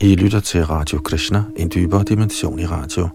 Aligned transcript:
I 0.00 0.14
lytter 0.14 0.40
til 0.40 0.66
Radio 0.66 1.00
Krishna, 1.00 1.42
en 1.56 1.70
dybere 1.74 2.04
dimension 2.04 2.58
i 2.58 2.66
radio. 2.66 3.08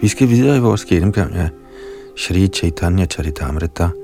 Vi 0.00 0.08
skal 0.08 0.28
videre 0.28 0.56
i 0.56 0.60
vores 0.60 0.84
gennemgang 0.84 1.34
af 1.34 1.48
Shri 2.16 2.48
Chaitanya 2.48 3.06
Charitamrita– 3.06 3.88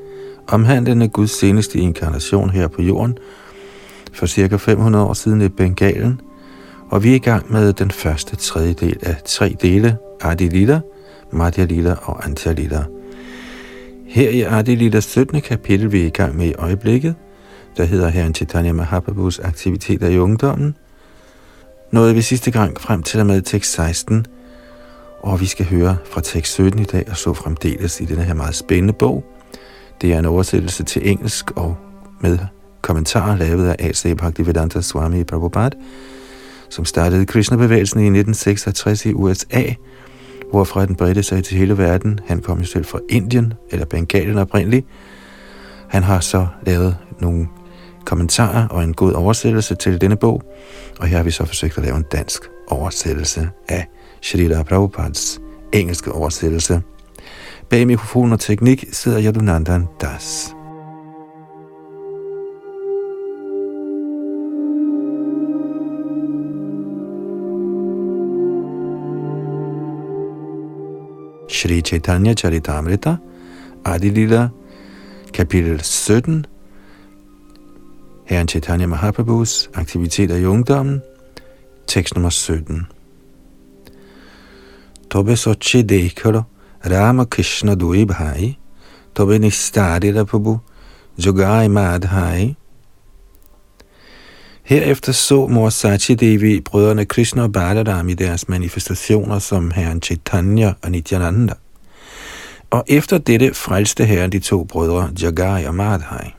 omhandlende 0.48 1.08
Guds 1.08 1.30
seneste 1.30 1.78
inkarnation 1.78 2.50
her 2.50 2.68
på 2.68 2.82
jorden 2.82 3.18
for 4.12 4.26
cirka 4.26 4.56
500 4.56 5.04
år 5.04 5.12
siden 5.12 5.42
i 5.42 5.48
Bengalen, 5.48 6.20
og 6.90 7.04
vi 7.04 7.10
er 7.10 7.14
i 7.14 7.18
gang 7.18 7.52
med 7.52 7.72
den 7.72 7.90
første 7.90 8.36
tredjedel 8.36 8.96
af 9.02 9.16
tre 9.24 9.56
dele, 9.62 9.96
Adi 10.20 10.48
Lila, 10.48 10.80
Madhya 11.32 11.64
Lila 11.64 11.94
og 12.02 12.24
Antya 12.24 12.52
Lila. 12.52 12.84
Her 14.06 14.30
i 14.30 14.42
Adi 14.42 15.00
17. 15.00 15.40
kapitel, 15.40 15.92
vi 15.92 16.02
er 16.02 16.06
i 16.06 16.10
gang 16.10 16.36
med 16.36 16.46
i 16.46 16.54
øjeblikket, 16.54 17.14
der 17.76 17.84
hedder 17.84 18.08
Herren 18.08 18.34
Chaitanya 18.34 18.72
Mahaprabhus 18.72 19.38
aktiviteter 19.38 20.08
i 20.08 20.18
ungdommen, 20.18 20.74
nåede 21.90 22.14
vi 22.14 22.22
sidste 22.22 22.50
gang 22.50 22.80
frem 22.80 23.02
til 23.02 23.20
og 23.20 23.26
med 23.26 23.42
tekst 23.42 23.72
16, 23.72 24.26
og 25.22 25.40
vi 25.40 25.46
skal 25.46 25.66
høre 25.66 25.96
fra 26.12 26.20
tekst 26.20 26.52
17 26.52 26.80
i 26.80 26.84
dag 26.84 27.04
og 27.10 27.16
så 27.16 27.32
fremdeles 27.34 28.00
i 28.00 28.04
denne 28.04 28.22
her 28.22 28.34
meget 28.34 28.54
spændende 28.54 28.92
bog, 28.92 29.24
det 30.00 30.12
er 30.12 30.18
en 30.18 30.24
oversættelse 30.24 30.84
til 30.84 31.10
engelsk 31.10 31.50
og 31.50 31.76
med 32.20 32.38
kommentarer 32.82 33.36
lavet 33.36 33.68
af 33.68 33.76
A.C. 33.78 34.16
Bhaktivedanta 34.16 34.80
Swami 34.80 35.24
Prabhupada, 35.24 35.76
som 36.70 36.84
startede 36.84 37.26
Krishna-bevægelsen 37.26 38.00
i 38.00 38.02
1966 38.02 39.06
i 39.06 39.12
USA, 39.12 39.62
hvorfra 40.50 40.86
den 40.86 40.94
bredte 40.94 41.22
sig 41.22 41.44
til 41.44 41.58
hele 41.58 41.78
verden. 41.78 42.20
Han 42.26 42.40
kom 42.40 42.58
jo 42.58 42.64
selv 42.64 42.84
fra 42.84 42.98
Indien, 43.08 43.54
eller 43.70 43.86
Bengalen 43.86 44.38
oprindeligt. 44.38 44.86
Han 45.88 46.02
har 46.02 46.20
så 46.20 46.46
lavet 46.66 46.96
nogle 47.20 47.46
kommentarer 48.04 48.68
og 48.68 48.84
en 48.84 48.94
god 48.94 49.12
oversættelse 49.12 49.74
til 49.74 50.00
denne 50.00 50.16
bog, 50.16 50.42
og 51.00 51.06
her 51.06 51.16
har 51.16 51.24
vi 51.24 51.30
så 51.30 51.44
forsøgt 51.44 51.78
at 51.78 51.84
lave 51.84 51.96
en 51.96 52.04
dansk 52.12 52.42
oversættelse 52.68 53.48
af 53.68 53.86
Shrila 54.22 54.62
Prabhupads 54.62 55.40
engelske 55.72 56.12
oversættelse. 56.12 56.82
Bag 57.70 57.86
mikrofon 57.86 58.32
og 58.32 58.40
teknik 58.40 58.84
sidder 58.92 59.22
Yadunandan 59.22 59.86
Das. 60.00 60.54
Shri 71.48 71.80
Chaitanya 71.80 72.34
Charitamrita, 72.34 73.16
Adilila, 73.84 74.48
kapitel 75.34 75.80
17, 75.82 76.44
Herren 78.24 78.48
Chaitanya 78.48 78.86
Mahaprabhus 78.86 79.70
aktiviteter 79.74 80.36
i 80.36 80.44
ungdommen, 80.44 81.02
tekst 81.86 82.14
nummer 82.14 82.30
17. 82.30 82.86
Tobe 85.10 85.36
sochi 85.36 85.82
dekaro, 85.82 86.42
Rama 86.84 87.24
Krishna 87.24 87.74
dui 87.74 88.04
bhai, 88.04 88.58
tobe 89.14 89.38
nistarira 89.38 90.24
prabhu, 90.24 90.58
jogai 91.18 91.68
madhai. 91.68 92.54
Herefter 94.62 95.12
så 95.12 95.46
mor 95.46 95.70
Sachi 95.70 96.14
Devi 96.14 96.60
brødrene 96.60 97.04
Krishna 97.04 97.42
og 97.42 97.52
Balaram 97.52 98.08
i 98.08 98.14
deres 98.14 98.48
manifestationer 98.48 99.38
som 99.38 99.70
herren 99.70 100.02
Chaitanya 100.02 100.72
og 100.82 100.90
Nityananda. 100.90 101.54
Og 102.70 102.84
efter 102.88 103.18
dette 103.18 103.54
frelste 103.54 104.04
herren 104.04 104.32
de 104.32 104.38
to 104.38 104.64
brødre 104.64 105.10
Jagai 105.22 105.64
og 105.64 105.74
Madhai. 105.74 106.34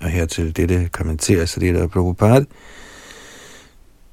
Og 0.00 0.08
hertil 0.08 0.56
dette 0.56 0.88
kommenteres 0.92 1.54
det 1.54 1.76
af 1.76 1.90
Prabhupada, 1.90 2.44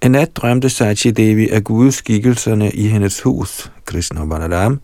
en 0.02 0.12
nat 0.12 0.36
drømte 0.36 0.70
Sachi 0.70 1.12
Devi, 1.12 1.50
at 1.50 1.64
gudskikkelserne 1.64 2.72
i 2.72 2.88
hendes 2.88 3.22
hus, 3.22 3.72
Krishna 3.86 4.22
og 4.22 4.30
Balaram, 4.30 4.80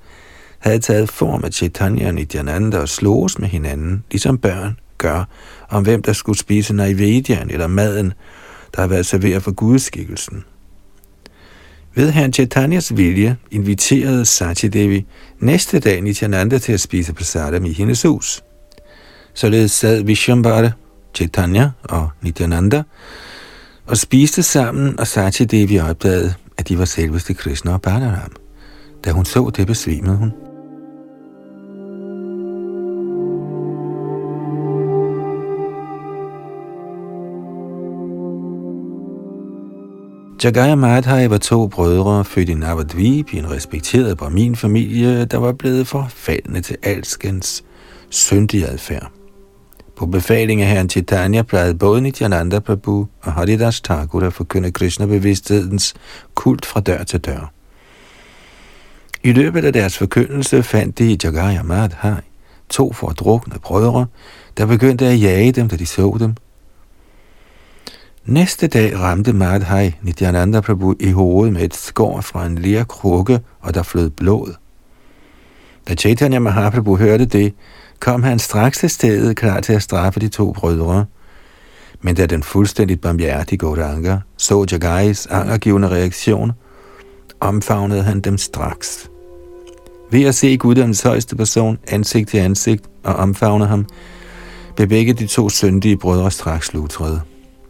havde 0.59 0.79
taget 0.79 1.11
form 1.11 1.43
af 1.43 1.53
Chaitanya 1.53 2.07
og 2.07 2.13
Nityananda 2.13 2.77
og 2.77 2.89
slås 2.89 3.39
med 3.39 3.47
hinanden, 3.47 4.03
ligesom 4.11 4.37
børn 4.37 4.79
gør, 4.97 5.23
om 5.69 5.83
hvem 5.83 6.01
der 6.01 6.13
skulle 6.13 6.39
spise 6.39 6.73
Naivedyan 6.73 7.49
eller 7.49 7.67
maden, 7.67 8.13
der 8.75 8.81
har 8.81 8.87
været 8.87 9.05
serveret 9.05 9.43
for 9.43 9.51
gudskikkelsen. 9.51 10.43
Ved 11.95 12.11
herren 12.11 12.33
Chaitanyas 12.33 12.97
vilje 12.97 13.37
inviterede 13.51 14.25
Sachi 14.25 14.67
Devi 14.67 15.05
næste 15.39 15.79
dag 15.79 16.01
Nityananda 16.01 16.57
til 16.57 16.73
at 16.73 16.79
spise 16.81 17.13
prasadam 17.13 17.65
i 17.65 17.71
hendes 17.71 18.01
hus. 18.01 18.43
Således 19.33 19.71
sad 19.71 20.03
Vishambara, 20.03 20.69
Chaitanya 21.13 21.69
og 21.83 22.09
Nityananda 22.21 22.83
og 23.87 23.97
spiste 23.97 24.43
sammen, 24.43 24.99
og 24.99 25.07
Sachi 25.07 25.45
Devi 25.45 25.79
opdagede, 25.79 26.33
at 26.57 26.69
de 26.69 26.79
var 26.79 26.85
selveste 26.85 27.33
Krishna 27.33 27.73
og 27.73 27.81
Balaram. 27.81 28.31
Da 29.05 29.11
hun 29.11 29.25
så 29.25 29.51
det, 29.55 29.67
besvimede 29.67 30.15
hun. 30.15 30.31
Jagaya 40.43 40.75
Madhai 40.75 41.29
var 41.29 41.37
to 41.37 41.67
brødre, 41.67 42.25
født 42.25 42.49
i 42.49 42.53
Navadvip 42.53 43.33
i 43.33 43.37
en 43.37 43.51
respekteret 43.51 44.17
Brahmin-familie, 44.17 45.25
der 45.25 45.37
var 45.37 45.51
blevet 45.51 45.87
forfaldende 45.87 46.61
til 46.61 46.77
alskens 46.83 47.63
syndige 48.09 48.67
adfærd. 48.67 49.14
På 49.95 50.05
befaling 50.05 50.61
af 50.61 50.67
herren 50.67 50.89
Chaitanya 50.89 51.41
plejede 51.41 51.75
både 51.75 52.01
Nityananda 52.01 52.59
Prabhu 52.59 53.07
og 53.21 53.33
Haridas 53.33 53.81
Thakur 53.81 54.21
at 54.21 54.33
forkynde 54.33 54.71
Krishna-bevidsthedens 54.71 55.93
kult 56.35 56.65
fra 56.65 56.79
dør 56.79 57.03
til 57.03 57.19
dør. 57.19 57.51
I 59.23 59.31
løbet 59.31 59.65
af 59.65 59.73
deres 59.73 59.97
forkyndelse 59.97 60.63
fandt 60.63 60.99
de 60.99 61.11
i 61.11 61.17
Jagaya 61.23 61.63
Madhai 61.63 62.21
to 62.69 62.93
fordrukne 62.93 63.59
brødre, 63.59 64.05
der 64.57 64.65
begyndte 64.65 65.05
at 65.05 65.21
jage 65.21 65.51
dem, 65.51 65.69
da 65.69 65.75
de 65.75 65.85
så 65.85 66.17
dem. 66.19 66.35
Næste 68.25 68.67
dag 68.67 68.99
ramte 68.99 69.33
Madhai 69.33 69.91
Nityananda 70.01 70.61
Prabhu 70.61 70.95
i 70.99 71.11
hovedet 71.11 71.53
med 71.53 71.61
et 71.61 71.75
skår 71.75 72.21
fra 72.21 72.45
en 72.45 72.57
lærkrukke, 72.57 73.39
og 73.61 73.73
der 73.73 73.83
flød 73.83 74.09
blod. 74.09 74.53
Da 75.87 75.95
Chaitanya 75.95 76.39
Mahaprabhu 76.39 76.95
hørte 76.95 77.25
det, 77.25 77.53
kom 77.99 78.23
han 78.23 78.39
straks 78.39 78.77
til 78.77 78.89
stedet 78.89 79.37
klar 79.37 79.59
til 79.59 79.73
at 79.73 79.83
straffe 79.83 80.19
de 80.19 80.27
to 80.27 80.51
brødre. 80.51 81.05
Men 82.01 82.15
da 82.15 82.25
den 82.25 82.43
fuldstændigt 82.43 83.01
barmhjertige 83.01 83.57
Godanga 83.57 84.17
så 84.37 84.65
Jagais 84.71 85.25
angergivende 85.25 85.87
reaktion, 85.87 86.51
omfavnede 87.39 88.03
han 88.03 88.19
dem 88.19 88.37
straks. 88.37 89.09
Ved 90.11 90.23
at 90.23 90.35
se 90.35 90.57
Guddoms 90.57 91.01
højeste 91.01 91.35
person 91.35 91.77
ansigt 91.87 92.29
til 92.29 92.37
ansigt 92.37 92.83
og 93.03 93.15
omfavne 93.15 93.65
ham, 93.65 93.85
blev 94.75 94.87
begge 94.87 95.13
de 95.13 95.27
to 95.27 95.49
syndige 95.49 95.97
brødre 95.97 96.31
straks 96.31 96.73
lutrede. 96.73 97.21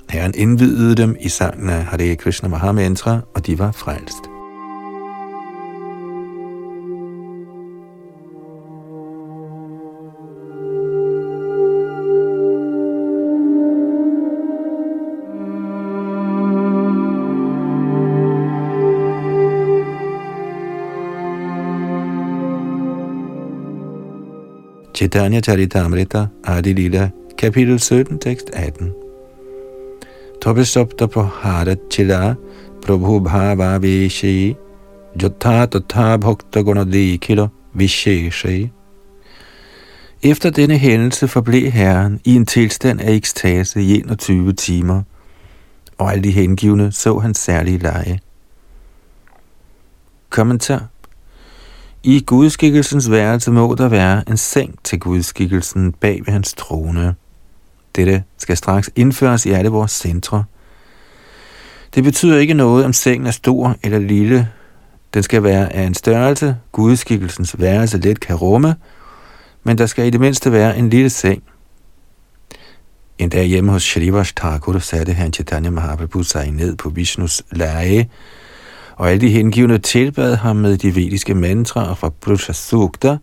Herren 0.10 0.34
indvidede 0.36 0.96
dem 0.96 1.16
i 1.20 1.30
sangen 1.30 1.70
af 1.70 1.84
Hare 1.84 2.16
Krishna 2.16 2.50
Mahamantra, 2.50 3.20
og 3.36 3.46
de 3.46 3.60
var 3.60 3.72
frelst. 3.72 4.35
Chaitanya 25.06 25.40
Charitamrita, 25.40 26.30
Adi 26.44 26.74
Lila, 26.74 27.12
kapitel 27.38 27.80
17, 27.80 28.18
tekst 28.18 28.50
18. 28.54 28.92
Tobesopta 30.42 31.06
Praharat 31.06 31.78
Chila, 31.92 32.36
Prabhu 32.82 33.20
Bhava 33.20 33.78
Vishi, 33.80 34.56
Jotha 35.16 35.68
Tatha 35.68 36.18
Bhakta 36.18 36.64
Gunadikilo 36.64 37.50
Visheshe. 37.76 38.72
Efter 40.24 40.50
denne 40.50 40.78
hændelse 40.78 41.28
forblev 41.28 41.72
Herren 41.72 42.20
i 42.24 42.36
en 42.36 42.46
tilstand 42.46 43.02
af 43.02 43.12
ekstase 43.12 43.82
i 43.82 44.00
21 44.00 44.54
timer, 44.54 45.02
og 45.98 46.12
alle 46.12 46.24
de 46.24 46.32
hengivne 46.32 46.92
så 46.92 47.20
hans 47.20 47.38
særlige 47.38 47.78
leje. 47.78 48.20
Kommentar 50.30 50.88
i 52.08 52.24
gudskikkelsens 52.26 53.12
værelse 53.12 53.52
må 53.52 53.76
der 53.78 53.88
være 53.88 54.24
en 54.30 54.38
seng 54.38 54.76
til 54.84 55.00
gudskikkelsen 55.00 55.92
bag 55.92 56.22
ved 56.26 56.34
hans 56.34 56.54
trone. 56.54 57.16
Dette 57.96 58.24
skal 58.38 58.58
straks 58.58 58.90
indføres 58.96 59.46
i 59.46 59.52
alle 59.52 59.70
vores 59.70 59.92
centre. 59.92 60.44
Det 61.96 62.04
betyder 62.04 62.38
ikke 62.38 62.54
noget, 62.54 62.86
om 62.86 62.94
sengen 62.94 63.28
er 63.28 63.32
stor 63.32 63.76
eller 63.84 64.00
lille. 64.00 64.50
Den 65.14 65.24
skal 65.24 65.44
være 65.44 65.74
af 65.74 65.84
en 65.84 65.94
størrelse, 65.94 66.58
gudskikkelsens 66.72 67.60
værelse 67.60 67.98
let 67.98 68.20
kan 68.20 68.36
rumme, 68.36 68.76
men 69.64 69.78
der 69.78 69.86
skal 69.86 70.08
i 70.08 70.10
det 70.10 70.20
mindste 70.20 70.52
være 70.52 70.78
en 70.78 70.90
lille 70.90 71.10
seng. 71.10 71.44
En 73.18 73.30
dag 73.30 73.46
hjemme 73.46 73.72
hos 73.72 73.84
Shrivas 73.84 74.34
Thakur 74.34 74.80
satte 74.80 75.14
han 75.14 75.34
Chaitanya 75.34 75.70
Mahaprabhu 75.70 76.24
sig 76.24 76.52
ned 76.52 76.76
på 76.76 76.90
Vishnus 76.90 77.44
leje, 77.52 78.10
og 78.96 79.12
alle 79.12 79.22
de 79.22 79.30
hengivne 79.30 79.78
tilbad 79.78 80.36
ham 80.36 80.56
med 80.56 80.78
de 80.78 80.96
vediske 80.96 81.36
mantraer 81.36 81.96
fra 81.96 82.10
Purusha 82.22 82.54
Sukta, 82.54 83.18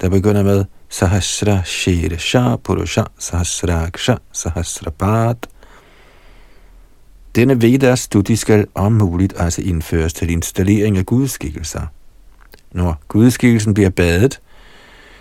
der 0.00 0.08
begynder 0.08 0.42
med 0.42 0.64
Sahasra 0.88 1.62
Shirsha 1.64 2.56
Purusha 2.56 3.02
Sahasraksha 3.18 4.14
Sahasrapat. 4.32 5.36
Denne 7.34 7.62
Vedas 7.62 8.00
studie 8.00 8.36
skal 8.36 8.66
om 8.74 8.92
muligt 8.92 9.34
altså 9.36 9.62
indføres 9.62 10.12
til 10.12 10.30
installering 10.30 10.98
af 10.98 11.06
gudskikkelser. 11.06 11.86
Når 12.72 13.02
gudskikkelsen 13.08 13.74
bliver 13.74 13.90
badet, 13.90 14.40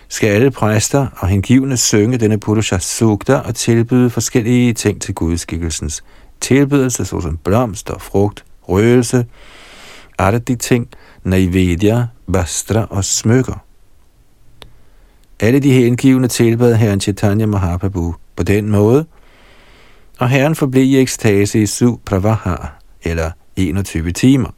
skal 0.10 0.30
alle 0.30 0.52
præster 0.52 1.08
og 1.18 1.28
hengivne 1.28 1.78
synge 1.78 2.18
denne 2.18 2.40
Purusha 2.40 2.78
Sukta 2.80 3.36
og 3.36 3.56
tilbyde 3.56 4.10
forskellige 4.10 4.74
ting 4.74 5.02
til 5.02 5.14
gudskikkelsens 5.14 6.04
tilbydelse, 6.42 7.06
såsom 7.06 7.38
blomster, 7.38 7.98
frugt, 7.98 8.46
røgelse, 8.62 9.26
de 10.20 10.56
ting, 10.56 10.88
naivedya, 11.24 12.06
bastra 12.34 12.88
og 12.90 13.06
smykker. 13.06 13.64
Alle 15.40 15.60
de 15.60 15.72
hengivne 15.72 16.28
tilbad 16.28 16.76
herren 16.76 17.02
Chaitanya 17.02 17.46
Mahaprabhu 17.46 18.16
på 18.36 18.44
den 18.44 18.70
måde, 18.70 19.06
og 20.20 20.30
herren 20.30 20.56
forblev 20.56 20.84
i 20.84 21.00
ekstase 21.00 21.62
i 21.62 21.66
syv 21.66 22.00
pravaha, 22.06 22.56
eller 23.04 23.32
21 23.56 24.12
timer. 24.12 24.50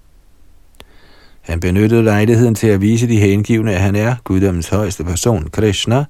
Han 1.42 1.59
benyttede 1.59 2.04
lejligheden 2.04 2.56
til 2.56 2.68
at 2.68 2.81
vise 2.81 3.07
de 3.07 3.19
hengivne, 3.19 3.74
at 3.74 3.81
han 3.81 3.95
er 3.95 4.15
guddommens 4.24 4.69
højeste 4.69 5.04
person, 5.04 5.50
Krishna, 5.50 6.06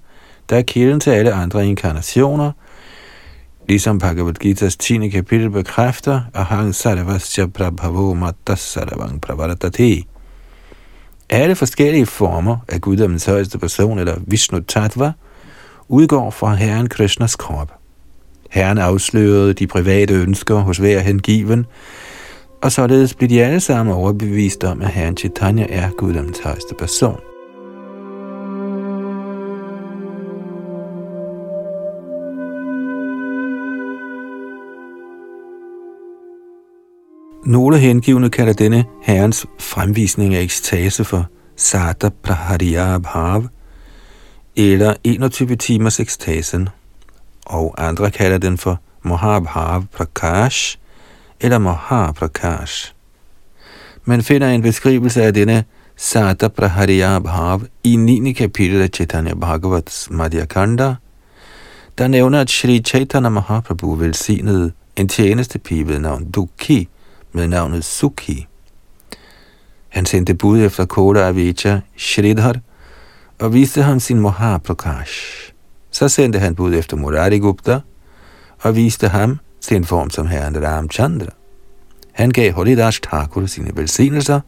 der 0.49 0.57
er 0.57 0.61
kilden 0.61 0.99
til 0.99 1.09
alle 1.09 1.33
andre 1.33 1.67
inkarnationer, 1.67 2.51
ligesom 3.67 3.99
Bhagavad 3.99 4.33
Gita's 4.45 4.75
10. 4.75 5.09
kapitel 5.09 5.49
bekræfter, 5.49 6.21
at 6.33 6.45
han 6.45 6.73
sarvasya 6.73 7.45
prabhavo 7.45 8.13
matta 8.13 8.55
sarvang 8.55 9.21
pravartati. 9.21 10.07
Alle 11.29 11.55
forskellige 11.55 12.05
former 12.05 12.57
af 12.67 12.81
guddommens 12.81 13.25
højeste 13.25 13.57
person, 13.57 13.99
eller 13.99 14.15
Vishnu 14.27 14.59
Tattva, 14.59 15.11
udgår 15.87 16.31
fra 16.31 16.53
Herren 16.53 16.89
Krishnas 16.89 17.35
krop. 17.35 17.71
Herren 18.49 18.77
afslørede 18.77 19.53
de 19.53 19.67
private 19.67 20.13
ønsker 20.13 20.55
hos 20.55 20.77
hver 20.77 20.99
hengiven, 20.99 21.65
og 22.63 22.71
således 22.71 23.13
blev 23.13 23.29
de 23.29 23.43
alle 23.43 23.59
sammen 23.59 23.95
overbevist 23.95 24.63
om, 24.63 24.81
at 24.81 24.87
Herren 24.87 25.17
Chaitanya 25.17 25.65
er 25.69 25.89
guddommens 25.97 26.39
højeste 26.39 26.75
person. 26.79 27.26
Nogle 37.47 37.77
hengivne 37.77 38.29
kalder 38.29 38.53
denne 38.53 38.85
herrens 39.01 39.45
fremvisning 39.59 40.35
af 40.35 40.41
ekstase 40.41 41.03
for 41.03 41.25
Sata 41.55 42.09
Prahariya 42.23 42.97
Bhav, 42.97 43.43
eller 44.55 44.93
21 45.03 45.55
timers 45.55 45.99
ekstasen, 45.99 46.69
og 47.45 47.75
andre 47.77 48.11
kalder 48.11 48.37
den 48.37 48.57
for 48.57 48.81
Mahabhav 49.03 49.83
Prakash, 49.93 50.77
eller 51.39 51.57
Mahaprakash. 51.57 52.93
Man 54.05 54.21
finder 54.21 54.47
en 54.47 54.61
beskrivelse 54.61 55.23
af 55.23 55.33
denne 55.33 55.63
Sata 55.95 56.47
Prahariya 56.47 57.19
Bhav 57.19 57.61
i 57.83 57.95
9. 57.95 58.31
kapitel 58.31 58.81
af 58.81 58.89
Chaitanya 58.93 59.33
Bhagavats 59.33 60.09
Madhyakanda, 60.11 60.95
der 61.97 62.07
nævner, 62.07 62.41
at 62.41 62.49
Sri 62.49 62.79
Chaitanya 62.79 63.29
Mahaprabhu 63.29 63.95
velsignede 63.95 64.71
en 64.95 65.07
tjeneste 65.07 65.59
pige 65.59 65.87
ved 65.87 65.99
navn 65.99 66.31
Dukhi, 66.31 66.89
med 67.31 67.47
navnet 67.47 67.85
Sukhi. 67.85 68.47
Han 69.89 70.05
sendte 70.05 70.33
bud 70.33 70.61
efter 70.61 70.85
Koda 70.85 71.27
Avija 71.27 71.81
Shridhar 71.97 72.59
og 73.39 73.53
viste 73.53 73.81
ham 73.81 73.99
sin 73.99 74.19
Mahaprakash. 74.19 75.51
Så 75.91 76.09
sendte 76.09 76.39
han 76.39 76.55
bud 76.55 76.73
efter 76.73 76.97
Murari 76.97 77.37
Gupta 77.37 77.79
og 78.63 78.75
viste 78.75 79.07
ham 79.07 79.39
sin 79.61 79.85
form 79.85 80.09
som 80.09 80.27
herren 80.27 80.63
Ramchandra. 80.63 81.31
Han 82.11 82.31
gav 82.31 82.53
Holidash 82.53 83.01
Thakur 83.01 83.45
sine 83.45 83.71
velsignelser, 83.73 84.39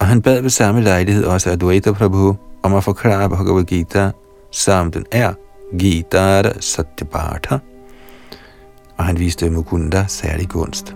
og 0.00 0.06
han 0.06 0.22
bad 0.22 0.40
ved 0.40 0.50
samme 0.50 0.82
lejlighed 0.82 1.24
også 1.24 1.50
Advaita 1.50 1.92
Prabhu 1.92 2.36
om 2.62 2.74
at 2.74 2.84
forklare 2.84 3.30
Bhagavad 3.30 3.64
Gita, 3.64 4.10
som 4.52 4.90
den 4.90 5.04
er, 5.12 5.32
Gita 5.78 6.52
Satyabharta, 6.60 7.58
og 8.96 9.04
han 9.04 9.18
viste 9.18 9.50
Mukunda 9.50 10.04
særlig 10.08 10.48
gunst. 10.48 10.94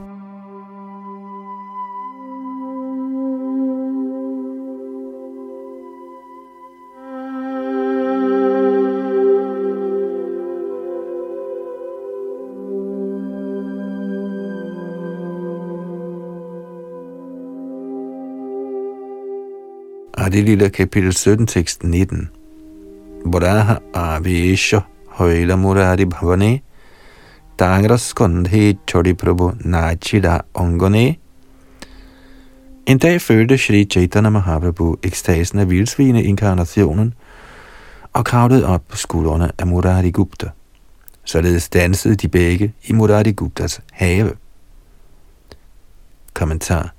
Og 20.29 20.33
det 20.33 20.45
lille 20.45 20.71
kapitel 20.71 21.13
17, 21.13 21.47
tekst 21.47 21.85
19. 21.85 22.29
Buraha 23.33 23.75
avesha 23.95 24.81
højla 25.09 25.57
murari 25.57 26.05
bhavane, 26.05 26.61
Tangra 27.59 27.97
skundhe 27.97 28.77
chodi 28.89 29.15
prabhu 29.15 29.53
nachida 29.61 30.41
ongone. 30.55 31.17
En 32.87 32.99
dag 32.99 33.21
følte 33.21 33.59
Shri 33.59 33.85
Chaitanya 33.85 34.31
Mahaprabhu 34.31 34.97
ekstasen 35.03 35.59
af 35.59 35.71
vildsvine 35.71 36.23
inkarnationen 36.23 37.15
og 38.13 38.25
kravlede 38.25 38.67
op 38.67 38.83
på 38.89 38.97
skuldrene 38.97 39.51
af 39.59 39.67
Murari 39.67 40.11
Gupta. 40.11 40.51
Således 41.25 41.69
dansede 41.69 42.15
de 42.15 42.29
begge 42.29 42.75
i 42.85 42.93
Murari 42.93 43.33
Guptas 43.33 43.81
have. 43.93 44.33
Kommentar 46.35 46.98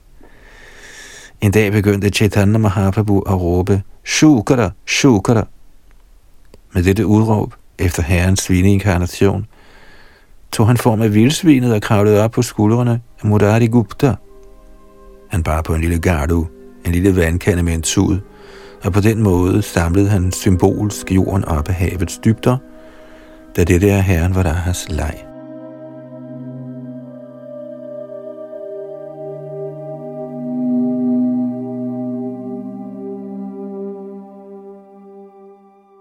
en 1.42 1.52
dag 1.52 1.72
begyndte 1.72 2.10
Chaitanya 2.10 2.58
Mahaprabhu 2.58 3.20
at 3.20 3.42
råbe, 3.42 3.82
Shukara, 4.06 4.72
Shukara. 4.88 5.48
Med 6.74 6.84
dette 6.84 7.06
udråb, 7.06 7.54
efter 7.78 8.04
herrens 8.04 8.40
svineinkarnation, 8.40 9.46
tog 10.52 10.68
han 10.68 10.78
form 10.78 11.02
af 11.02 11.14
vildsvinet 11.14 11.74
og 11.74 11.82
kravlede 11.82 12.24
op 12.24 12.32
på 12.32 12.42
skuldrene 12.42 13.02
af 13.22 13.30
Murari 13.30 13.68
Gupta. 13.68 14.16
Han 15.30 15.44
bar 15.44 15.62
på 15.62 15.74
en 15.74 15.82
lille 15.82 16.00
gardu, 16.00 16.48
en 16.86 16.92
lille 16.92 17.16
vandkande 17.16 17.64
med 17.64 17.74
en 17.74 17.82
tud, 17.82 18.20
og 18.84 18.94
på 18.94 19.02
den 19.02 19.24
måde 19.24 19.62
samlede 19.62 20.10
han 20.10 20.32
symbolsk 20.32 21.12
jorden 21.12 21.46
op 21.46 21.70
af 21.70 21.76
havets 21.76 22.18
dybder, 22.18 22.58
da 23.56 23.64
det 23.64 23.84
er 23.84 24.00
herren 24.00 24.36
var 24.36 24.44
der 24.44 24.86
leg. 24.90 25.29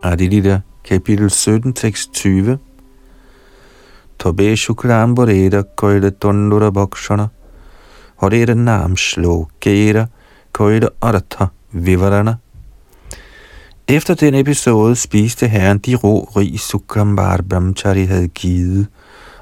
Adilita, 0.09 0.63
kapitel 0.85 1.31
17, 1.31 1.73
tekst 1.73 2.13
20. 2.13 2.59
Tobe 4.19 4.57
Shukramboreda 4.57 5.63
Koida 5.77 6.11
Tondura 6.11 6.71
bokshana, 6.71 7.29
Horeda 8.21 8.55
Nam 8.55 8.97
Shlokera 8.97 10.09
Koida 10.53 10.89
Artha 11.03 11.51
Vivarana 11.73 12.39
Efter 13.87 14.15
den 14.15 14.35
episode 14.35 14.97
spiste 14.97 15.49
herren 15.49 15.79
de 15.79 15.95
ro 15.95 16.31
rig 16.37 16.61
Sukrambar 16.61 17.43
Brahmachari 17.43 18.05
havde 18.05 18.29
givet, 18.29 18.87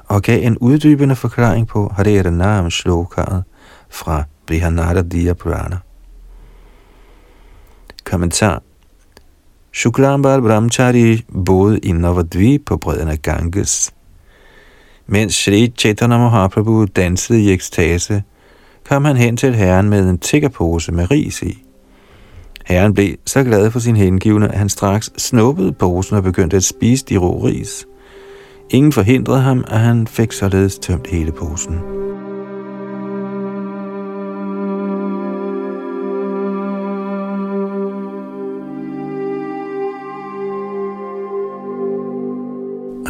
og 0.05 0.23
gav 0.23 0.43
en 0.43 0.59
uddybende 0.59 1.17
forklaring 1.17 1.69
på 1.69 1.93
Harera 1.97 2.31
Nam 2.31 2.71
Shlokaret 2.71 3.45
fra 3.91 4.25
Brihanada 4.47 5.03
Diya 5.03 5.33
Purana. 5.33 5.79
Kommentar 8.05 8.63
Shukrambal 9.77 10.43
Brahmachari 10.43 11.25
boede 11.45 11.79
i 11.79 11.93
Navadvi 11.93 12.59
på 12.59 12.77
bredden 12.77 13.09
af 13.09 13.23
Ganges. 13.23 13.95
Mens 15.07 15.35
Sri 15.35 15.73
Chaitanya 15.79 16.19
Mahaprabhu 16.19 16.85
dansede 16.85 17.43
i 17.43 17.53
ekstase, 17.53 18.23
kom 18.89 19.05
han 19.05 19.17
hen 19.17 19.37
til 19.37 19.55
herren 19.55 19.89
med 19.89 20.09
en 20.09 20.19
tiggerpose 20.19 20.93
med 20.93 21.11
ris 21.11 21.43
i. 21.43 21.65
Herren 22.67 22.95
blev 22.95 23.15
så 23.27 23.45
glad 23.45 23.71
for 23.71 23.79
sin 23.79 23.97
hengivne, 23.97 24.49
at 24.49 24.59
han 24.59 24.69
straks 24.69 25.11
snuppede 25.17 25.73
posen 25.73 26.17
og 26.17 26.23
begyndte 26.23 26.57
at 26.57 26.65
spise 26.65 27.05
de 27.09 27.17
rå 27.17 27.45
ris. 27.45 27.87
Ingen 28.71 28.93
forhindrede 28.93 29.41
ham, 29.41 29.65
at 29.69 29.81
han 29.81 30.07
fik 30.07 30.33
således 30.33 30.79
tømt 30.79 31.07
hele 31.07 31.33
posen. 31.33 31.79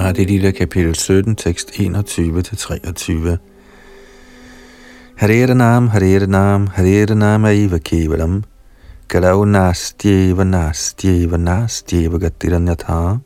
Adi 0.07 0.25
Lila 0.25 0.51
kapitel 0.51 0.95
17, 0.95 1.35
tekst 1.37 1.71
21-23. 1.71 3.37
Hare 5.17 5.55
Nam, 5.55 5.89
Hare 5.89 6.27
Nam, 6.27 6.67
Hare 6.67 7.15
Nam 7.15 7.45
Aiva 7.45 7.79
Kevalam, 7.79 8.45
Kalau 9.09 9.45
Nastjeva 9.45 10.45
Nastjeva 10.45 11.37
Nastyeva 11.37 12.19
Gatiranyatha. 12.19 13.17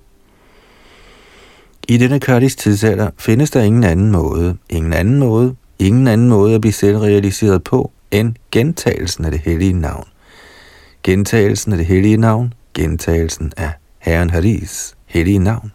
I 1.88 1.96
denne 1.96 2.20
Kardis 2.20 2.56
tidsalder 2.56 3.10
findes 3.18 3.50
der 3.50 3.62
ingen 3.62 3.84
anden 3.84 4.10
måde, 4.10 4.56
ingen 4.70 4.92
anden 4.92 5.18
måde, 5.18 5.54
ingen 5.78 6.08
anden 6.08 6.28
måde 6.28 6.54
at 6.54 6.60
blive 6.60 6.72
selvrealiseret 6.72 7.64
på, 7.64 7.90
end 8.10 8.34
gentagelsen 8.52 9.24
af 9.24 9.30
det 9.30 9.40
hellige 9.40 9.72
navn. 9.72 10.08
Gentagelsen 11.02 11.72
af 11.72 11.78
det 11.78 11.86
hellige 11.86 12.16
navn, 12.16 12.54
gentagelsen 12.74 13.52
af 13.56 13.72
Herren 13.98 14.30
Haris 14.30 14.96
hellige 15.06 15.38
navn. 15.38 15.72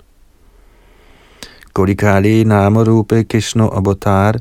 Gorikali 1.75 2.43
Namarupe 2.43 3.23
Kishno 3.23 3.67
Avatar 3.67 4.39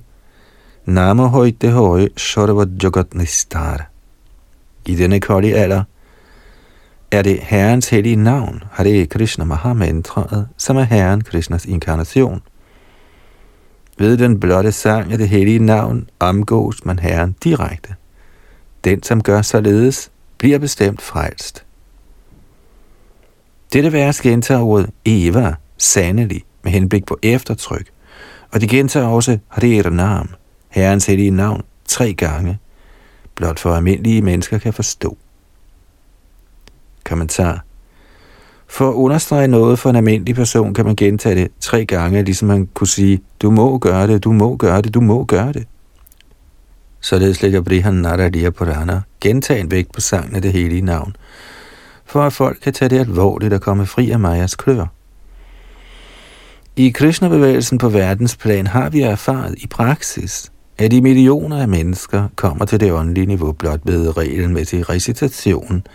namo 0.86 1.26
Højte 1.26 1.70
Høj 1.70 2.08
Shorva 2.16 2.64
Jagat 2.82 3.14
Nistar. 3.14 3.88
I 4.86 4.94
denne 4.94 5.20
kolde 5.20 5.54
alder 5.54 5.84
er 7.10 7.22
det 7.22 7.38
Herrens 7.42 7.88
hellige 7.88 8.16
navn, 8.16 8.62
Hare 8.72 9.06
Krishna 9.06 9.44
Mahamantraet, 9.44 10.48
som 10.56 10.76
er 10.76 10.82
Herren 10.82 11.24
Krishnas 11.24 11.66
inkarnation. 11.66 12.42
Ved 13.98 14.16
den 14.16 14.40
blotte 14.40 14.72
sang 14.72 15.12
af 15.12 15.18
det 15.18 15.28
hellige 15.28 15.58
navn 15.58 16.08
omgås 16.20 16.84
man 16.84 16.98
Herren 16.98 17.34
direkte. 17.44 17.94
Den, 18.84 19.02
som 19.02 19.22
gør 19.22 19.42
således, 19.42 20.10
bliver 20.38 20.58
bestemt 20.58 21.02
frelst. 21.02 21.64
Dette 23.72 23.92
vers 23.92 24.20
gentager 24.20 24.60
ordet 24.60 24.90
Eva, 25.04 25.54
sandelig, 25.78 26.44
med 26.64 26.72
henblik 26.72 27.06
på 27.06 27.18
eftertryk, 27.22 27.90
og 28.52 28.60
de 28.60 28.68
gentager 28.68 29.06
også 29.06 29.38
Hare 29.48 29.90
Nam, 29.90 30.28
Herrens 30.68 31.06
hellige 31.06 31.30
navn, 31.30 31.62
tre 31.84 32.14
gange, 32.14 32.58
blot 33.34 33.58
for 33.58 33.74
almindelige 33.74 34.22
mennesker 34.22 34.58
kan 34.58 34.72
forstå. 34.72 35.16
Kommentar. 37.04 37.64
For 38.66 38.88
at 38.88 38.94
understrege 38.94 39.48
noget 39.48 39.78
for 39.78 39.90
en 39.90 39.96
almindelig 39.96 40.34
person, 40.34 40.74
kan 40.74 40.84
man 40.84 40.96
gentage 40.96 41.34
det 41.34 41.50
tre 41.60 41.84
gange, 41.84 42.22
ligesom 42.22 42.48
man 42.48 42.66
kunne 42.74 42.88
sige, 42.88 43.20
du 43.42 43.50
må 43.50 43.78
gøre 43.78 44.06
det, 44.06 44.24
du 44.24 44.32
må 44.32 44.56
gøre 44.56 44.82
det, 44.82 44.94
du 44.94 45.00
må 45.00 45.24
gøre 45.24 45.52
det. 45.52 45.66
Således 47.00 47.42
lægger 47.42 47.60
Brihan 47.60 47.94
Naradia 47.94 48.50
Purana 48.50 49.02
en 49.24 49.70
vægt 49.70 49.92
på 49.92 50.00
sangen 50.00 50.36
af 50.36 50.42
det 50.42 50.52
hellige 50.52 50.80
navn, 50.80 51.16
for 52.04 52.22
at 52.22 52.32
folk 52.32 52.58
kan 52.62 52.72
tage 52.72 52.88
det 52.88 52.98
alvorligt 52.98 53.52
og 53.52 53.60
komme 53.60 53.86
fri 53.86 54.10
af 54.10 54.20
Majas 54.20 54.54
klør. 54.54 54.86
I 56.76 56.90
Krishna-bevægelsen 56.90 57.78
på 57.78 57.88
verdensplan 57.88 58.66
har 58.66 58.90
vi 58.90 59.00
erfaret 59.00 59.54
i 59.58 59.66
praksis, 59.66 60.52
at 60.78 60.90
de 60.90 61.00
millioner 61.00 61.62
af 61.62 61.68
mennesker 61.68 62.28
kommer 62.36 62.64
til 62.64 62.80
det 62.80 62.92
åndelige 62.92 63.26
niveau 63.26 63.52
blot 63.52 63.80
ved 63.84 64.16
regelmæssig 64.16 64.88
recitation 64.88 65.86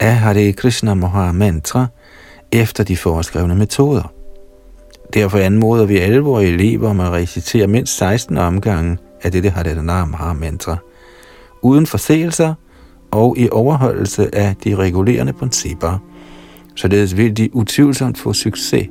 af 0.00 0.14
Hare 0.16 0.52
Krishna 0.52 0.94
Maha 0.94 1.32
Mantra 1.32 1.86
efter 2.52 2.84
de 2.84 2.96
foreskrevne 2.96 3.54
metoder. 3.54 4.12
Derfor 5.14 5.38
anmoder 5.38 5.84
vi 5.84 5.98
alle 5.98 6.20
vores 6.20 6.48
elever 6.48 6.90
om 6.90 7.00
at 7.00 7.12
recitere 7.12 7.66
mindst 7.66 7.96
16 7.96 8.38
omgange 8.38 8.98
af 9.22 9.32
dette 9.32 9.50
Hare 9.50 10.06
Maha 10.06 10.32
Mantra, 10.32 10.76
uden 11.62 11.86
forseelser 11.86 12.54
og 13.10 13.38
i 13.38 13.48
overholdelse 13.50 14.34
af 14.34 14.56
de 14.64 14.74
regulerende 14.74 15.32
principper. 15.32 15.98
Således 16.76 17.16
vil 17.16 17.36
de 17.36 17.56
utvivlsomt 17.56 18.18
få 18.18 18.32
succes 18.32 18.88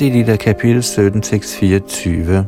Adilita 0.00 0.36
kapitel 0.36 0.82
17, 0.82 1.20
tekst 1.20 1.56
24. 1.56 2.46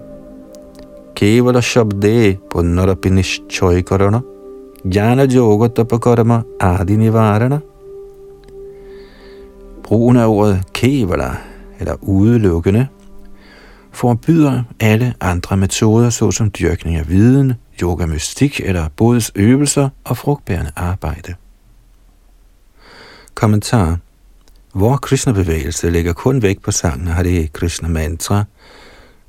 Kevala 1.14 1.60
shabde 1.60 2.38
punnarapinishchoy 2.50 3.82
karana 3.82 4.22
jnana 4.84 5.26
yoga 5.34 5.68
tapakarma 5.68 6.42
adi 6.60 6.96
nivarana. 6.96 7.60
Brugen 9.82 10.16
af 10.16 10.26
ordet 10.26 10.72
kevala, 10.72 11.36
eller 11.80 11.96
udelukkende, 12.02 12.86
forbyder 13.90 14.62
alle 14.80 15.14
andre 15.20 15.56
metoder, 15.56 16.10
såsom 16.10 16.50
dyrkning 16.50 16.96
af 16.96 17.08
viden, 17.08 17.52
yoga 17.82 18.06
mystik 18.06 18.60
eller 18.64 18.88
bodes 18.96 19.32
øvelser 19.34 19.88
og 20.04 20.16
frugtbærende 20.16 20.70
arbejde. 20.76 21.34
Kommentar 23.34 23.98
vor 24.74 24.96
Krishna-bevægelse 24.96 25.90
lægger 25.90 26.12
kun 26.12 26.42
vægt 26.42 26.62
på 26.62 26.70
sangen 26.70 27.06
Hare 27.06 27.46
Krishna 27.46 27.88
Mantra, 27.88 28.44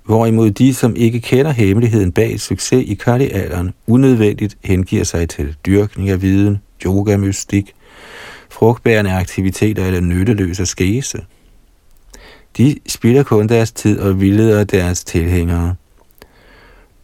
hvorimod 0.06 0.52
de, 0.52 0.74
som 0.74 0.96
ikke 0.96 1.22
kender 1.22 1.52
hemmeligheden 1.52 2.12
bag 2.12 2.40
succes 2.40 2.84
i 2.88 2.94
Kali-alderen, 2.94 3.74
unødvendigt 3.88 4.58
hengiver 4.64 5.04
sig 5.04 5.30
til 5.30 5.56
dyrkning 5.66 6.10
af 6.10 6.22
viden, 6.22 6.62
yoga, 6.86 7.18
mystik, 7.18 7.74
frugtbærende 8.50 9.12
aktiviteter 9.12 9.86
eller 9.86 10.02
nytteløse 10.02 10.66
skese. 10.66 11.26
De 12.58 12.76
spilder 12.88 13.24
kun 13.24 13.50
deres 13.50 13.72
tid 13.72 14.00
og 14.00 14.22
vildleder 14.22 14.64
deres 14.64 15.04
tilhængere. 15.04 15.76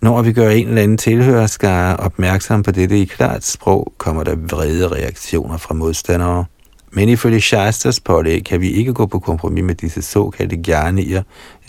Når 0.02 0.22
vi 0.22 0.34
gør 0.34 0.50
en 0.50 0.68
eller 0.68 0.82
anden 0.82 0.98
tilhørerskare 0.98 1.98
opmærksom 1.98 2.64
på 2.64 2.72
dette 2.72 3.00
i 3.00 3.06
klart 3.06 3.44
sprog, 3.44 3.94
kommer 3.98 4.24
der 4.24 4.36
vrede 4.36 4.88
reaktioner 4.88 5.58
fra 5.58 5.74
modstandere. 5.74 6.46
Men 6.92 7.10
ifølge 7.10 7.42
Shastas 7.42 8.00
pålæg 8.00 8.44
kan 8.44 8.62
vi 8.62 8.70
ikke 8.70 8.94
gå 8.94 9.06
på 9.06 9.20
kompromis 9.20 9.64
med 9.64 9.76
disse 9.76 10.02
såkaldte 10.02 10.58
gjernier, 10.58 11.24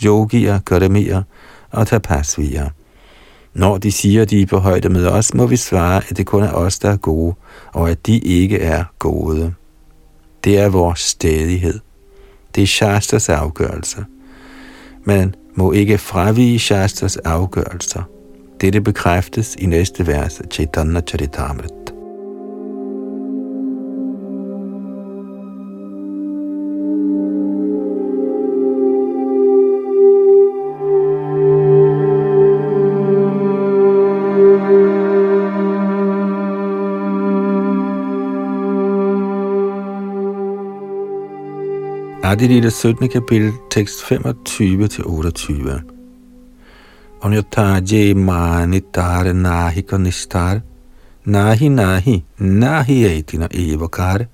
yogier, 0.05 0.59
karamier 0.59 1.23
og 1.71 1.87
tapasvier. 1.87 2.69
Når 3.53 3.77
de 3.77 3.91
siger, 3.91 4.21
at 4.21 4.29
de 4.29 4.41
er 4.41 4.45
på 4.45 4.57
højde 4.57 4.89
med 4.89 5.07
os, 5.07 5.33
må 5.33 5.47
vi 5.47 5.55
svare, 5.55 6.01
at 6.09 6.17
det 6.17 6.25
kun 6.25 6.43
er 6.43 6.51
os, 6.51 6.79
der 6.79 6.89
er 6.89 6.97
gode, 6.97 7.35
og 7.73 7.89
at 7.89 8.05
de 8.05 8.17
ikke 8.17 8.59
er 8.59 8.83
gode. 8.99 9.53
Det 10.43 10.59
er 10.59 10.69
vores 10.69 10.99
stedighed. 10.99 11.79
Det 12.55 12.63
er 12.63 12.67
Shastas 12.67 13.29
afgørelse. 13.29 14.05
Man 15.03 15.35
må 15.55 15.71
ikke 15.71 15.97
fravige 15.97 16.59
Shastas 16.59 17.17
afgørelser. 17.17 18.03
Dette 18.61 18.81
bekræftes 18.81 19.55
i 19.59 19.65
næste 19.65 20.07
vers 20.07 20.39
af 20.39 20.45
Chaitanya 20.51 21.01
Charitamrita. 21.01 21.90
Adilita 42.31 42.69
17. 42.69 43.09
kapitel, 43.09 43.51
tekst 43.69 44.03
25-28. 44.03 45.81
Onyataje 47.21 48.13
manitar 48.13 49.33
nahi 49.33 49.81
kanistar, 49.81 50.61
nahi 51.25 51.69
nahi, 51.69 52.23
nahi 52.37 53.05
etina 53.05 53.47
evakar. 53.51 54.25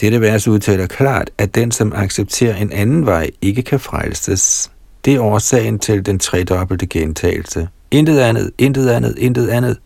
Dette 0.00 0.20
vers 0.20 0.48
udtaler 0.48 0.86
klart, 0.86 1.30
at 1.38 1.54
den, 1.54 1.70
som 1.70 1.92
accepterer 1.92 2.56
en 2.56 2.72
anden 2.72 3.06
vej, 3.06 3.30
ikke 3.40 3.62
kan 3.62 3.80
frelses. 3.80 4.70
Det 5.04 5.14
er 5.14 5.20
årsagen 5.20 5.78
til 5.78 6.06
den 6.06 6.18
tredobbelte 6.18 6.86
gentagelse. 6.86 7.68
Intet 7.90 8.18
andet, 8.18 8.50
intet 8.58 8.88
andet, 8.88 9.18
intet 9.18 9.48
andet, 9.48 9.78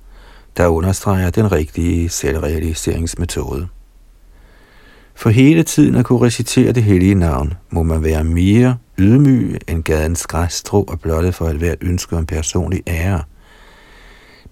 der 0.57 0.67
understreger 0.67 1.31
den 1.31 1.53
rigtige 1.53 2.09
selvrealiseringsmetode. 2.09 3.69
For 5.15 5.31
hele 5.31 5.63
tiden 5.63 5.95
at 5.95 6.05
kunne 6.05 6.27
recitere 6.27 6.73
det 6.73 6.83
hellige 6.83 7.15
navn, 7.15 7.55
må 7.71 7.83
man 7.83 8.03
være 8.03 8.25
mere 8.25 8.79
ydmyg 8.99 9.59
end 9.69 9.83
gadens 9.83 10.27
græsstrå 10.27 10.83
og 10.83 11.01
blottet 11.01 11.35
for 11.35 11.47
at 11.47 11.61
være 11.61 11.77
ønske 11.81 12.17
om 12.17 12.27
personlig 12.27 12.83
ære. 12.87 13.23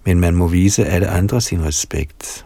Men 0.05 0.19
man 0.19 0.35
må 0.35 0.47
vise 0.47 0.85
alle 0.85 1.07
andre 1.07 1.41
sin 1.41 1.65
respekt. 1.65 2.45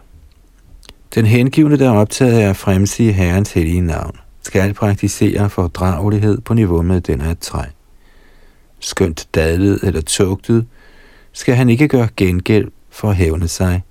Den 1.16 1.26
hengivne, 1.26 1.80
der 1.80 1.90
er 1.90 1.98
optaget 1.98 2.34
af 2.34 2.50
at 2.50 2.58
fremsige 2.58 3.14
Herrens 3.14 3.54
hellige 3.54 3.82
navn, 3.82 4.18
skal 4.42 4.74
praktisere 4.74 5.50
fordragelighed 5.50 6.42
på 6.42 6.54
niveau 6.54 6.82
med 6.82 7.02
den 7.02 7.22
af 7.22 7.32
et 7.32 7.40
træ. 7.40 7.64
Skønt 8.80 9.28
dadlet 9.36 9.80
eller 9.84 10.02
tugtet, 10.02 10.66
skal 11.32 11.56
han 11.56 11.70
ikke 11.70 11.88
gøre 11.88 12.08
gengæld 12.18 12.72
for 12.90 13.10
at 13.10 13.16
hævne 13.16 13.48
sig. 13.48 13.84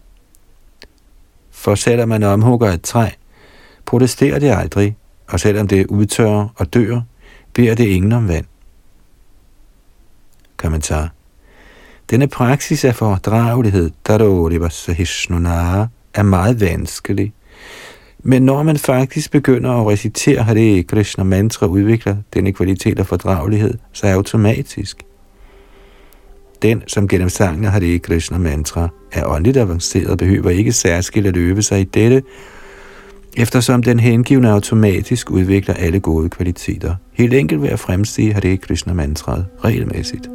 For 1.50 1.74
selvom 1.74 2.08
man 2.08 2.22
omhugger 2.22 2.72
et 2.72 2.82
træ, 2.82 3.08
protesterer 3.86 4.38
det 4.38 4.50
aldrig, 4.50 4.96
og 5.28 5.40
selvom 5.40 5.68
det 5.68 5.86
udtørrer 5.86 6.48
og 6.56 6.74
dør, 6.74 7.00
beder 7.52 7.74
det 7.74 7.86
ingen 7.86 8.12
om 8.12 8.28
vand. 8.28 8.44
Kommentar. 10.56 11.10
Denne 12.10 12.28
praksis 12.28 12.84
af 12.84 12.94
fordragelighed, 12.94 13.90
der 14.06 14.18
er 16.14 16.22
meget 16.22 16.60
vanskelig. 16.60 17.32
Men 18.18 18.42
når 18.42 18.62
man 18.62 18.76
faktisk 18.76 19.30
begynder 19.30 19.70
at 19.70 19.86
recitere 19.86 20.42
Hare 20.42 20.82
Krishna 20.82 21.24
mantra, 21.24 21.66
udvikler 21.66 22.16
denne 22.34 22.52
kvalitet 22.52 22.98
af 22.98 23.06
fordragelighed 23.06 23.74
sig 23.92 24.12
automatisk. 24.12 25.02
Den, 26.62 26.82
som 26.86 27.08
gennem 27.08 27.28
sangen 27.28 27.64
af 27.64 27.72
Hare 27.72 27.98
Krishna 27.98 28.38
mantra 28.38 28.88
er 29.12 29.26
åndeligt 29.26 29.56
avanceret, 29.56 30.18
behøver 30.18 30.50
ikke 30.50 30.72
særskilt 30.72 31.26
at 31.26 31.36
øve 31.36 31.62
sig 31.62 31.80
i 31.80 31.84
dette, 31.84 32.22
eftersom 33.36 33.82
den 33.82 34.00
hengivne 34.00 34.50
automatisk 34.50 35.30
udvikler 35.30 35.74
alle 35.74 36.00
gode 36.00 36.28
kvaliteter. 36.28 36.94
Helt 37.12 37.34
enkelt 37.34 37.62
ved 37.62 37.68
at 37.68 37.78
fremstige 37.78 38.32
Hare 38.32 38.56
Krishna 38.56 38.92
mantraet 38.92 39.46
regelmæssigt. 39.64 40.28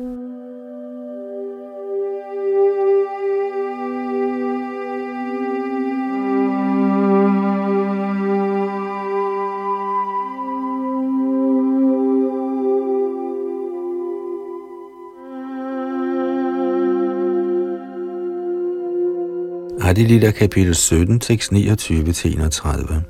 Adilita 19.80 20.32
kapitel 20.32 20.76
17, 20.76 21.20
tekst 21.20 21.52
29-31. 21.52 23.02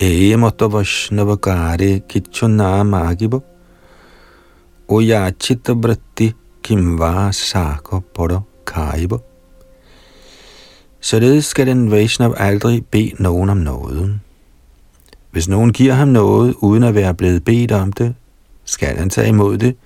Eya 0.00 0.36
moto 0.36 0.68
Vaishnava 0.68 1.34
gare 1.36 2.00
kichuna 2.08 2.82
magibo 2.82 3.42
Oya 4.88 5.30
chitta 5.30 5.74
britti 5.74 6.32
kimva 6.62 7.32
sako 7.32 8.00
poro 8.14 8.40
kaibo. 8.66 9.18
Således 11.00 11.44
skal 11.44 11.66
den 11.66 11.90
Vaishnav 11.90 12.34
aldrig 12.36 12.86
bede 12.86 13.22
nogen 13.22 13.50
om 13.50 13.56
noget. 13.56 14.20
Hvis 15.30 15.48
nogen 15.48 15.72
giver 15.72 15.92
ham 15.92 16.08
noget, 16.08 16.54
uden 16.58 16.82
at 16.82 16.94
være 16.94 17.14
blevet 17.14 17.44
bedt 17.44 17.72
om 17.72 17.92
det, 17.92 18.14
skal 18.64 18.96
han 18.96 19.10
tage 19.10 19.28
imod 19.28 19.58
det, 19.58 19.76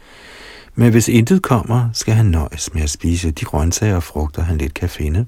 men 0.75 0.91
hvis 0.91 1.09
intet 1.09 1.43
kommer, 1.43 1.89
skal 1.93 2.15
han 2.15 2.27
nøjes 2.27 2.75
med 2.75 2.83
at 2.83 2.91
spise 2.91 3.31
de 3.31 3.45
grøntsager 3.45 3.97
og 3.97 4.03
frugter, 4.03 4.43
han 4.43 4.59
lidt 4.59 4.75
kan 4.75 4.89
finde. 4.89 5.27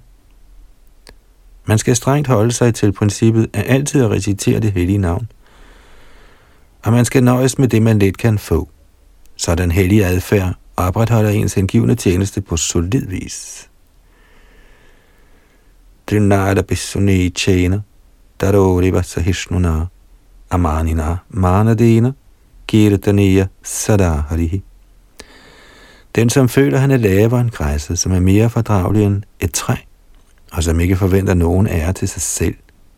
Man 1.70 1.78
skal 1.78 1.96
strengt 1.96 2.28
holde 2.28 2.52
sig 2.52 2.74
til 2.74 2.92
princippet 2.92 3.50
af 3.54 3.64
altid 3.66 4.04
at 4.04 4.10
recitere 4.10 4.60
det 4.60 4.72
hellige 4.72 4.98
navn. 4.98 5.28
Og 6.82 6.92
man 6.92 7.04
skal 7.04 7.24
nøjes 7.24 7.58
med 7.58 7.68
det, 7.68 7.82
man 7.82 7.98
let 7.98 8.18
kan 8.18 8.38
få. 8.38 8.68
Så 9.36 9.54
den 9.54 9.70
hellige 9.70 10.06
adfærd 10.06 10.54
opretholder 10.76 11.30
ens 11.30 11.54
hengivende 11.54 11.94
tjeneste 11.94 12.40
på 12.40 12.56
solid 12.56 13.06
vis. 13.06 13.68
Trinada 16.06 16.62
Bissuni 16.62 17.30
Chena, 17.30 17.80
Daroriva 18.40 19.02
Sahishnuna, 19.02 19.86
Amanina 20.50 21.16
Manadena, 21.28 22.12
Kirtaniya 22.66 23.46
Sadaharihi. 23.62 24.62
Den, 26.14 26.30
som 26.30 26.48
føler, 26.48 26.78
han 26.78 26.90
er 26.90 26.96
lavere 26.96 27.40
end 27.40 27.50
græsset, 27.50 27.98
som 27.98 28.12
er 28.12 28.20
mere 28.20 28.50
fordragelig 28.50 29.04
end 29.04 29.22
et 29.40 29.52
træ, 29.52 29.74
og 30.52 30.62
som 30.62 30.80
ikke 30.80 30.96
forventer 30.96 31.34
nogen 31.34 31.66
ære 31.66 31.92
til 31.92 32.08
sig 32.08 32.22
selv, 32.22 32.54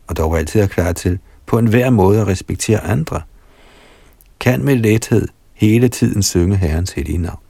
og 0.07 0.17
dog 0.17 0.39
altid 0.39 0.61
er 0.61 0.67
klar 0.67 0.93
til 0.93 1.19
på 1.47 1.59
enhver 1.59 1.91
måde 1.91 2.21
at 2.21 2.27
respektere 2.27 2.85
andre, 2.85 3.21
kan 4.41 4.65
med 4.65 4.77
lethed 4.77 5.29
hele 5.55 5.89
tiden 5.89 6.23
synge 6.23 6.57
Herrens 6.57 6.93
hellige 6.93 7.19
navn. 7.19 7.41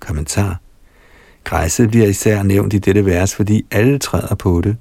Kommentar. 0.00 0.60
Græsset 1.44 1.90
bliver 1.90 2.06
især 2.06 2.42
nævnt 2.42 2.72
i 2.72 2.78
dette 2.78 3.04
vers, 3.04 3.34
fordi 3.34 3.66
alle 3.70 3.98
træder 3.98 4.34
på 4.34 4.60
det, 4.60 4.76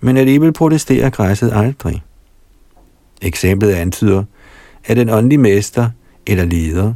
men 0.00 0.16
alligevel 0.16 0.52
protesterer 0.52 1.10
græsset 1.10 1.52
aldrig. 1.52 2.02
Eksemplet 3.22 3.72
antyder, 3.72 4.24
at 4.84 4.98
en 4.98 5.10
åndelig 5.10 5.40
mester 5.40 5.90
eller 6.26 6.44
leder 6.44 6.94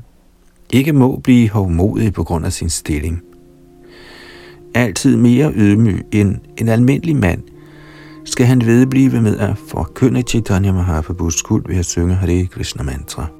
ikke 0.71 0.93
må 0.93 1.17
blive 1.17 1.51
hovmodig 1.51 2.13
på 2.13 2.25
grund 2.25 2.47
af 2.47 2.53
sin 2.53 2.71
stilling 2.71 3.23
altid 4.79 5.17
mere 5.17 5.53
ydmyg 5.55 6.03
end 6.13 6.37
en 6.57 6.69
almindelig 6.69 7.17
mand, 7.17 7.43
skal 8.25 8.47
han 8.47 8.67
vedblive 8.67 9.21
med 9.21 9.39
at 9.39 9.59
forkynde 9.69 10.23
Chaitanya 10.23 10.73
Mahaprabhus 10.73 11.43
kult 11.43 11.69
ved 11.69 11.77
at 11.77 11.87
synge 11.87 12.15
Hare 12.15 12.47
Krishna 12.47 12.83
mantra. 12.83 13.38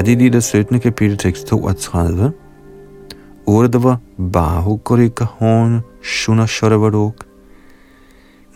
Adi 0.00 0.14
Lita 0.14 0.40
17. 0.40 0.80
kapitel 0.80 1.16
tekst 1.16 1.46
32. 1.46 2.32
Urdhva 3.46 3.98
Bahukurika 4.16 5.24
Hon 5.24 5.82
Shuna 6.02 6.46
Sharavarok 6.46 7.26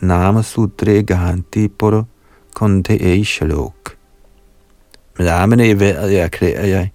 Nama 0.01 0.43
Sutre 0.43 1.03
Gahanti 1.03 1.69
Poro 1.69 2.05
Konte 2.55 2.95
Eishalok 2.95 3.97
Med 5.19 5.29
armene 5.29 5.69
i 5.69 5.81
vejret 5.81 6.19
erklærer 6.21 6.67
jeg. 6.67 6.93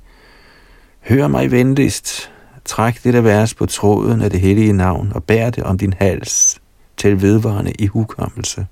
Hør 0.99 1.27
mig 1.27 1.51
venligst. 1.51 2.31
Træk 2.65 3.03
dette 3.03 3.23
vers 3.23 3.53
på 3.53 3.65
tråden 3.65 4.21
af 4.21 4.29
det 4.29 4.39
hellige 4.39 4.73
navn 4.73 5.12
og 5.15 5.23
bær 5.23 5.49
det 5.49 5.63
om 5.63 5.77
din 5.77 5.93
hals 5.93 6.62
til 6.97 7.21
vedvarende 7.21 7.71
i 7.71 7.88
hukommelse. 7.88 8.67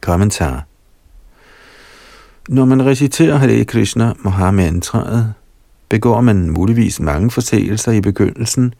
Kommentar 0.00 0.69
når 2.50 2.64
man 2.64 2.86
reciterer 2.86 3.36
Hare 3.36 3.64
Krishna 3.64 4.12
Mahamantraet, 4.18 5.34
begår 5.88 6.20
man 6.20 6.50
muligvis 6.50 7.00
mange 7.00 7.30
forseelser 7.30 7.92
i 7.92 8.00
begyndelsen, 8.00 8.74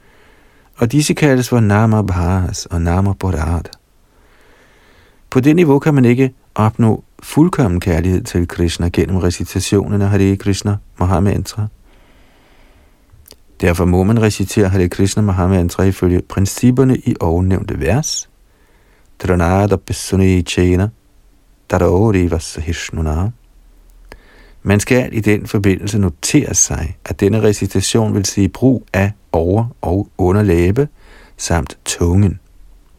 og 0.76 0.92
disse 0.92 1.14
kaldes 1.14 1.48
for 1.48 1.60
Nama 1.60 2.02
Bhas 2.02 2.66
og 2.66 2.82
Nama 2.82 3.12
Bodhat. 3.12 3.70
På 5.30 5.40
det 5.40 5.56
niveau 5.56 5.78
kan 5.78 5.94
man 5.94 6.04
ikke 6.04 6.34
opnå 6.54 7.04
fuldkommen 7.22 7.80
kærlighed 7.80 8.22
til 8.22 8.48
Krishna 8.48 8.88
gennem 8.88 9.16
recitationen 9.16 10.02
af 10.02 10.08
Hare 10.08 10.36
Krishna 10.36 10.76
Mahamantra. 10.98 11.66
Derfor 13.60 13.84
må 13.84 14.02
man 14.02 14.22
recitere 14.22 14.68
Hare 14.68 14.88
Krishna 14.88 15.22
Mahamantra 15.22 15.82
ifølge 15.82 16.22
principperne 16.28 16.96
i 16.96 17.14
ovennævnte 17.20 17.80
vers. 17.80 18.30
Dranada 19.22 19.76
Pesune 19.76 20.42
Chena, 20.42 20.88
Taraori 21.68 22.30
Vasahishnunam. 22.30 23.32
Man 24.62 24.80
skal 24.80 25.08
i 25.12 25.20
den 25.20 25.46
forbindelse 25.46 25.98
notere 25.98 26.54
sig, 26.54 26.96
at 27.04 27.20
denne 27.20 27.42
recitation 27.42 28.14
vil 28.14 28.24
sige 28.24 28.48
brug 28.48 28.86
af 28.92 29.12
over- 29.32 29.66
og 29.80 30.08
underlæbe 30.18 30.88
samt 31.36 31.78
tungen. 31.84 32.40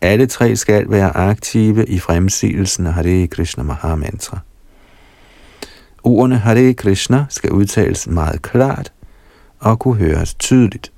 Alle 0.01 0.25
tre 0.25 0.55
skal 0.55 0.91
være 0.91 1.17
aktive 1.17 1.85
i 1.85 1.99
fremsigelsen 1.99 2.87
af 2.87 2.93
Hare 2.93 3.27
Krishna 3.27 3.63
Mahamantra. 3.63 4.39
Ordene 6.03 6.37
Hare 6.37 6.73
Krishna 6.73 7.25
skal 7.29 7.51
udtales 7.51 8.07
meget 8.07 8.41
klart 8.41 8.93
og 9.59 9.79
kunne 9.79 9.95
høres 9.97 10.33
tydeligt. 10.33 10.91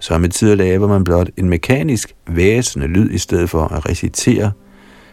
Så 0.00 0.18
med 0.18 0.28
tid 0.28 0.56
laver 0.56 0.88
man 0.88 1.04
blot 1.04 1.28
en 1.36 1.48
mekanisk 1.48 2.14
væsende 2.26 2.86
lyd 2.86 3.10
i 3.10 3.18
stedet 3.18 3.50
for 3.50 3.64
at 3.64 3.88
recitere 3.88 4.52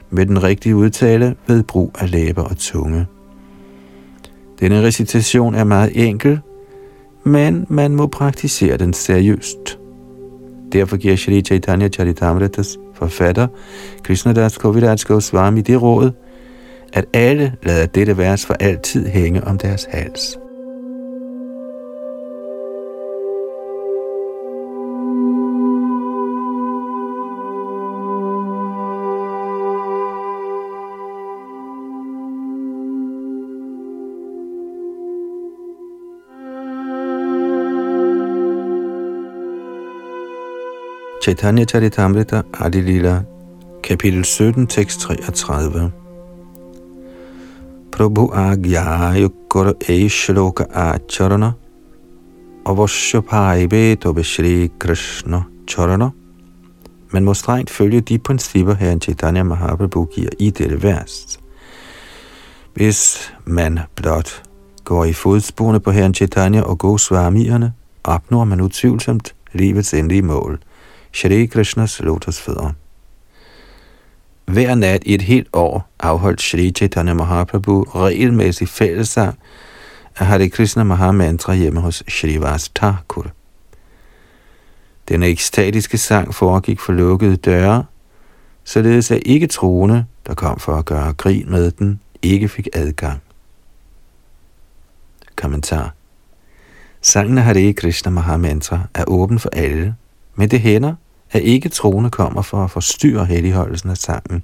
med 0.09 0.25
den 0.25 0.43
rigtige 0.43 0.75
udtale 0.75 1.35
ved 1.47 1.63
brug 1.63 1.95
af 1.99 2.11
læber 2.11 2.43
og 2.43 2.57
tunge. 2.57 3.05
Denne 4.61 4.83
recitation 4.83 5.55
er 5.55 5.63
meget 5.63 6.07
enkel, 6.07 6.39
men 7.23 7.65
man 7.69 7.95
må 7.95 8.07
praktisere 8.07 8.77
den 8.77 8.93
seriøst. 8.93 9.79
Derfor 10.71 10.97
giver 10.97 11.15
Shri 11.15 11.41
Chaitanya 11.41 11.89
Charitamritas 11.89 12.77
forfatter 12.93 13.47
Krishnadas 14.03 14.57
Kaviraj 14.57 14.97
Goswami 15.07 15.61
det 15.61 15.81
råd, 15.81 16.11
at 16.93 17.05
alle 17.13 17.53
lader 17.63 17.85
dette 17.85 18.17
vers 18.17 18.45
for 18.45 18.53
altid 18.53 19.07
hænge 19.07 19.43
om 19.43 19.57
deres 19.57 19.87
hals. 19.91 20.40
Chaitanya 41.21 41.65
Charitamrita 41.65 42.41
Adilila, 42.53 43.23
kapitel 43.83 44.23
17, 44.23 44.65
tekst 44.65 45.01
33. 45.01 45.91
Prabhu 47.91 48.31
agya 48.33 49.13
yukkar 49.13 49.75
eishloka 49.87 50.65
acharana 50.73 51.55
avashya 52.65 53.21
paibe 53.21 53.99
tobe 53.99 54.23
Shri 54.23 54.71
Krishna 54.79 55.45
charana. 55.67 56.11
Man 57.13 57.23
må 57.23 57.33
strengt 57.33 57.69
følge 57.69 58.01
de 58.01 58.17
principper, 58.17 58.73
herren 58.73 59.01
Chaitanya 59.01 59.43
Mahaprabhu 59.43 60.05
giver 60.05 60.31
i 60.39 60.49
dette 60.49 60.83
vers. 60.83 61.39
Hvis 62.73 63.31
man 63.45 63.79
blot 63.95 64.43
går 64.85 65.05
i 65.05 65.13
fodsporene 65.13 65.79
på 65.79 65.91
herren 65.91 66.13
Chaitanya 66.13 66.61
og 66.61 66.79
Goswamierne, 66.79 67.73
opnår 68.03 68.43
man 68.45 68.61
utvivlsomt 68.61 69.35
livets 69.53 69.93
endelige 69.93 70.21
mål– 70.21 70.59
Shri 71.11 71.45
Krishnas 71.45 71.99
lotusfødder. 71.99 72.71
Hver 74.45 74.75
nat 74.75 75.03
i 75.05 75.13
et 75.13 75.21
helt 75.21 75.47
år 75.53 75.89
afholdt 75.99 76.41
Shri 76.41 76.71
Chaitanya 76.71 77.13
Mahaprabhu 77.13 77.83
regelmæssig 77.83 78.67
fællesang 78.67 79.39
af 80.17 80.25
Hare 80.25 80.49
Krishna 80.49 80.83
Mahamantra 80.83 81.55
hjemme 81.55 81.79
hos 81.79 82.03
Vas 82.39 82.69
Thakur. 82.69 83.27
Denne 85.09 85.27
ekstatiske 85.27 85.97
sang 85.97 86.33
foregik 86.33 86.79
for 86.79 86.93
lukkede 86.93 87.35
døre, 87.35 87.85
således 88.63 89.11
at 89.11 89.21
ikke 89.25 89.47
troende, 89.47 90.05
der 90.27 90.33
kom 90.33 90.59
for 90.59 90.75
at 90.75 90.85
gøre 90.85 91.13
grin 91.13 91.51
med 91.51 91.71
den, 91.71 91.99
ikke 92.21 92.47
fik 92.47 92.67
adgang. 92.73 93.21
Kommentar 95.35 95.93
Sangen 97.01 97.37
af 97.37 97.43
Hare 97.43 97.73
Krishna 97.73 98.11
Mahamantra 98.11 98.79
er 98.93 99.03
åben 99.07 99.39
for 99.39 99.49
alle, 99.53 99.95
men 100.35 100.51
det 100.51 100.59
hænder, 100.59 100.95
at 101.31 101.41
ikke 101.41 101.69
troende 101.69 102.09
kommer 102.09 102.41
for 102.41 102.63
at 102.63 102.71
forstyrre 102.71 103.25
helligholdelsen 103.25 103.89
af 103.89 103.97
sangen. 103.97 104.43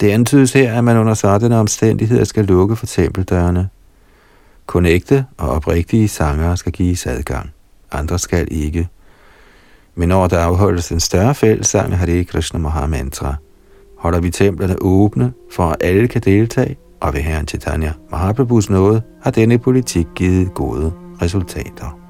Det 0.00 0.10
antydes 0.10 0.52
her, 0.52 0.78
at 0.78 0.84
man 0.84 0.96
under 0.96 1.14
sådanne 1.14 1.56
omstændigheder 1.56 2.24
skal 2.24 2.44
lukke 2.44 2.76
for 2.76 2.86
tempeldørene. 2.86 3.68
Kun 4.66 4.86
ægte 4.86 5.26
og 5.36 5.48
oprigtige 5.48 6.08
sangere 6.08 6.56
skal 6.56 6.72
gives 6.72 7.06
adgang. 7.06 7.50
Andre 7.92 8.18
skal 8.18 8.48
ikke. 8.50 8.88
Men 9.94 10.08
når 10.08 10.26
der 10.26 10.38
afholdes 10.38 10.92
en 10.92 11.00
større 11.00 11.34
fællessang 11.34 11.96
har 11.96 12.06
det 12.06 12.12
ikke 12.12 12.30
Krishna 12.30 12.58
Maha 12.58 12.86
Mantra, 12.86 13.34
holder 13.98 14.20
vi 14.20 14.30
templerne 14.30 14.76
åbne, 14.82 15.32
for 15.52 15.62
at 15.64 15.76
alle 15.80 16.08
kan 16.08 16.20
deltage, 16.20 16.76
og 17.00 17.14
ved 17.14 17.20
Herren 17.20 17.48
Chaitanya 17.48 17.92
Mahaprabhus 18.10 18.70
nåde 18.70 19.02
har 19.22 19.30
denne 19.30 19.58
politik 19.58 20.06
givet 20.14 20.54
gode 20.54 20.92
resultater. 21.22 22.05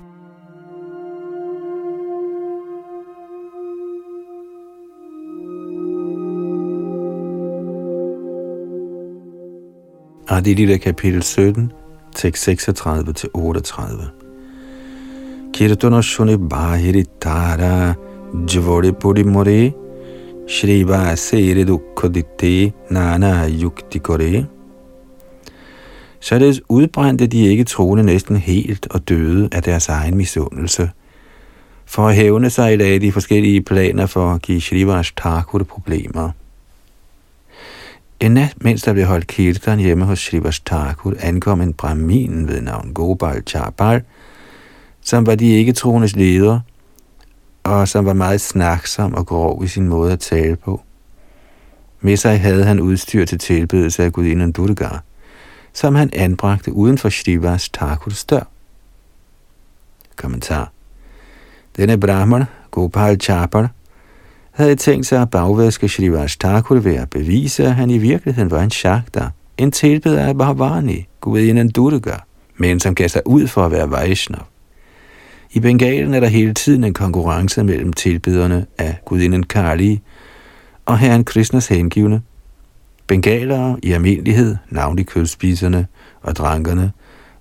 Adilita 10.36 10.76
kapitel 10.76 11.22
17, 11.22 11.72
tekst 12.14 12.48
36-38. 12.48 14.10
Kirtana 15.52 16.02
shuni 16.02 16.36
bahiri 16.36 17.04
tara 17.20 17.94
jvori 18.46 18.92
puri 18.92 19.22
more 19.24 19.72
shri 20.46 20.84
sere 21.16 21.64
dukkha 21.64 22.72
nana 22.90 23.48
yukti 23.48 23.98
kore. 23.98 24.46
Således 26.20 26.60
udbrændte 26.68 27.26
de 27.26 27.46
ikke 27.46 27.64
troende 27.64 28.04
næsten 28.04 28.36
helt 28.36 28.86
og 28.90 29.08
døde 29.08 29.48
af 29.52 29.62
deres 29.62 29.88
egen 29.88 30.16
misundelse. 30.16 30.90
For 31.86 32.08
at 32.08 32.14
hævne 32.14 32.50
sig 32.50 32.78
lagde 32.78 32.98
de 32.98 33.12
forskellige 33.12 33.62
planer 33.62 34.06
for 34.06 34.32
at 34.32 34.42
give 34.42 34.60
Shrivas 34.60 35.12
Thakur 35.12 35.58
problemer. 35.58 36.30
En 38.20 38.34
nat, 38.34 38.54
mens 38.60 38.82
der 38.82 38.92
blev 38.92 39.06
holdt 39.06 39.26
kirtan 39.26 39.78
hjemme 39.78 40.04
hos 40.04 40.18
Shrivas 40.18 40.60
Thakur, 40.60 41.14
ankom 41.20 41.60
en 41.60 41.72
brahmin 41.72 42.48
ved 42.48 42.60
navn 42.60 42.94
Gopal 42.94 43.42
Chapal, 43.46 44.02
som 45.00 45.26
var 45.26 45.34
de 45.34 45.48
ikke 45.48 45.72
troendes 45.72 46.16
leder, 46.16 46.60
og 47.64 47.88
som 47.88 48.04
var 48.04 48.12
meget 48.12 48.40
snaksom 48.40 49.14
og 49.14 49.26
grov 49.26 49.64
i 49.64 49.68
sin 49.68 49.88
måde 49.88 50.12
at 50.12 50.20
tale 50.20 50.56
på. 50.56 50.82
Med 52.00 52.16
sig 52.16 52.40
havde 52.40 52.64
han 52.64 52.80
udstyr 52.80 53.24
til 53.24 53.38
tilbedelse 53.38 54.04
af 54.04 54.12
gudinden 54.12 54.52
Durga, 54.52 54.88
som 55.72 55.94
han 55.94 56.10
anbragte 56.12 56.72
uden 56.72 56.98
for 56.98 57.08
Shrivas 57.08 57.68
Thakurs 57.68 58.24
dør. 58.24 58.48
Kommentar. 60.16 60.72
Denne 61.76 62.00
brahman, 62.00 62.44
Gopal 62.70 63.20
Chapal, 63.20 63.68
havde 64.56 64.76
tænkt 64.76 65.06
sig 65.06 65.22
at 65.22 65.30
bagvaske 65.30 65.88
Shrivas 65.88 66.36
Thakur 66.36 66.78
ved 66.78 66.94
at 66.94 67.10
bevise, 67.10 67.64
at 67.64 67.74
han 67.74 67.90
i 67.90 67.98
virkeligheden 67.98 68.50
var 68.50 68.62
en 68.62 68.70
shakta, 68.70 69.28
en 69.58 69.72
tilbeder 69.72 70.26
af 70.26 70.38
Bhavani, 70.38 71.06
gudinden 71.20 71.70
Durga, 71.70 72.14
men 72.56 72.80
som 72.80 72.94
gav 72.94 73.08
sig 73.08 73.22
ud 73.26 73.46
for 73.46 73.64
at 73.64 73.72
være 73.72 73.90
Vaishnav. 73.90 74.42
I 75.52 75.60
Bengalen 75.60 76.14
er 76.14 76.20
der 76.20 76.26
hele 76.26 76.54
tiden 76.54 76.84
en 76.84 76.94
konkurrence 76.94 77.64
mellem 77.64 77.92
tilbederne 77.92 78.66
af 78.78 78.98
gudinden 79.04 79.42
Kali 79.42 80.00
og 80.86 80.98
herren 80.98 81.24
Krishnas 81.24 81.68
hengivne. 81.68 82.22
Bengalere 83.06 83.76
i 83.82 83.92
almindelighed, 83.92 84.56
navnlig 84.70 85.06
kødspiserne 85.06 85.86
og 86.22 86.36
drankerne, 86.36 86.92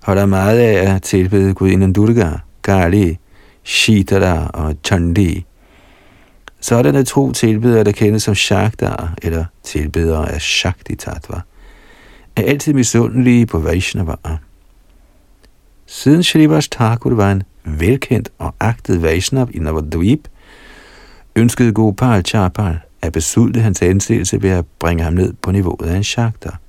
holder 0.02 0.26
meget 0.26 0.58
af 0.58 0.94
at 0.94 1.02
tilbede 1.02 1.54
gudinden 1.54 1.92
Durga, 1.92 2.30
Kali, 2.64 3.18
Shitara 3.64 4.50
og 4.54 4.74
Chandi– 4.84 5.44
Sådanne 6.66 7.04
tro 7.04 7.32
tilbedere, 7.32 7.84
der 7.84 7.92
kendes 7.92 8.22
som 8.22 8.34
Shaktar, 8.34 9.14
eller 9.22 9.44
tilbedere 9.62 10.32
af 10.32 10.40
Shakti 10.40 10.94
Tattva, 10.94 11.40
er 12.36 12.42
altid 12.42 12.72
misundelige 12.72 13.46
på 13.46 13.58
Vaishnavaer. 13.58 14.36
Siden 15.86 16.22
Shrivas 16.22 16.68
Thakur 16.68 17.14
var 17.14 17.32
en 17.32 17.42
velkendt 17.64 18.28
og 18.38 18.54
agtet 18.60 19.02
Vaishnav 19.02 19.48
i 19.54 19.58
Navadvip, 19.58 20.28
ønskede 21.36 21.72
Gopal 21.72 22.24
Chapal 22.24 22.78
at 23.02 23.12
besulte 23.12 23.60
hans 23.60 23.82
anseelse 23.82 24.42
ved 24.42 24.50
at 24.50 24.64
bringe 24.78 25.04
ham 25.04 25.12
ned 25.12 25.32
på 25.42 25.52
niveauet 25.52 25.86
af 25.86 25.96
en 25.96 26.04
Shaktar. 26.04 26.60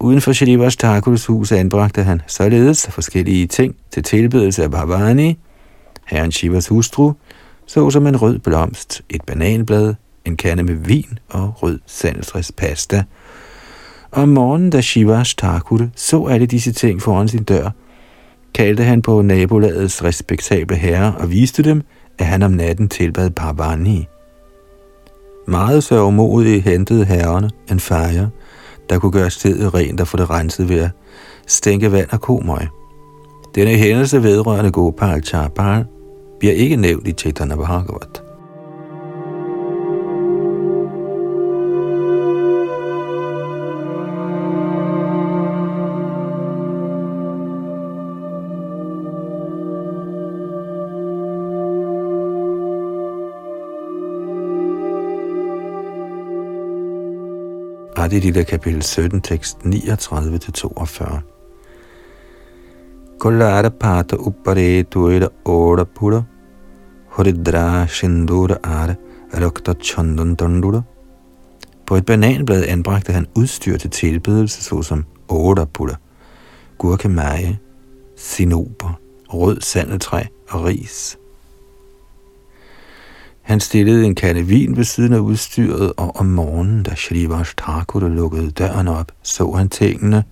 Uden 0.00 0.20
for 0.20 0.32
Shrivas 0.32 0.76
Thakurs 0.76 1.26
hus 1.26 1.52
anbragte 1.52 2.02
han 2.02 2.22
således 2.26 2.86
forskellige 2.90 3.46
ting 3.46 3.76
til 3.90 4.02
tilbedelse 4.02 4.62
af 4.62 4.70
Bhavani, 4.70 5.38
herren 6.06 6.32
Shivas 6.32 6.68
hustru, 6.68 7.12
såsom 7.70 8.06
en 8.06 8.22
rød 8.22 8.38
blomst, 8.38 9.02
et 9.10 9.22
bananblad, 9.26 9.94
en 10.24 10.36
kande 10.36 10.62
med 10.62 10.74
vin 10.74 11.18
og 11.28 11.62
rød 11.62 11.78
pasta. 12.56 13.04
Om 14.12 14.28
morgenen, 14.28 14.70
da 14.70 14.80
Shivas 14.80 15.34
Thakur 15.34 15.86
så 15.96 16.26
alle 16.26 16.46
disse 16.46 16.72
ting 16.72 17.02
foran 17.02 17.28
sin 17.28 17.42
dør, 17.42 17.70
kaldte 18.54 18.84
han 18.84 19.02
på 19.02 19.22
nabolagets 19.22 20.04
respektable 20.04 20.76
herre 20.76 21.14
og 21.18 21.30
viste 21.30 21.62
dem, 21.62 21.82
at 22.18 22.26
han 22.26 22.42
om 22.42 22.50
natten 22.50 22.88
tilbad 22.88 23.30
Parvani. 23.30 24.06
Meget 25.46 25.84
sørgmodigt 25.84 26.64
hentede 26.64 27.04
herrerne 27.04 27.50
en 27.70 27.80
fejre, 27.80 28.30
der 28.90 28.98
kunne 28.98 29.12
gøre 29.12 29.30
stedet 29.30 29.74
rent 29.74 30.00
og 30.00 30.08
få 30.08 30.16
det 30.16 30.30
renset 30.30 30.68
ved 30.68 30.80
at 30.80 30.90
stænke 31.46 31.92
vand 31.92 32.08
og 32.10 32.20
komøg. 32.20 32.66
Denne 33.54 33.70
hændelse 33.70 34.22
vedrørende 34.22 34.70
Gopal 34.70 35.24
Chapal 35.24 35.84
bliver 36.40 36.54
ikke 36.54 36.76
nævnt 36.76 37.08
i 37.08 37.12
Chaitanya 37.12 37.56
Bhagavat. 37.56 38.22
Adi 57.96 58.20
Lila 58.20 58.42
kapitel 58.42 58.82
17, 58.82 59.20
tekst 59.20 59.58
39-42. 59.64 61.20
Kollara 63.18 63.70
pata 63.70 64.16
uppare 64.16 64.82
tuera 64.82 65.28
ora 65.44 65.84
pura, 65.84 66.24
Horidra 67.10 67.86
Sindur 67.86 68.58
are, 68.62 68.96
Rokta 69.34 69.74
chandan 69.74 70.36
tandura. 70.36 70.82
På 71.86 71.96
et 71.96 72.06
bananblad 72.06 72.64
anbragte 72.64 73.12
han 73.12 73.26
udstyr 73.34 73.76
til 73.76 73.90
tilbedelse, 73.90 74.62
såsom 74.62 75.04
Pura, 75.28 75.96
gurkemeje, 76.78 77.58
sinoper, 78.16 79.00
rød 79.28 79.60
sandeltræ 79.60 80.22
og 80.48 80.64
ris. 80.64 81.18
Han 83.42 83.60
stillede 83.60 84.06
en 84.06 84.14
kande 84.14 84.42
vin 84.42 84.76
ved 84.76 84.84
siden 84.84 85.12
af 85.12 85.18
udstyret, 85.18 85.92
og 85.96 86.16
om 86.16 86.26
morgenen, 86.26 86.82
da 86.82 86.94
Shrivas 86.94 87.54
Thakur 87.58 88.08
lukkede 88.08 88.50
døren 88.50 88.88
op, 88.88 89.12
så 89.22 89.50
han 89.50 89.68
tingene. 89.68 90.24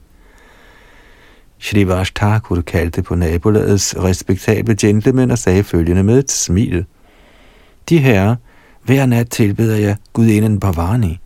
Shrivas 1.59 2.11
Thakur 2.11 2.61
kaldte 2.61 3.03
på 3.03 3.15
nabolagets 3.15 3.95
respektable 3.99 4.77
gentleman 4.77 5.31
og 5.31 5.39
sagde 5.39 5.65
følgende 5.65 6.03
med 6.03 6.19
et 6.19 6.31
smil. 6.31 6.85
De 7.89 7.99
herrer, 7.99 8.37
hver 8.85 9.07
nat 9.07 9.31
tilbeder 9.31 9.77
jeg 9.77 9.97
gudinden 10.13 10.61
Bhavani. 10.61 11.19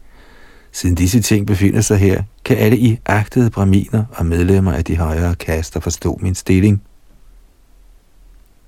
Siden 0.72 0.94
disse 0.94 1.20
ting 1.20 1.46
befinder 1.46 1.80
sig 1.80 1.98
her, 1.98 2.22
kan 2.44 2.56
alle 2.56 2.78
i 2.78 2.98
agtede 3.06 3.50
braminer 3.50 4.04
og 4.12 4.26
medlemmer 4.26 4.72
af 4.72 4.84
de 4.84 4.96
højere 4.96 5.34
kaster 5.34 5.80
forstå 5.80 6.18
min 6.22 6.34
stilling. 6.34 6.82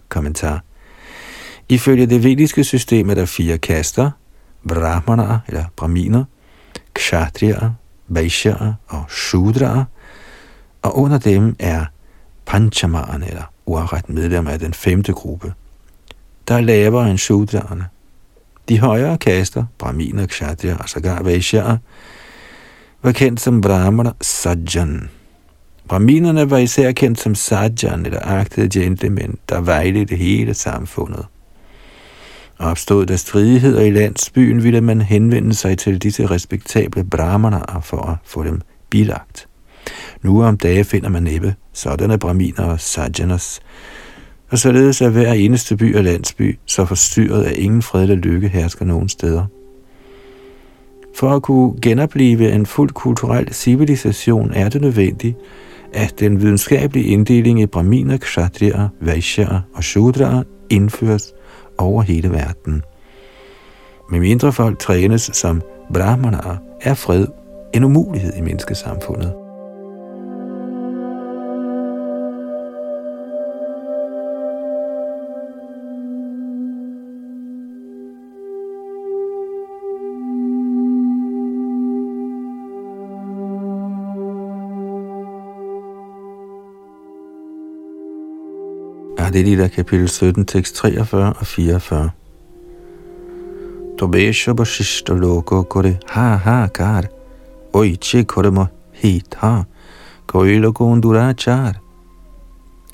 Kommentar 0.08 0.64
Ifølge 1.68 2.06
det 2.06 2.24
vediske 2.24 2.64
system 2.64 3.10
er 3.10 3.14
der 3.14 3.24
fire 3.24 3.58
kaster, 3.58 4.10
brahmaner 4.68 5.38
eller 5.48 5.64
brahminer, 5.76 6.24
kshatriyer, 6.94 7.70
vaishyaer 8.08 8.74
og 8.88 9.04
shudraer, 9.10 9.84
og 10.84 10.98
under 10.98 11.18
dem 11.18 11.56
er 11.58 11.84
panchamaren 12.46 13.22
eller 13.22 13.42
uafret 13.66 14.08
medlemmer 14.08 14.50
af 14.50 14.58
den 14.58 14.74
femte 14.74 15.12
gruppe. 15.12 15.52
Der 16.48 16.54
er 16.54 16.60
lavere 16.60 17.10
end 17.10 17.18
shudraerne. 17.18 17.86
De 18.68 18.80
højere 18.80 19.18
kaster, 19.18 19.64
brahminer, 19.78 20.26
kshatriya 20.26 20.76
og 20.76 20.88
sågar 20.88 21.22
vaishyaer, 21.22 21.76
var 23.02 23.12
kendt 23.12 23.40
som 23.40 23.60
brahmana 23.60 24.12
sajjan. 24.20 25.10
Brahminerne 25.88 26.50
var 26.50 26.58
især 26.58 26.92
kendt 26.92 27.20
som 27.20 27.34
sajjan 27.34 28.06
eller 28.06 28.20
agtede 28.22 28.80
gentlemen, 28.80 29.38
der 29.48 29.60
vejledte 29.60 30.16
hele 30.16 30.54
samfundet. 30.54 31.26
Opstod 32.58 33.06
der 33.06 33.16
stridigheder 33.16 33.80
i 33.80 33.90
landsbyen, 33.90 34.62
ville 34.62 34.80
man 34.80 35.00
henvende 35.00 35.54
sig 35.54 35.78
til 35.78 35.98
disse 35.98 36.26
respektable 36.26 37.04
brahmaner 37.04 37.80
for 37.82 38.02
at 38.02 38.16
få 38.24 38.44
dem 38.44 38.60
bilagt. 38.90 39.48
Nu 40.22 40.44
om 40.44 40.56
dage 40.56 40.84
finder 40.84 41.08
man 41.08 41.22
næppe 41.22 41.54
sådanne 41.72 42.18
braminer 42.18 42.64
og 42.64 42.80
sajanas, 42.80 43.60
og 44.50 44.58
således 44.58 45.00
er 45.00 45.08
hver 45.08 45.32
eneste 45.32 45.76
by 45.76 45.96
og 45.96 46.04
landsby 46.04 46.58
så 46.66 46.84
forstyrret, 46.84 47.44
at 47.44 47.56
ingen 47.56 47.82
fredelig 47.82 48.16
lykke 48.16 48.48
hersker 48.48 48.84
nogen 48.84 49.08
steder. 49.08 49.46
For 51.16 51.30
at 51.30 51.42
kunne 51.42 51.80
genopleve 51.82 52.52
en 52.52 52.66
fuld 52.66 52.90
kulturel 52.90 53.54
civilisation 53.54 54.52
er 54.52 54.68
det 54.68 54.80
nødvendigt, 54.80 55.36
at 55.92 56.20
den 56.20 56.40
videnskabelige 56.40 57.06
inddeling 57.06 57.60
i 57.60 57.66
braminer, 57.66 58.16
kshatriyer, 58.16 58.88
vaishyaer 59.00 59.60
og 59.74 59.84
shudraer 59.84 60.42
indføres– 60.70 61.32
over 61.78 62.02
hele 62.02 62.30
verden. 62.30 62.82
Med 64.10 64.20
mindre 64.20 64.52
folk 64.52 64.78
trænes 64.78 65.30
som 65.32 65.62
brahmaner, 65.94 66.56
er 66.80 66.94
fred 66.94 67.26
en 67.74 67.84
umulighed 67.84 68.32
i 68.36 68.40
menneskesamfundet. 68.40 69.43
Adilita 89.24 89.68
kapitel 89.68 90.08
17, 90.08 90.44
tekst 90.44 90.74
43 90.74 91.32
og 91.32 91.46
44. 91.46 92.10
Tobesha 93.98 94.52
bashishta 94.52 95.14
loko 95.14 95.62
kore 95.62 95.98
ha 96.08 96.36
ha 96.36 96.66
kar. 96.66 97.04
che 98.00 98.24
kore 98.24 98.50
mo 98.50 98.66
hit 98.92 99.34
ha. 99.34 99.62
Koilo 100.26 100.72
char. 101.38 101.74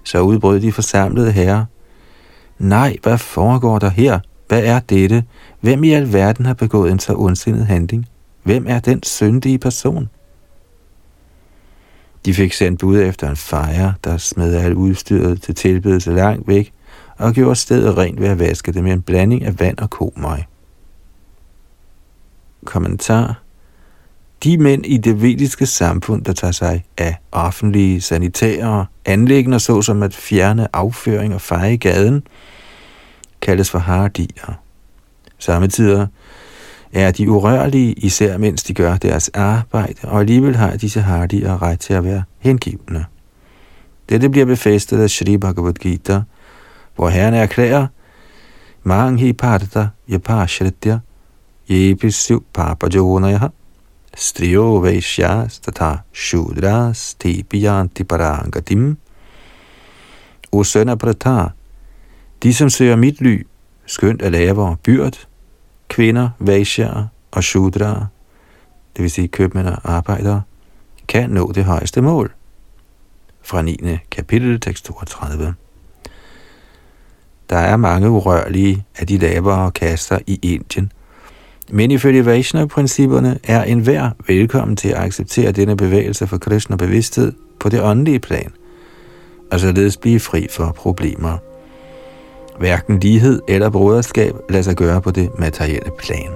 Så 0.05 0.21
udbrød 0.21 0.61
de 0.61 0.73
forsamlede 0.73 1.33
herrer. 1.33 1.65
Nej, 2.59 2.97
hvad 3.03 3.19
foregår 3.19 3.79
der 3.79 3.91
her? 3.91 4.19
Hvad 4.49 4.65
er 4.65 4.81
dette? 4.81 5.25
Hvem 5.61 5.85
i 5.85 5.93
alverden 5.93 6.47
har 6.47 6.55
begået 6.55 6.93
en 6.93 6.99
så 6.99 7.15
ondsindet 7.15 7.67
handling? 7.67 8.07
Hvem 8.43 8.65
er 8.69 8.81
den 8.81 9.03
syndige 9.03 9.59
person? 9.59 10.09
De 12.25 12.35
fik 12.35 12.53
sendt 12.53 12.81
bud 12.81 13.01
efter 13.01 13.31
en 13.31 13.37
fejre, 13.37 13.95
der 14.05 14.17
smed 14.17 14.55
alt 14.55 14.75
udstyret 14.75 15.43
til 15.43 15.55
tilbedelse 15.55 16.13
langt 16.13 16.49
væk, 16.49 16.73
og 17.19 17.33
gjorde 17.33 17.57
stedet 17.57 17.97
rent 17.97 18.21
ved 18.21 18.29
at 18.29 18.39
vaske 18.39 18.73
det 18.73 18.85
med 18.85 18.93
en 18.93 19.03
blanding 19.03 19.45
af 19.45 19.61
vand 19.61 19.79
og 19.79 19.91
komøg. 19.91 20.39
Kommentar 22.65 23.43
de 24.45 24.59
mænd 24.59 24.87
i 24.87 24.97
det 24.97 25.23
vediske 25.23 25.67
samfund, 25.67 26.25
der 26.25 26.33
tager 26.33 26.53
sig 26.53 26.85
af 26.99 27.17
offentlige 27.33 28.01
sanitære 28.01 28.87
anlægner, 29.05 29.59
såsom 29.59 30.03
at 30.03 30.15
fjerne 30.15 30.77
afføring 30.77 31.35
og 31.35 31.41
feje 31.41 31.77
gaden, 31.77 32.23
kaldes 33.41 33.71
for 33.71 33.79
hardier. 33.79 34.61
Samtidig 35.39 36.07
er 36.93 37.11
de 37.11 37.31
urørlige, 37.31 37.93
især 37.93 38.39
mens 38.39 38.63
de 38.63 38.75
gør 38.75 38.97
deres 38.97 39.29
arbejde, 39.29 39.95
og 40.03 40.21
alligevel 40.21 40.57
har 40.57 40.77
disse 40.77 41.01
hardige 41.01 41.57
ret 41.57 41.81
til 41.81 41.95
at 41.95 42.05
være 42.05 42.23
hengivende. 42.39 43.05
Dette 44.09 44.29
bliver 44.29 44.47
befæstet 44.47 45.03
af 45.03 45.11
Sri 45.11 45.37
Bhagavad 45.37 45.75
Gita, 45.75 46.23
hvor 46.97 47.09
Herren 47.09 47.35
erklærer, 47.35 47.87
Manghi 48.83 49.33
parta 49.33 49.89
yapashritya 50.09 50.99
yepisu 51.71 52.41
papajonayaha 52.53 53.49
striyo 54.17 54.81
vaishyas 54.81 55.61
tata 55.61 55.97
shudras 56.13 57.15
tepiyanti 57.15 58.05
parangatim. 58.05 58.97
O 60.53 60.65
søn 60.65 60.89
af 60.89 60.99
Pratar, 60.99 61.53
de 62.43 62.55
som 62.55 62.71
søger 62.71 62.97
mit 62.97 63.21
ly, 63.21 63.47
skønt 63.87 64.23
af 64.23 64.33
lavere 64.33 64.77
byrd, 64.83 65.29
kvinder, 65.91 66.29
vaishaer 66.39 67.07
og 67.31 67.45
shudraer, 67.45 68.07
det 68.97 69.03
vil 69.03 69.11
sige 69.11 69.29
købmænd 69.29 69.67
og 69.67 69.79
arbejdere, 69.85 70.43
kan 71.09 71.31
nå 71.31 71.53
det 71.53 71.65
højeste 71.65 72.03
mål. 72.03 72.33
Fra 73.43 73.63
9. 73.63 73.81
kapitel, 74.11 74.61
tekst 74.61 74.85
32. 74.85 75.55
Der 77.51 77.57
er 77.59 77.77
mange 77.77 78.11
urørlige 78.11 78.85
af 78.99 79.07
de 79.07 79.19
lavere 79.19 79.71
kaster 79.71 80.19
i 80.27 80.39
Indien, 80.43 80.93
men 81.71 81.91
ifølge 81.91 82.27
Vaishnava-principperne 82.27 83.39
er 83.45 83.63
enhver 83.63 84.11
velkommen 84.27 84.77
til 84.77 84.89
at 84.89 84.99
acceptere 84.99 85.53
denne 85.53 85.77
bevægelse 85.77 86.27
for 86.27 86.39
Krishna 86.39 86.77
bevidsthed 86.77 87.33
på 87.61 87.69
det 87.69 87.83
åndelige 87.83 88.19
plan, 88.19 88.53
og 89.51 89.61
således 89.61 89.97
blive 89.97 90.21
fri 90.21 90.47
for 90.51 90.73
problemer. 90.73 91.50
Hverken 92.61 93.01
lighed 93.01 93.41
eller 93.49 93.71
broderskab 93.71 94.35
lader 94.49 94.63
sig 94.63 94.77
gøre 94.77 95.03
på 95.03 95.11
det 95.11 95.31
materielle 95.39 95.91
plan. 95.99 96.31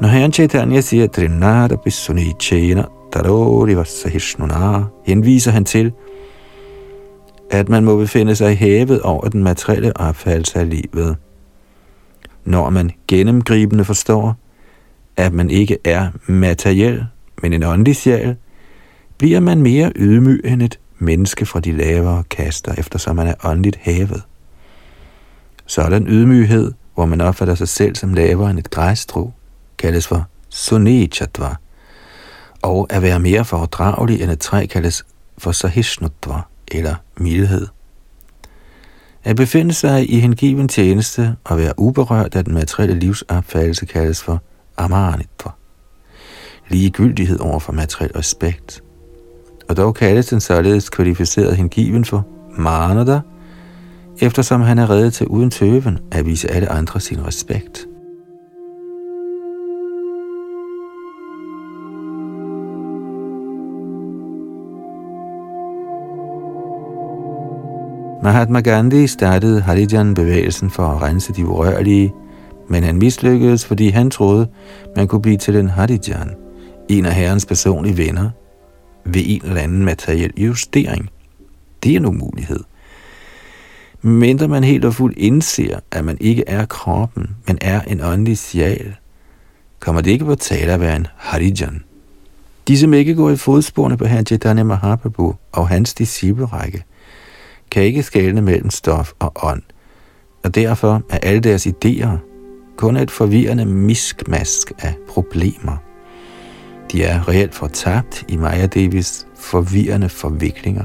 Når 0.00 0.08
Herren 0.08 0.32
Chaitanya 0.32 0.80
siger, 0.80 1.06
Trinada 1.06 1.76
Bisuni 1.84 2.32
Chena 2.40 2.84
Tarori 3.12 3.76
Vasahishnuna, 3.76 4.84
henviser 5.06 5.50
han 5.50 5.64
til, 5.64 5.92
at 7.50 7.68
man 7.68 7.84
må 7.84 7.96
befinde 7.96 8.36
sig 8.36 8.56
hævet 8.56 9.02
over 9.02 9.28
den 9.28 9.42
materielle 9.42 9.96
opfattelse 9.96 10.58
af 10.58 10.70
livet. 10.70 11.16
Når 12.44 12.70
man 12.70 12.90
gennemgribende 13.08 13.84
forstår, 13.84 14.36
at 15.18 15.32
man 15.32 15.50
ikke 15.50 15.78
er 15.84 16.10
materiel, 16.26 17.06
men 17.42 17.52
en 17.52 17.62
åndelig 17.62 17.96
sjæl, 17.96 18.36
bliver 19.18 19.40
man 19.40 19.62
mere 19.62 19.92
ydmyg 19.96 20.40
end 20.44 20.62
et 20.62 20.78
menneske 20.98 21.46
fra 21.46 21.60
de 21.60 21.72
lavere 21.72 22.22
kaster, 22.30 22.74
eftersom 22.78 23.16
man 23.16 23.26
er 23.26 23.34
åndeligt 23.44 23.76
hævet. 23.80 24.22
Sådan 25.66 26.06
ydmyghed, 26.08 26.72
hvor 26.94 27.06
man 27.06 27.20
opfatter 27.20 27.54
sig 27.54 27.68
selv 27.68 27.94
som 27.94 28.14
lavere 28.14 28.50
end 28.50 28.58
et 28.58 28.70
græsstrå, 28.70 29.32
kaldes 29.78 30.06
for 30.06 30.26
sunechatva, 30.48 31.54
og 32.62 32.86
at 32.90 33.02
være 33.02 33.20
mere 33.20 33.44
fordragelig 33.44 34.22
end 34.22 34.30
et 34.30 34.40
træ 34.40 34.66
kaldes 34.66 35.06
for 35.38 35.52
sahishnutva, 35.52 36.40
eller 36.72 36.94
mildhed. 37.16 37.66
At 39.24 39.36
befinde 39.36 39.74
sig 39.74 40.10
i 40.10 40.20
hengiven 40.20 40.68
tjeneste 40.68 41.36
og 41.44 41.58
være 41.58 41.72
uberørt 41.76 42.34
af 42.34 42.44
den 42.44 42.54
materielle 42.54 42.98
livsopfattelse 42.98 43.86
kaldes 43.86 44.22
for 44.22 44.42
amanitva, 44.78 45.50
Ligegyldighed 46.68 47.38
over 47.38 47.58
for 47.58 47.72
materiel 47.72 48.12
respekt. 48.12 48.82
Og 49.68 49.76
dog 49.76 49.94
kaldes 49.94 50.26
den 50.26 50.40
således 50.40 50.90
kvalificeret 50.90 51.56
hengiven 51.56 52.04
for 52.04 52.26
manada, 52.58 53.20
eftersom 54.20 54.60
han 54.60 54.78
er 54.78 54.90
reddet 54.90 55.14
til 55.14 55.26
uden 55.26 55.50
tøven 55.50 55.98
at 56.12 56.26
vise 56.26 56.50
alle 56.50 56.68
andre 56.68 57.00
sin 57.00 57.26
respekt. 57.26 57.86
Mahatma 68.22 68.60
Gandhi 68.60 69.06
startede 69.06 69.60
Harijan-bevægelsen 69.60 70.70
for 70.70 70.82
at 70.82 71.02
rense 71.02 71.32
de 71.32 71.46
urørlige, 71.46 72.14
men 72.68 72.82
han 72.82 72.98
mislykkedes, 72.98 73.64
fordi 73.64 73.88
han 73.88 74.10
troede, 74.10 74.48
man 74.96 75.08
kunne 75.08 75.22
blive 75.22 75.36
til 75.36 75.56
en 75.56 75.68
Harijan, 75.68 76.30
en 76.88 77.06
af 77.06 77.14
herrens 77.14 77.46
personlige 77.46 77.96
venner, 77.96 78.30
ved 79.04 79.22
en 79.24 79.42
eller 79.44 79.60
anden 79.60 79.84
materiel 79.84 80.32
justering. 80.36 81.10
Det 81.82 81.92
er 81.92 81.96
en 81.96 82.06
umulighed. 82.06 82.60
Mindre 84.02 84.48
man 84.48 84.64
helt 84.64 84.84
og 84.84 84.94
fuldt 84.94 85.18
indser, 85.18 85.80
at 85.90 86.04
man 86.04 86.16
ikke 86.20 86.44
er 86.46 86.66
kroppen, 86.66 87.36
men 87.46 87.58
er 87.60 87.80
en 87.80 88.00
åndelig 88.00 88.38
sjæl, 88.38 88.94
kommer 89.80 90.00
det 90.00 90.10
ikke 90.10 90.24
på 90.24 90.34
tale 90.34 90.72
at 90.72 90.80
være 90.80 90.96
en 90.96 91.06
Harijan. 91.16 91.84
De, 92.68 92.78
som 92.78 92.94
ikke 92.94 93.14
går 93.14 93.30
i 93.30 93.36
fodsporene 93.36 93.96
på 93.96 94.04
Herrn 94.04 94.26
Chaitanya 94.26 94.62
Mahaprabhu 94.62 95.34
og 95.52 95.68
hans 95.68 95.94
disciplerække, 95.94 96.84
kan 97.70 97.82
ikke 97.82 98.02
skelne 98.02 98.42
mellem 98.42 98.70
stof 98.70 99.12
og 99.18 99.32
ånd, 99.42 99.62
og 100.44 100.54
derfor 100.54 101.02
er 101.10 101.18
alle 101.18 101.40
deres 101.40 101.66
idéer 101.66 102.27
kun 102.78 102.96
et 102.96 103.10
forvirrende 103.10 103.64
miskmask 103.64 104.72
af 104.78 104.94
problemer. 105.08 105.76
De 106.92 107.04
er 107.04 107.28
reelt 107.28 107.54
fortabt 107.54 108.24
i 108.28 108.36
Maya 108.36 108.66
Davis 108.66 109.26
forvirrende 109.36 110.08
forviklinger. 110.08 110.84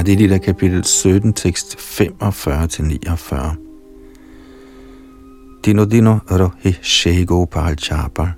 I 0.00 0.02
det 0.08 0.18
lille 0.18 0.38
kapitel 0.38 0.84
17, 0.84 1.32
tekst 1.32 1.76
45-49. 1.76 3.56
Dino 5.64 5.84
dino 5.84 6.18
rohi 6.30 6.72
shego 6.82 7.44
pal 7.44 7.78
chapal. 7.78 8.28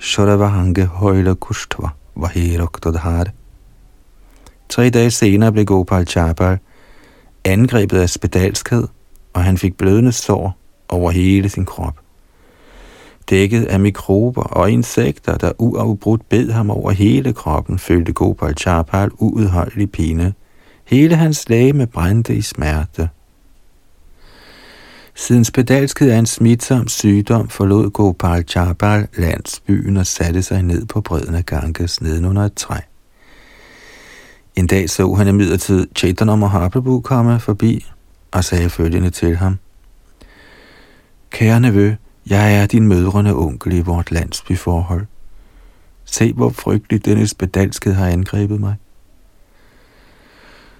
Shoravahange 0.00 0.86
højle 0.86 1.34
Vahirok 2.16 2.34
vahiroktodhar. 2.34 3.26
Tre 4.68 4.90
dage 4.90 5.10
senere 5.10 5.52
blev 5.52 5.64
Gopal 5.64 6.06
Chapal 6.06 6.58
angrebet 7.44 7.98
af 7.98 8.10
spedalskhed, 8.10 8.88
og 9.32 9.44
han 9.44 9.58
fik 9.58 9.76
blødende 9.76 10.12
sår 10.12 10.56
over 10.88 11.10
hele 11.10 11.48
sin 11.48 11.64
krop. 11.64 11.98
Dækket 13.30 13.64
af 13.64 13.80
mikrober 13.80 14.42
og 14.42 14.70
insekter, 14.70 15.36
der 15.36 15.52
uafbrudt 15.58 16.28
bed 16.28 16.50
ham 16.50 16.70
over 16.70 16.90
hele 16.90 17.32
kroppen, 17.32 17.78
følte 17.78 18.12
Gopal 18.12 18.56
Chapal 18.58 19.10
uudholdelig 19.18 19.90
pine. 19.90 20.34
Hele 20.84 21.16
hans 21.16 21.48
læge 21.48 21.86
brændte 21.86 22.34
i 22.34 22.42
smerte. 22.42 23.08
Siden 25.16 25.44
spedalskhed 25.44 26.10
er 26.10 26.18
en 26.18 26.26
smitsom 26.26 26.88
sygdom, 26.88 27.48
forlod 27.48 27.90
Gopal 27.90 28.44
Chapal 28.48 29.08
landsbyen 29.16 29.96
og 29.96 30.06
satte 30.06 30.42
sig 30.42 30.62
ned 30.62 30.86
på 30.86 31.00
bredden 31.00 31.34
af 31.34 31.46
Ganges 31.46 32.00
nedenunder 32.00 32.42
et 32.42 32.54
træ. 32.54 32.78
En 34.56 34.66
dag 34.66 34.90
så 34.90 35.14
han 35.14 35.28
imidlertid 35.28 35.86
Chaitanya 35.96 36.36
Mahaprabhu 36.36 37.00
komme 37.00 37.40
forbi 37.40 37.86
og 38.30 38.44
sagde 38.44 38.70
følgende 38.70 39.10
til 39.10 39.36
ham. 39.36 39.58
Kære 41.30 41.60
nevø, 41.60 41.94
jeg 42.26 42.62
er 42.62 42.66
din 42.66 42.88
mødrende 42.88 43.36
onkel 43.36 43.72
i 43.72 43.80
vort 43.80 44.10
landsbyforhold. 44.10 45.06
Se, 46.04 46.32
hvor 46.32 46.50
frygteligt 46.50 47.04
denne 47.04 47.26
spedalskhed 47.26 47.92
har 47.92 48.08
angrebet 48.08 48.60
mig. 48.60 48.74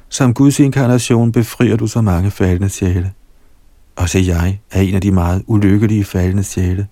Som 0.08 0.34
Guds 0.34 0.60
inkarnation 0.60 1.32
befrier 1.32 1.76
du 1.76 1.86
så 1.86 2.00
mange 2.00 2.30
faldende 2.30 2.68
sjæle. 2.68 3.12
Og 3.96 4.09
se 4.09 4.24
jeg 4.26 4.61
er 4.70 4.80
en 4.80 4.94
af 4.94 5.00
de 5.00 5.12
meget 5.12 5.42
ulykkelige 5.46 6.04
faldende 6.04 6.44
sjæle. 6.44 6.87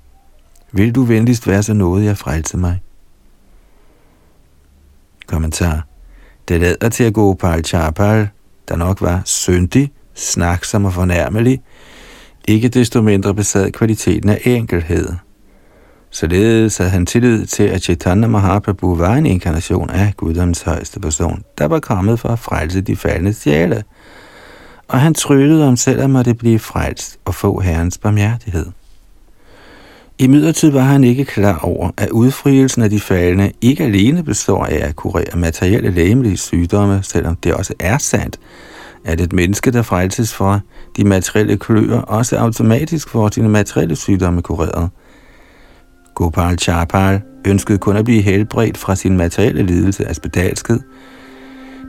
Vil 0.73 0.95
du 0.95 1.03
venligst 1.03 1.47
være 1.47 1.63
så 1.63 1.75
noget, 1.75 2.05
jeg 2.05 2.19
frelse 2.19 2.57
mig? 2.57 2.81
Kommentar. 5.27 5.87
Det 6.49 6.61
lader 6.61 6.89
til 6.89 7.05
at 7.05 7.15
gå 7.15 7.35
Pal 7.35 7.65
Chapal, 7.65 8.29
der 8.69 8.77
nok 8.77 9.01
var 9.01 9.23
syndig, 9.25 9.93
snaksom 10.15 10.85
og 10.85 10.93
fornærmelig, 10.93 11.63
ikke 12.49 12.69
desto 12.69 13.03
mindre 13.03 13.35
besad 13.35 13.71
kvaliteten 13.71 14.29
af 14.29 14.41
enkelhed. 14.45 15.09
Således 16.11 16.77
havde 16.77 16.91
han 16.91 17.07
tillid 17.07 17.47
til, 17.47 17.63
at 17.63 17.83
Chaitanya 17.83 18.29
Mahaprabhu 18.29 18.95
var 18.97 19.15
en 19.15 19.27
inkarnation 19.27 19.91
af 19.91 20.15
Guddoms 20.17 20.63
højeste 20.63 21.01
person, 21.01 21.45
der 21.59 21.65
var 21.65 21.81
kommet 21.81 22.21
for 22.21 22.29
at 22.29 22.39
frelse 22.39 22.81
de 22.81 22.97
faldende 22.97 23.33
sjæle, 23.33 23.83
og 24.93 25.01
han 25.01 25.15
tryllede 25.15 25.69
om 25.69 25.77
selv 25.77 26.01
at 26.01 26.11
måtte 26.11 26.35
blive 26.35 26.59
frelst 26.59 27.19
og 27.25 27.35
få 27.35 27.61
Herrens 27.61 27.99
barmhjertighed. 27.99 28.67
I 30.19 30.27
midlertid 30.27 30.71
var 30.71 30.81
han 30.81 31.05
ikke 31.05 31.25
klar 31.25 31.59
over, 31.59 31.91
at 31.97 32.11
udfrielsen 32.11 32.83
af 32.83 32.91
de 32.91 33.01
faldende 33.01 33.53
ikke 33.61 33.85
alene 33.85 34.25
består 34.25 34.65
af 34.65 34.89
at 34.89 34.97
kurere 34.97 35.37
materielle 35.37 35.91
lægemelige 35.91 36.37
sygdomme, 36.37 37.03
selvom 37.03 37.37
det 37.37 37.55
også 37.55 37.75
er 37.81 37.99
sandt, 37.99 38.41
at 39.05 39.21
et 39.21 39.33
menneske, 39.33 39.71
der 39.71 39.83
frelses 39.83 40.35
fra 40.35 40.61
de 40.97 41.05
materielle 41.05 41.57
kløer, 41.57 42.01
også 42.01 42.37
automatisk 42.37 43.09
får 43.09 43.31
sine 43.33 43.49
materielle 43.49 43.97
sygdomme 43.97 44.43
kureret. 44.43 44.91
Gopal 46.15 46.59
Chapal 46.59 47.21
ønskede 47.47 47.79
kun 47.79 47.97
at 47.97 48.05
blive 48.05 48.23
helbredt 48.23 48.79
fra 48.79 48.95
sin 48.95 49.17
materielle 49.17 49.63
lidelse 49.63 50.09
af 50.09 50.17
spedalskhed, 50.17 50.81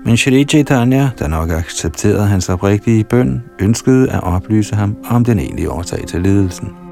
men 0.06 0.18
Shri 0.18 0.44
Chaitanya, 0.44 1.10
der 1.20 1.28
nok 1.28 1.50
accepterede 1.50 2.28
hans 2.28 2.50
oprigtige 2.50 3.04
bøn, 3.04 3.44
ønskede 3.60 4.12
at 4.12 4.24
oplyse 4.24 4.76
ham 4.76 4.98
om 5.10 5.24
den 5.24 5.40
egentlige 5.40 5.72
årsag 5.72 6.08
til 6.08 6.22
lidelsen. 6.22 6.83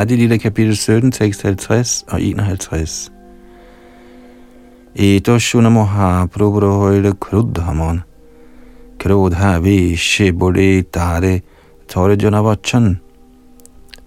Adi 0.00 0.16
Lila 0.16 0.36
kapitel 0.36 0.76
17, 0.76 1.12
tekst 1.12 1.42
50 1.42 2.04
og 2.08 2.22
51. 2.22 3.12
Eto 4.94 5.38
shunamoha 5.38 6.26
prabhurohoile 6.26 7.12
krudhamon. 7.20 8.00
Krudha 8.98 9.58
vi 9.58 9.96
shibole 9.96 10.82
tare 10.82 11.40
tore 11.88 12.16
jonavachan. 12.22 13.00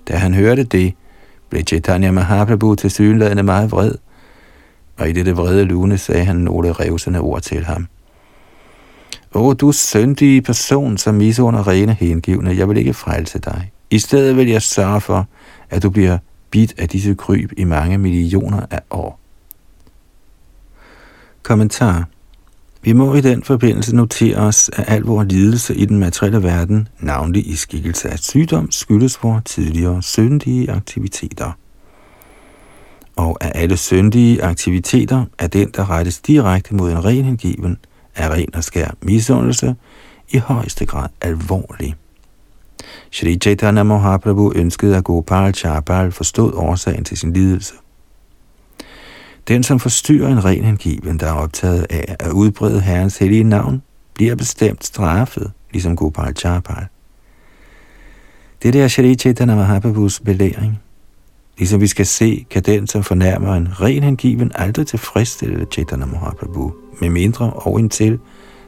Da 0.07 0.17
han 0.17 0.33
hørte 0.33 0.63
det, 0.63 0.93
blev 1.49 1.63
Chaitanya 1.63 2.11
Mahaprabhu 2.11 2.75
til 2.75 2.91
synlædende 2.91 3.43
meget 3.43 3.71
vred, 3.71 3.91
og 4.97 5.09
i 5.09 5.11
dette 5.11 5.35
vrede 5.35 5.65
lune 5.65 5.97
sagde 5.97 6.25
han 6.25 6.35
nogle 6.35 6.71
revsende 6.71 7.19
ord 7.19 7.41
til 7.41 7.65
ham. 7.65 7.87
Åh, 9.35 9.55
du 9.61 9.71
syndige 9.71 10.41
person, 10.41 10.97
som 10.97 11.15
misunder 11.15 11.67
rene 11.67 11.93
hengivne, 11.93 12.57
jeg 12.57 12.69
vil 12.69 12.77
ikke 12.77 12.93
frelse 12.93 13.39
dig. 13.39 13.71
I 13.89 13.99
stedet 13.99 14.37
vil 14.37 14.49
jeg 14.49 14.61
sørge 14.61 15.01
for, 15.01 15.27
at 15.73 15.83
du 15.83 15.89
bliver 15.89 16.17
bidt 16.51 16.73
af 16.77 16.89
disse 16.89 17.15
kryb 17.15 17.51
i 17.57 17.63
mange 17.63 17.97
millioner 17.97 18.65
af 18.71 18.81
år. 18.91 19.19
Kommentar. 21.43 22.07
Vi 22.81 22.93
må 22.93 23.15
i 23.15 23.21
den 23.21 23.43
forbindelse 23.43 23.95
notere 23.95 24.35
os, 24.35 24.69
at 24.73 24.85
al 24.87 25.01
vores 25.01 25.31
lidelse 25.31 25.75
i 25.75 25.85
den 25.85 25.99
materielle 25.99 26.43
verden, 26.43 26.87
navnlig 26.99 27.47
i 27.47 27.55
skikkelse 27.55 28.09
af 28.09 28.19
sygdom, 28.19 28.71
skyldes 28.71 29.23
vores 29.23 29.43
tidligere 29.45 30.01
syndige 30.03 30.71
aktiviteter. 30.71 31.51
Og 33.15 33.37
af 33.43 33.51
alle 33.55 33.77
syndige 33.77 34.43
aktiviteter 34.43 35.25
er 35.39 35.47
den, 35.47 35.71
der 35.75 35.89
rettes 35.89 36.19
direkte 36.19 36.75
mod 36.75 36.91
en 36.91 37.05
ren 37.05 37.25
hengiven, 37.25 37.77
er 38.15 38.33
ren 38.33 38.55
og 38.55 38.63
skær 38.63 38.91
misundelse, 39.01 39.75
i 40.29 40.37
højeste 40.37 40.85
grad 40.85 41.09
alvorlig. 41.21 41.95
Shri 43.11 43.37
Chaitanya 43.41 43.83
Mahaprabhu 43.83 44.53
ønskede 44.55 44.97
at 44.97 45.03
Gopal 45.03 45.55
Chapal 45.55 46.11
forstod 46.11 46.53
årsagen 46.53 47.03
til 47.03 47.17
sin 47.17 47.33
lidelse. 47.33 47.73
Den, 49.47 49.63
som 49.63 49.79
forstyrrer 49.79 50.31
en 50.31 50.45
ren 50.45 50.63
hengiven, 50.63 51.19
der 51.19 51.27
er 51.27 51.33
optaget 51.33 51.85
af 51.89 52.15
at 52.19 52.31
udbrede 52.31 52.81
Herrens 52.81 53.17
hellige 53.17 53.43
navn, 53.43 53.81
bliver 54.13 54.35
bestemt 54.35 54.85
straffet, 54.85 55.51
ligesom 55.71 55.95
Gopal 55.95 56.35
Chapal. 56.35 56.85
Det 58.63 58.75
er 58.75 58.87
Shri 58.87 59.15
Chaitanya 59.15 59.55
Mahaprabhus 59.55 60.19
belæring. 60.19 60.79
Ligesom 61.57 61.81
vi 61.81 61.87
skal 61.87 62.05
se, 62.05 62.45
kan 62.49 62.63
den, 62.63 62.87
som 62.87 63.03
fornærmer 63.03 63.55
en 63.55 63.81
ren 63.81 64.03
hengiven, 64.03 64.51
aldrig 64.55 64.87
tilfredsstille 64.87 65.65
Chaitanya 65.71 66.05
Mahaprabhu, 66.05 66.73
med 67.01 67.09
mindre 67.09 67.53
og 67.53 67.79
indtil 67.79 68.19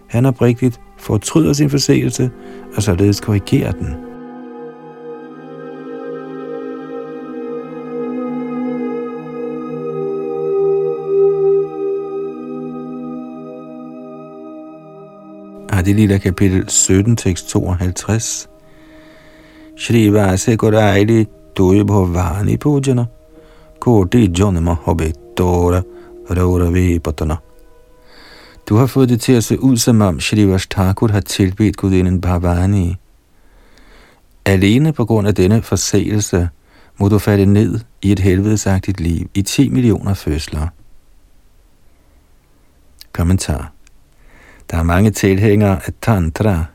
han 0.08 0.26
oprigtigt 0.26 0.80
fortryder 1.06 1.54
sin 1.54 1.70
forseelse 1.70 2.30
og 2.76 2.84
således 2.84 3.22
korrigerer 3.22 3.72
den. 3.72 3.96
Adilila 15.70 16.18
kapitel 16.18 16.70
17, 16.70 17.16
tekst 17.16 17.50
52. 17.50 18.50
Shri 19.78 20.14
Vase 20.14 20.56
Goraili 20.56 21.26
Dui 21.58 21.84
Bhavani 21.84 22.58
Pujana 22.58 23.06
Koti 23.80 24.32
Jonama 24.40 24.74
Hobetora 24.74 25.82
Rora 26.30 26.72
Vipatana 26.72 27.36
du 28.70 28.76
har 28.76 28.86
fået 28.86 29.10
det 29.10 29.22
til 29.22 29.34
at 29.34 29.44
se 29.44 29.60
ud, 29.60 29.78
som 29.78 30.02
om 30.02 30.20
Shri 30.20 30.58
Thakur 30.70 31.08
har 31.08 31.20
tilbedt 31.20 31.78
gudinden 31.78 32.22
Bhavani. 32.22 32.96
Alene 34.46 34.94
på 34.94 35.06
grund 35.06 35.28
af 35.28 35.36
denne 35.36 35.62
forseelse 35.62 36.50
må 36.98 37.10
du 37.10 37.20
falde 37.20 37.46
ned 37.46 37.80
i 38.02 38.12
et 38.12 38.20
helvedesagtigt 38.20 39.00
liv 39.00 39.30
i 39.34 39.42
10 39.42 39.70
millioner 39.70 40.14
fødsler. 40.14 40.68
Kommentar 43.14 43.76
der 44.72 44.78
er 44.78 44.84
mange 44.84 45.12
tilhængere 45.12 45.80
af 45.86 45.94
tantra, 46.02 46.66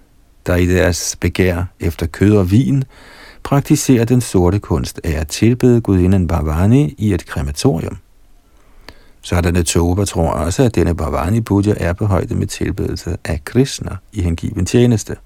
der 0.47 0.57
i 0.57 0.67
deres 0.67 1.17
begær 1.21 1.65
efter 1.81 2.07
kød 2.07 2.37
og 2.37 2.51
vin 2.51 2.85
praktiserer 3.43 4.05
den 4.05 4.21
sorte 4.21 4.59
kunst 4.59 5.01
af 5.05 5.21
at 5.21 5.29
tilbede 5.29 5.81
gudinden 5.81 6.27
Bhavani 6.27 6.95
i 6.99 7.15
et 7.15 7.27
krematorium. 7.27 7.97
Sådanne 9.23 9.63
tober 9.63 10.05
tror 10.05 10.31
også, 10.31 10.63
at 10.63 10.75
denne 10.75 10.95
Bhavani 10.95 11.41
Puja 11.41 11.75
er 11.77 11.93
på 11.93 12.07
højde 12.07 12.35
med 12.35 12.47
tilbedelse 12.47 13.17
af 13.25 13.45
Krishna 13.45 13.97
i 14.13 14.23
hengiven 14.23 14.67
tjeneste. 14.67 15.17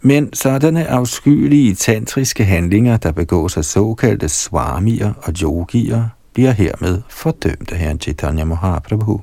Men 0.00 0.34
sådanne 0.34 0.88
afskyelige 0.88 1.74
tantriske 1.74 2.44
handlinger, 2.44 2.96
der 2.96 3.12
begås 3.12 3.56
af 3.56 3.64
såkaldte 3.64 4.28
swamier 4.28 5.12
og 5.22 5.32
yogier, 5.42 6.04
bliver 6.34 6.50
hermed 6.50 7.00
fordømt 7.08 7.72
af 7.72 7.78
herren 7.78 8.00
Chaitanya 8.00 8.44
Mahaprabhu. 8.44 9.20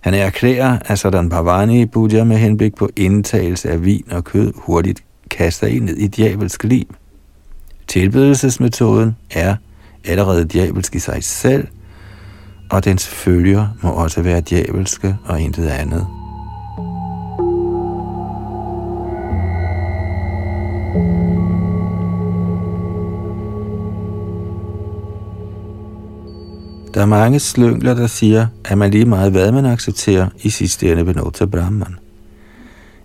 Han 0.00 0.14
erklærer, 0.14 0.78
at 0.84 0.98
sådan 0.98 1.28
Bhavani 1.28 1.86
Puja 1.86 2.24
med 2.24 2.36
henblik 2.36 2.74
på 2.74 2.88
indtagelse 2.96 3.70
af 3.70 3.84
vin 3.84 4.04
og 4.10 4.24
kød 4.24 4.52
hurtigt 4.56 5.04
kaster 5.30 5.66
en 5.66 5.82
ned 5.82 5.96
i 5.96 6.06
djævelsk 6.06 6.64
liv. 6.64 6.94
Tilbedelsesmetoden 7.86 9.16
er 9.30 9.56
allerede 10.04 10.44
djævelsk 10.44 10.94
i 10.94 10.98
sig 10.98 11.24
selv, 11.24 11.66
og 12.70 12.84
dens 12.84 13.08
følger 13.08 13.68
må 13.82 13.90
også 13.90 14.22
være 14.22 14.42
djævelske 14.50 15.16
og 15.24 15.40
intet 15.40 15.68
andet. 15.68 16.06
Der 26.94 27.04
er 27.04 27.06
mange 27.06 27.40
slyngler, 27.40 27.94
der 27.94 28.06
siger, 28.06 28.46
at 28.64 28.78
man 28.78 28.90
lige 28.90 29.04
meget 29.04 29.32
hvad 29.32 29.52
man 29.52 29.66
accepterer, 29.66 30.28
i 30.42 30.50
sidste 30.50 30.92
ende 30.92 31.06
vil 31.06 31.16
nå 31.16 31.30
til 31.30 31.46
Brahman. 31.46 31.96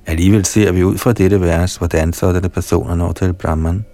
Alligevel 0.06 0.46
ser 0.46 0.72
vi 0.72 0.84
ud 0.84 0.98
fra 0.98 1.14
dette 1.14 1.42
vers, 1.42 1.76
hvordan 1.76 2.14
sådanne 2.14 2.50
personer 2.50 2.96
når 2.96 3.12
til 3.12 3.34
Brahman. 3.34 3.86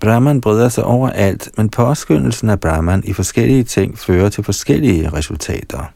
Brahman 0.00 0.40
bryder 0.40 0.68
sig 0.68 0.84
over 0.84 1.10
alt, 1.10 1.50
men 1.56 1.68
påskyndelsen 1.68 2.50
af 2.50 2.60
Brahman 2.60 3.02
i 3.04 3.12
forskellige 3.12 3.64
ting 3.64 3.98
fører 3.98 4.28
til 4.28 4.44
forskellige 4.44 5.12
resultater. 5.12 5.92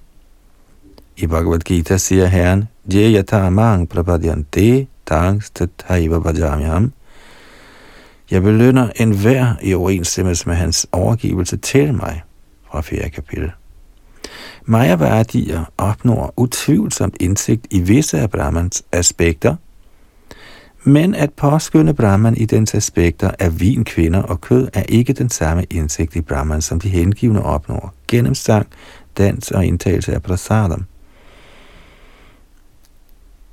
I 1.17 1.27
Bhagavad 1.27 1.59
Gita 1.59 1.97
siger 1.97 2.27
Herren, 2.27 2.65
Jayata 2.95 3.51
mang 3.51 3.89
prapadyante 3.89 4.87
tangstat 5.07 5.71
haiva 5.85 6.19
bhajamyam, 6.19 6.93
jeg 8.31 8.43
belønner 8.43 8.89
enhver 8.97 9.55
i 9.63 9.75
overensstemmelse 9.75 10.49
med 10.49 10.57
hans 10.57 10.87
overgivelse 10.93 11.57
til 11.57 11.95
mig 11.95 12.23
fra 12.71 12.81
4. 12.81 13.11
kapitel. 13.11 13.53
Maya-værdier 14.65 15.73
opnår 15.79 16.35
utvivlsomt 16.37 17.17
indsigt 17.21 17.67
i 17.71 17.81
visse 17.81 18.19
af 18.19 18.31
Brahmans 18.31 18.83
aspekter, 18.93 19.57
men 20.85 21.15
at 21.15 21.33
påskynde 21.33 21.95
Brahman 21.95 22.37
i 22.37 22.45
dens 22.45 22.75
aspekter 22.75 23.31
af 23.39 23.61
vin, 23.61 23.85
kvinder 23.85 24.23
og 24.23 24.41
kød 24.41 24.69
er 24.73 24.83
ikke 24.89 25.13
den 25.13 25.31
samme 25.31 25.65
indsigt 25.71 26.17
i 26.17 26.21
Brahman, 26.21 26.63
som 26.63 26.81
de 26.81 26.89
hengivne 26.89 27.43
opnår 27.43 27.95
gennem 28.09 28.35
sang, 28.35 28.67
dans 29.19 29.51
og 29.51 29.67
indtagelse 29.67 30.15
af 30.15 30.23
prasadam. 30.23 30.85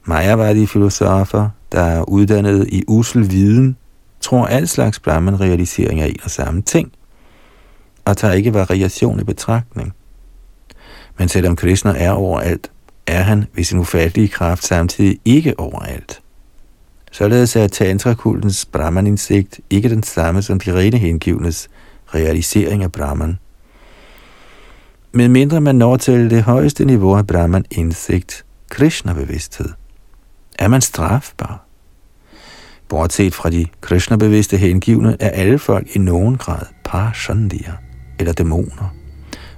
Mayavadi 0.06 0.66
filosofer, 0.66 1.50
der 1.72 1.82
er 1.82 2.04
uddannet 2.04 2.68
i 2.68 2.84
usel 2.88 3.32
viden, 3.32 3.78
tror 4.22 4.46
al 4.46 4.68
slags 4.68 5.00
Brahman-realisering 5.00 6.02
er 6.02 6.06
en 6.06 6.20
og 6.24 6.32
samme 6.32 6.62
ting, 6.62 6.92
og 8.06 8.18
tager 8.18 8.34
ikke 8.34 8.54
variation 8.54 9.20
i 9.20 9.24
betragtning. 9.24 9.94
Men 11.18 11.30
selvom 11.30 11.56
Krishna 11.56 11.94
er 11.98 12.12
overalt, 12.12 12.72
er 13.08 13.22
han 13.22 13.46
ved 13.54 13.64
sin 13.64 13.80
ufattelige 13.80 14.28
kraft 14.28 14.64
samtidig 14.64 15.20
ikke 15.26 15.60
overalt. 15.60 16.22
Således 17.12 17.56
er 17.56 17.68
tantrakultens 17.68 18.66
Brahman-indsigt 18.66 19.60
ikke 19.70 19.90
den 19.90 20.04
samme 20.04 20.42
som 20.42 20.60
de 20.60 20.78
rene 20.78 20.98
hengivnes 20.98 21.70
realisering 22.16 22.84
af 22.84 22.92
Brahman. 22.92 23.40
Men 25.12 25.32
mindre 25.32 25.62
man 25.62 25.76
når 25.76 25.98
til 25.98 26.30
det 26.30 26.44
højeste 26.44 26.86
niveau 26.86 27.18
af 27.18 27.28
Brahman-indsigt, 27.28 28.46
Krishna-bevidsthed, 28.70 29.70
er 30.60 30.68
man 30.68 30.82
strafbar. 30.82 31.66
Bortset 32.90 33.34
fra 33.34 33.50
de 33.50 33.66
Krishna-bevidste 33.82 34.58
hengivne 34.58 35.18
er 35.20 35.30
alle 35.30 35.60
folk 35.60 35.96
i 35.96 36.00
nogen 36.00 36.38
grad 36.38 36.66
parshandier 36.84 37.74
eller 38.20 38.34
dæmoner, 38.34 38.96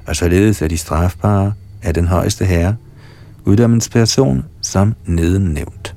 og 0.08 0.16
således 0.16 0.62
er 0.62 0.68
de 0.68 0.78
strafbare 0.78 1.54
af 1.84 1.94
den 1.94 2.08
højeste 2.08 2.46
herre, 2.46 2.76
uddommens 3.46 3.90
person 3.90 4.46
som 4.62 4.96
nedennævnt. 5.06 5.96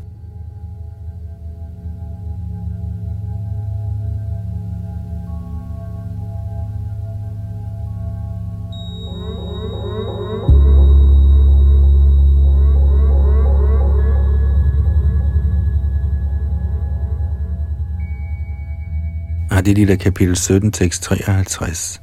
Det 19.75 20.01
kapitel 20.01 20.37
17, 20.37 20.73
tekst 20.73 21.03
53. 21.03 22.01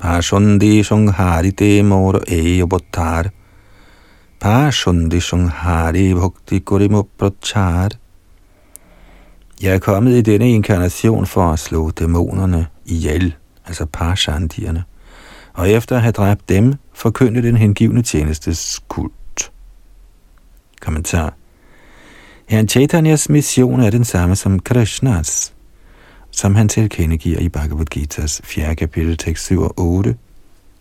Pashundi 0.00 0.82
Shunghari 0.82 1.50
Te 1.50 1.82
Moro 1.82 2.20
Eyo 2.28 2.66
Bottar 2.66 3.30
Pashundi 4.40 5.20
Shunghari 5.20 6.14
Bhakti 6.14 6.58
Kurimo 6.58 7.02
Prachar 7.18 7.90
Jeg 9.62 9.74
er 9.74 9.78
kommet 9.78 10.12
i 10.12 10.20
denne 10.20 10.50
inkarnation 10.50 11.26
for 11.26 11.52
at 11.52 11.58
slå 11.58 11.90
dæmonerne 11.90 12.66
ihjel, 12.86 13.34
altså 13.66 13.86
Parshandierne, 13.86 14.84
og 15.52 15.70
efter 15.70 15.96
at 15.96 16.02
have 16.02 16.12
dræbt 16.12 16.48
dem, 16.48 16.74
forkynde 16.92 17.42
den 17.42 17.56
hengivne 17.56 18.02
tjenestes 18.02 18.80
kult. 18.88 19.52
Kommentar 20.80 21.34
Herren 22.48 22.68
Chaitanyas 22.68 23.28
mission 23.28 23.80
er 23.80 23.90
den 23.90 24.04
samme 24.04 24.36
som 24.36 24.58
Krishnas, 24.60 25.53
som 26.34 26.54
han 26.54 26.68
tilkendegiver 26.68 27.40
i 27.40 27.48
Bhagavad 27.48 27.86
Gita's 27.90 28.40
4. 28.44 28.74
kapitel, 28.74 29.16
tekst 29.16 29.46
7 29.46 29.58
og 29.58 29.78
8. 29.78 30.14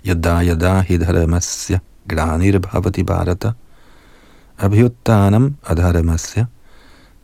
Yada 0.03 0.41
yada 0.41 0.81
hidharamasya 0.81 1.79
glanir 2.09 2.59
bhavati 2.59 3.03
bharata 3.03 3.53
abhyuttanam 4.57 5.55
adharamasya 5.63 6.47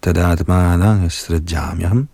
tadatmanang 0.01 1.09
srajamyam 1.09 2.07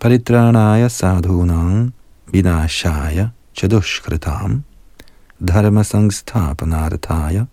paritranaya 0.00 0.88
sadhunang 0.88 1.92
vinashaya 2.32 3.32
chadushkritam 3.54 4.62
dharma 5.40 5.82
sangsthapanarthaya 5.82 7.46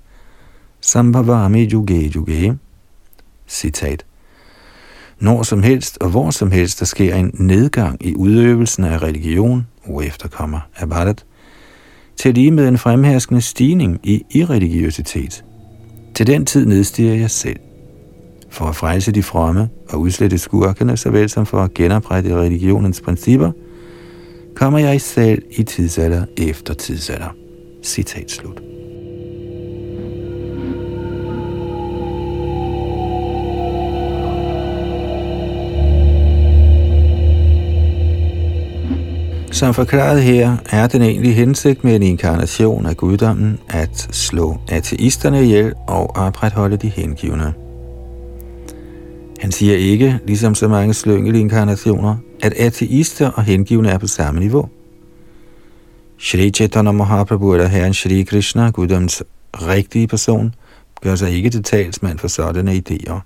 sambhavami 0.82 1.68
juge 1.68 2.10
juge. 2.14 2.58
Citat. 3.48 4.11
Når 5.22 5.44
som 5.44 5.64
helst 5.64 5.98
og 6.02 6.10
hvor 6.10 6.30
som 6.30 6.52
helst, 6.52 6.80
der 6.80 6.86
sker 6.86 7.16
en 7.16 7.32
nedgang 7.34 8.06
i 8.06 8.16
udøvelsen 8.16 8.84
af 8.84 9.02
religion, 9.04 9.68
og 9.84 10.06
efterkommer 10.06 10.60
af 10.76 10.90
Bharat, 10.90 11.26
til 12.16 12.34
lige 12.34 12.52
med 12.52 12.68
en 12.68 12.78
fremherskende 12.78 13.42
stigning 13.42 14.00
i 14.04 14.22
irreligiøsitet. 14.32 15.44
Til 16.16 16.28
den 16.28 16.46
tid 16.46 16.66
nedstiger 16.66 17.14
jeg 17.14 17.32
selv. 17.32 17.60
For 18.50 18.66
at 18.66 18.76
frelse 18.76 19.12
de 19.12 19.24
fromme 19.24 19.70
og 19.90 20.00
udslette 20.00 20.38
skurkene, 20.38 20.98
såvel 20.98 21.30
som 21.30 21.46
for 21.46 21.60
at 21.60 21.74
genoprette 21.74 22.36
religionens 22.36 23.02
principper, 23.02 23.52
kommer 24.56 24.80
jeg 24.80 25.02
selv 25.02 25.44
i 25.52 25.64
tidsalder 25.64 26.26
efter 26.38 26.74
tidsalder. 26.74 27.36
Citat 27.84 28.32
slut. 28.32 28.71
Som 39.62 39.74
forklaret 39.74 40.24
her, 40.24 40.58
er 40.70 40.88
den 40.88 41.02
egentlige 41.02 41.34
hensigt 41.34 41.84
med 41.84 41.96
en 41.96 42.04
inkarnation 42.04 42.86
af 42.86 42.98
guddommen 42.98 43.60
at 43.70 44.08
slå 44.12 44.58
ateisterne 44.70 45.44
ihjel 45.44 45.74
og 45.88 46.16
opretholde 46.18 46.78
de 46.78 46.90
hengivne. 46.90 47.54
Han 49.40 49.52
siger 49.52 49.76
ikke, 49.76 50.20
ligesom 50.28 50.56
så 50.56 50.68
mange 50.68 50.94
slyngelige 50.94 51.42
inkarnationer, 51.42 52.16
at 52.42 52.54
ateister 52.54 53.30
og 53.30 53.44
hengivne 53.44 53.90
er 53.90 53.98
på 53.98 54.08
samme 54.08 54.40
niveau. 54.40 54.70
Shri 56.20 56.50
Chaitanya 56.50 56.92
Mahaprabhu 56.92 57.54
eller 57.54 57.68
Herren 57.68 57.94
Shri 57.94 58.24
Krishna, 58.24 58.70
guddoms 58.70 59.24
rigtige 59.54 60.08
person, 60.08 60.56
gør 61.02 61.16
sig 61.16 61.32
ikke 61.32 61.50
til 61.50 61.64
talsmand 61.64 62.20
for 62.20 62.28
sådanne 62.28 62.82
idéer. 62.90 63.20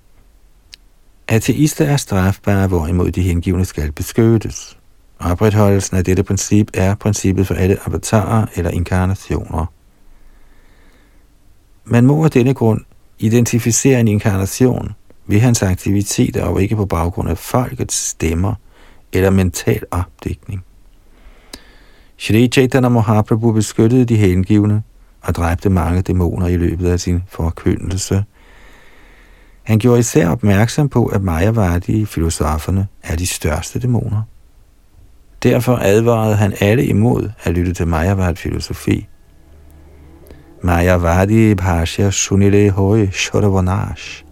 Ateister 1.28 1.84
er 1.84 1.96
strafbare, 1.96 2.66
hvorimod 2.68 3.10
de 3.10 3.22
hengivne 3.22 3.64
skal 3.64 3.92
beskyttes. 3.92 4.76
Opretholdelsen 5.18 5.96
af 5.96 6.04
dette 6.04 6.22
princip 6.22 6.70
er 6.74 6.94
princippet 6.94 7.46
for 7.46 7.54
alle 7.54 7.78
avatarer 7.86 8.46
eller 8.54 8.70
inkarnationer. 8.70 9.66
Man 11.84 12.06
må 12.06 12.24
af 12.24 12.30
denne 12.30 12.54
grund 12.54 12.80
identificere 13.18 14.00
en 14.00 14.08
inkarnation 14.08 14.94
ved 15.26 15.40
hans 15.40 15.62
aktiviteter 15.62 16.44
og 16.44 16.62
ikke 16.62 16.76
på 16.76 16.86
baggrund 16.86 17.28
af 17.28 17.38
folkets 17.38 17.94
stemmer 17.94 18.54
eller 19.12 19.30
mental 19.30 19.82
opdækning. 19.90 20.64
Shri 22.18 22.48
Chaitanya 22.48 22.88
Mahaprabhu 22.88 23.52
beskyttede 23.52 24.04
de 24.04 24.16
hengivne 24.16 24.82
og 25.22 25.34
dræbte 25.34 25.70
mange 25.70 26.02
dæmoner 26.02 26.46
i 26.46 26.56
løbet 26.56 26.88
af 26.88 27.00
sin 27.00 27.22
forkyndelse. 27.28 28.24
Han 29.62 29.78
gjorde 29.78 29.98
især 29.98 30.28
opmærksom 30.28 30.88
på, 30.88 31.06
at 31.06 31.22
Majavadi, 31.22 32.04
filosoferne 32.04 32.86
er 33.02 33.16
de 33.16 33.26
største 33.26 33.78
dæmoner. 33.78 34.22
Derfor 35.46 35.76
advarede 35.76 36.36
han 36.36 36.52
alle 36.60 36.86
imod 36.86 37.30
at 37.44 37.52
lytte 37.52 37.72
til 37.72 37.86
Mayavad 37.86 38.36
filosofi. 38.36 39.08
Mayavadi 40.62 41.54
bhashya 41.54 42.10
sunile 42.10 42.70
hoy 42.70 43.06
Shodavanash. 43.12 44.24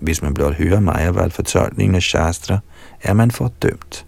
Hvis 0.00 0.22
man 0.22 0.34
blot 0.34 0.54
hører 0.54 0.80
Mayavad 0.80 1.30
fortolkningen 1.30 1.94
af 1.94 2.02
Shastra, 2.02 2.58
er 3.02 3.12
man 3.12 3.30
fordømt. 3.30 4.06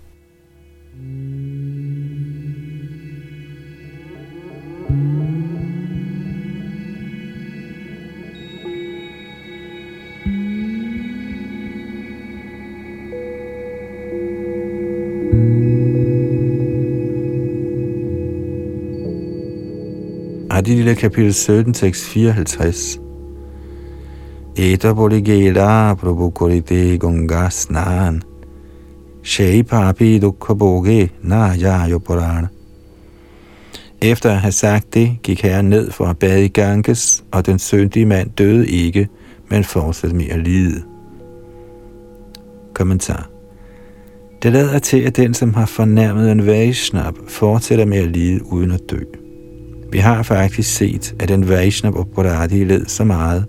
Lille 20.74 20.94
kapitel 20.94 21.34
17, 21.34 21.74
tekst 21.74 22.04
54. 22.04 23.00
Eta 24.56 24.92
boligela 24.92 25.94
prabhu 25.94 26.30
korite 26.30 26.98
gunga 26.98 27.50
snan. 27.50 28.22
Shei 29.22 29.62
papi 29.62 30.18
dukha 30.18 30.54
boge 30.54 31.10
na 31.22 31.54
ya 31.54 31.98
puran. 31.98 32.46
Efter 34.02 34.30
at 34.30 34.40
have 34.40 34.52
sagt 34.52 34.94
det, 34.94 35.18
gik 35.22 35.42
herren 35.42 35.70
ned 35.70 35.90
for 35.90 36.04
at 36.04 36.18
bade 36.18 36.44
i 36.44 36.48
Ganges, 36.48 37.24
og 37.32 37.46
den 37.46 37.58
syndige 37.58 38.06
mand 38.06 38.30
døde 38.30 38.68
ikke, 38.68 39.08
men 39.50 39.64
fortsatte 39.64 40.16
med 40.16 40.28
at 40.30 40.38
lide. 40.38 40.82
Kommentar. 42.74 43.30
Det 44.42 44.52
lader 44.52 44.78
til, 44.78 45.00
at 45.00 45.16
den, 45.16 45.34
som 45.34 45.54
har 45.54 45.66
fornærmet 45.66 46.32
en 46.32 46.46
Vaishnab, 46.46 47.14
fortsætter 47.28 47.84
med 47.84 47.98
at 47.98 48.08
lide 48.08 48.52
uden 48.52 48.70
at 48.70 48.80
dø. 48.90 49.00
Vi 49.92 49.98
har 49.98 50.22
faktisk 50.22 50.74
set, 50.74 51.14
at 51.20 51.30
en 51.30 51.48
Vaishnav 51.48 51.98
Oparadi 51.98 52.64
led 52.64 52.86
så 52.86 53.04
meget, 53.04 53.46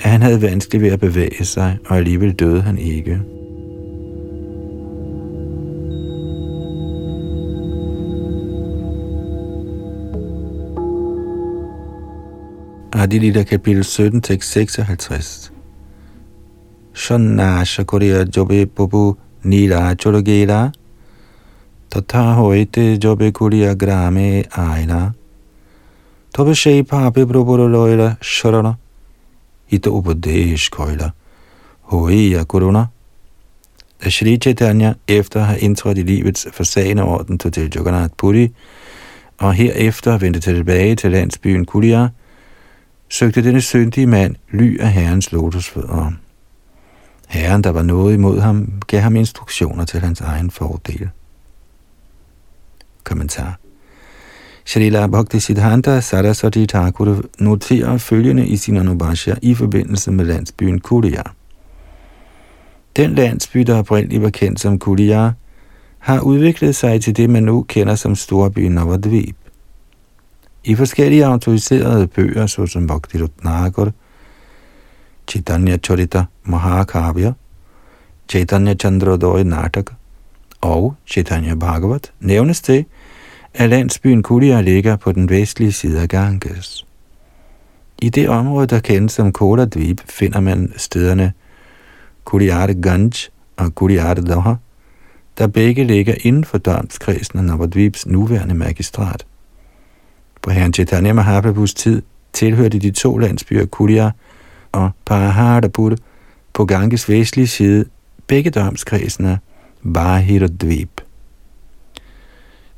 at 0.00 0.10
han 0.10 0.22
havde 0.22 0.42
vanskeligt 0.42 0.82
ved 0.82 0.90
at 0.90 1.00
bevæge 1.00 1.44
sig, 1.44 1.78
og 1.86 1.96
alligevel 1.96 2.32
døde 2.32 2.60
han 2.62 2.78
ikke. 2.78 3.20
Adilita 12.92 13.42
kapitel 13.42 13.84
17, 13.84 14.20
tekst 14.20 14.52
56. 14.52 15.52
Shannasha 16.94 17.82
Korea 17.82 18.24
Jobe 18.36 18.66
bubu 18.66 19.16
Nila 19.42 19.94
Chologela 19.94 20.70
Tata 21.90 22.32
Hoite 22.32 22.98
Jobe 23.04 23.32
Korea 23.32 23.74
Grame 23.74 24.42
Aina 24.52 25.10
তবে 26.37 26.53
সেই 26.55 26.79
পাপে 26.83 27.21
প্রবল 27.25 27.59
লয়লা 27.75 28.09
শরণ 28.21 28.67
হিত 29.71 29.85
উপদেশ 29.99 30.61
køjler 30.77 31.09
Hoia 31.93 32.43
Corona. 32.43 32.85
Da 34.03 34.09
Shri 34.09 34.37
Chaitanya 34.37 34.93
efter 35.07 35.39
har 35.39 35.55
indtrådt 35.55 35.97
i 35.97 36.01
livets 36.01 36.47
fasane 36.53 37.03
orden 37.03 37.37
tog 37.37 37.53
til 37.53 37.71
Jagannath 37.75 38.13
Puri, 38.17 38.51
og 39.37 39.53
herefter 39.53 40.17
vendte 40.17 40.39
tilbage 40.39 40.95
til 40.95 41.11
landsbyen 41.11 41.65
Kulia, 41.65 42.09
søgte 43.09 43.43
denne 43.43 43.61
syndige 43.61 44.07
mand 44.07 44.35
ly 44.51 44.79
af 44.79 44.91
herrens 44.91 45.31
lotusfødder. 45.31 46.11
Herren, 47.27 47.63
der 47.63 47.69
var 47.69 47.81
noget 47.81 48.13
imod 48.13 48.39
ham, 48.39 48.81
gav 48.87 49.01
ham 49.01 49.15
instruktioner 49.15 49.85
til 49.85 49.99
hans 49.99 50.21
egen 50.21 50.51
fordel. 50.51 51.09
Kommentar 53.03 53.59
Shalila 54.68 55.06
Bhakti 55.06 55.40
Siddhanta 55.40 56.00
Saraswati 56.00 56.66
Thakur 56.66 57.24
noterer 57.38 57.98
følgende 57.98 58.46
i 58.46 58.56
sin 58.56 58.76
Anubhashya 58.76 59.34
i 59.42 59.54
forbindelse 59.54 60.12
med 60.12 60.24
landsbyen 60.24 60.80
Kulia. 60.80 61.22
Den 62.96 63.14
landsby, 63.14 63.58
der 63.58 63.78
oprindeligt 63.78 64.22
var 64.22 64.30
kendt 64.30 64.60
som 64.60 64.78
Kulia, 64.78 65.32
har 65.98 66.20
udviklet 66.20 66.76
sig 66.76 67.00
til 67.02 67.16
det, 67.16 67.30
man 67.30 67.42
nu 67.42 67.62
kender 67.62 67.94
som 67.94 68.14
storbyen 68.14 68.72
Navadvip. 68.72 69.36
I 70.64 70.74
forskellige 70.74 71.26
autoriserede 71.26 72.06
bøger, 72.06 72.46
såsom 72.46 72.86
Bhakti 72.86 73.22
Rutnagar, 73.22 73.92
Chaitanya 75.28 75.76
Charita 75.76 76.24
Mahakavya, 76.44 77.32
Chaitanya 78.28 78.74
Chandrodaya 78.74 79.42
Natak 79.42 79.92
og 80.60 80.94
Chaitanya 81.06 81.54
Bhagavat, 81.54 82.12
nævnes 82.20 82.60
det, 82.60 82.84
at 83.58 83.68
landsbyen 83.70 84.22
Kulia 84.22 84.60
ligger 84.60 84.96
på 84.96 85.12
den 85.12 85.28
vestlige 85.28 85.72
side 85.72 86.00
af 86.00 86.08
Ganges. 86.08 86.86
I 88.02 88.08
det 88.08 88.28
område, 88.28 88.66
der 88.66 88.80
kendes 88.80 89.12
som 89.12 89.32
Koladvib, 89.32 90.00
finder 90.04 90.40
man 90.40 90.72
stederne 90.76 91.32
Kuliarte 92.24 92.74
Ganj 92.74 93.12
og 93.56 93.74
Kuliarte 93.74 94.22
Doha, 94.22 94.54
der 95.38 95.46
begge 95.46 95.84
ligger 95.84 96.14
inden 96.20 96.44
for 96.44 96.58
domskredsen 96.58 97.38
af 97.38 97.44
Navadvibs 97.44 98.06
nuværende 98.06 98.54
magistrat. 98.54 99.26
På 100.42 100.50
herren 100.50 100.72
Chaitanya 100.72 101.12
Mahaprabhus 101.12 101.74
tid 101.74 102.02
tilhørte 102.32 102.78
de 102.78 102.90
to 102.90 103.18
landsbyer 103.18 103.66
Kulia 103.66 104.10
og 104.72 104.90
Paraharapur 105.06 105.96
på 106.52 106.64
Ganges 106.64 107.08
vestlige 107.08 107.46
side 107.46 107.84
begge 108.26 108.50
domskredsen 108.50 109.26
af 109.26 109.38
Dvib. 110.60 111.00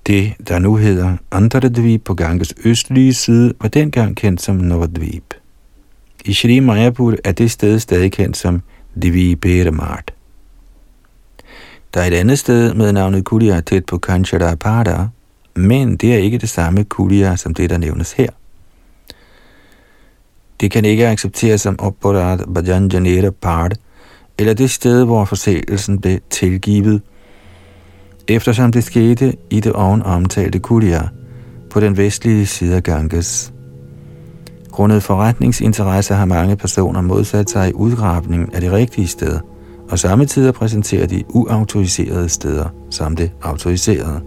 Det, 0.07 0.32
der 0.48 0.59
nu 0.59 0.76
hedder 0.76 1.16
Andradvip 1.30 2.05
på 2.05 2.14
Ganges 2.14 2.55
østlige 2.64 3.14
side, 3.14 3.55
var 3.61 3.68
dengang 3.68 4.16
kendt 4.16 4.42
som 4.42 4.57
Novadvip. 4.57 5.34
I 6.24 6.32
Shri 6.32 6.61
Mayapur 6.61 7.14
er 7.24 7.32
det 7.32 7.51
sted 7.51 7.78
stadig 7.78 8.12
kendt 8.12 8.36
som 8.36 8.62
Diviperamart. 9.03 10.14
Der 11.94 12.01
er 12.01 12.05
et 12.05 12.14
andet 12.14 12.38
sted 12.38 12.74
med 12.74 12.92
navnet 12.92 13.24
Kulia 13.24 13.61
tæt 13.61 13.84
på 13.84 13.98
Kancharapada, 13.98 15.09
men 15.55 15.96
det 15.96 16.14
er 16.14 16.18
ikke 16.18 16.38
det 16.38 16.48
samme 16.48 16.84
Kulia 16.84 17.36
som 17.36 17.55
det, 17.55 17.70
der 17.70 17.78
nævnes 17.78 18.12
her. 18.12 18.30
Det 20.61 20.70
kan 20.70 20.84
ikke 20.84 21.09
accepteres 21.09 21.61
som 21.61 21.80
Opparat 21.80 22.40
Bhajanjanera 22.55 23.30
Part, 23.30 23.74
eller 24.38 24.55
det 24.55 24.70
sted, 24.70 25.05
hvor 25.05 25.24
forseelsen 25.24 26.01
blev 26.01 26.18
tilgivet– 26.30 27.03
eftersom 28.31 28.72
det 28.72 28.85
skete 28.85 29.37
i 29.51 29.61
det 29.61 29.72
oven 29.72 30.03
omtalte 30.03 30.59
Kulia 30.59 31.09
på 31.70 31.81
den 31.81 31.97
vestlige 31.97 32.47
side 32.47 32.76
af 32.76 32.83
Ganges. 32.83 33.53
Grundet 34.70 35.03
forretningsinteresse 35.03 36.14
har 36.14 36.24
mange 36.24 36.57
personer 36.57 37.01
modsat 37.01 37.51
sig 37.51 37.74
udgravningen 37.74 38.49
af 38.55 38.61
det 38.61 38.72
rigtige 38.72 39.07
sted, 39.07 39.39
og 39.91 39.99
samtidig 39.99 40.55
præsenterer 40.55 41.07
de 41.07 41.24
uautoriserede 41.28 42.28
steder 42.28 42.68
som 42.91 43.16
det 43.16 43.33
autoriserede. 43.43 44.20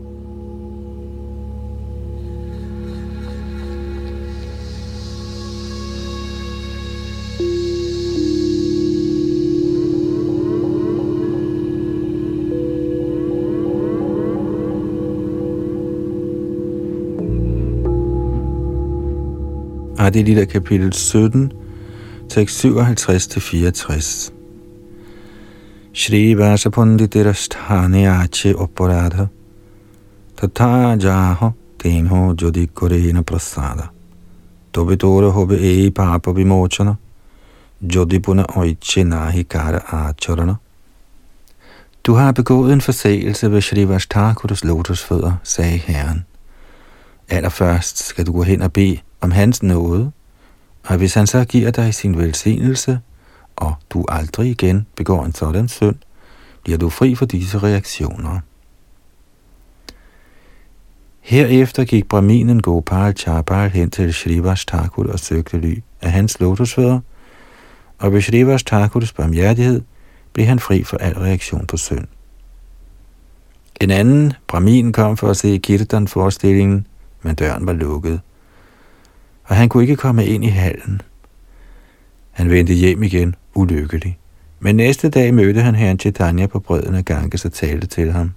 Ah, 20.04 20.08
Adilita 20.08 20.46
kapitel 20.46 20.92
17, 20.92 21.52
tekst 22.28 22.66
57-64. 22.66 24.32
Shri 25.94 26.36
Vasapunditirašthane 26.36 28.10
ache 28.10 28.54
oparada 28.54 29.30
Tata 30.36 30.98
Jaha 30.98 31.54
tenho 31.78 32.36
jodi 32.36 32.68
korena 32.68 33.24
prasada 33.24 33.90
Dobitore 34.74 35.32
hobe 35.32 35.56
e 35.56 35.90
papa 35.92 36.34
vimochana 36.34 36.98
Jodi 37.82 38.20
puna 38.20 38.46
oiche 38.58 39.04
nahi 39.04 39.44
kara 39.44 39.80
acharana 39.80 40.56
Du 42.04 42.14
har 42.14 42.32
begået 42.32 42.74
en 42.74 42.82
forseelse 42.82 43.52
ved 43.52 43.62
Shri 43.62 43.88
Vashtakuras 43.88 44.64
lotusfødder, 44.64 45.34
sagde 45.44 45.78
Herren. 45.78 46.26
Allerførst 47.30 48.04
skal 48.04 48.26
du 48.26 48.32
gå 48.32 48.44
hen 48.44 48.62
og 48.62 48.74
bede 48.74 49.00
om 49.24 49.32
hans 49.32 49.64
nåde, 49.64 50.12
og 50.84 50.98
hvis 50.98 51.14
han 51.14 51.28
så 51.28 51.46
giver 51.46 51.72
dig 51.72 51.94
sin 51.94 52.18
velsignelse, 52.18 53.00
og 53.56 53.74
du 53.90 54.06
aldrig 54.10 54.50
igen 54.50 54.88
begår 54.96 55.26
en 55.26 55.36
sådan 55.36 55.68
synd, 55.68 55.96
bliver 56.64 56.78
du 56.78 56.90
fri 56.90 57.16
for 57.16 57.26
disse 57.26 57.58
reaktioner. 57.58 58.40
Herefter 61.22 61.84
gik 61.84 62.08
Brahminen 62.08 62.62
Gopal 62.62 63.18
Chapal 63.18 63.70
hen 63.70 63.92
til 63.92 64.14
Shrivas 64.14 64.66
Thakur 64.66 65.12
og 65.12 65.20
søgte 65.20 65.58
ly 65.58 65.80
af 66.02 66.12
hans 66.12 66.40
lotusfødder, 66.40 67.00
og 68.00 68.14
ved 68.14 68.22
Shrivas 68.22 68.64
Thakurs 68.64 69.14
barmhjertighed 69.14 69.82
blev 70.34 70.46
han 70.46 70.60
fri 70.60 70.84
for 70.84 70.98
al 70.98 71.14
reaktion 71.14 71.66
på 71.68 71.78
synd. 71.78 72.08
En 73.82 73.92
anden, 73.92 74.34
Brahmin, 74.48 74.92
kom 74.92 75.18
for 75.18 75.30
at 75.30 75.38
se 75.38 75.58
Kirtan-forestillingen, 75.58 76.88
men 77.22 77.36
døren 77.36 77.68
var 77.68 77.74
lukket 77.74 78.22
og 79.44 79.56
han 79.56 79.70
kunne 79.70 79.84
ikke 79.84 79.96
komme 79.96 80.26
ind 80.26 80.44
i 80.44 80.48
hallen. 80.48 81.02
Han 82.32 82.50
vendte 82.50 82.74
hjem 82.74 83.04
igen, 83.04 83.36
ulykkelig. 83.56 84.18
Men 84.60 84.76
næste 84.76 85.10
dag 85.10 85.34
mødte 85.34 85.62
han 85.62 85.76
herren 85.76 86.00
Chaitanya 86.00 86.48
på 86.48 86.60
brøden 86.60 86.96
af 86.96 87.06
Ganges 87.06 87.46
og 87.46 87.52
talte 87.54 87.88
til 87.88 88.12
ham. 88.12 88.32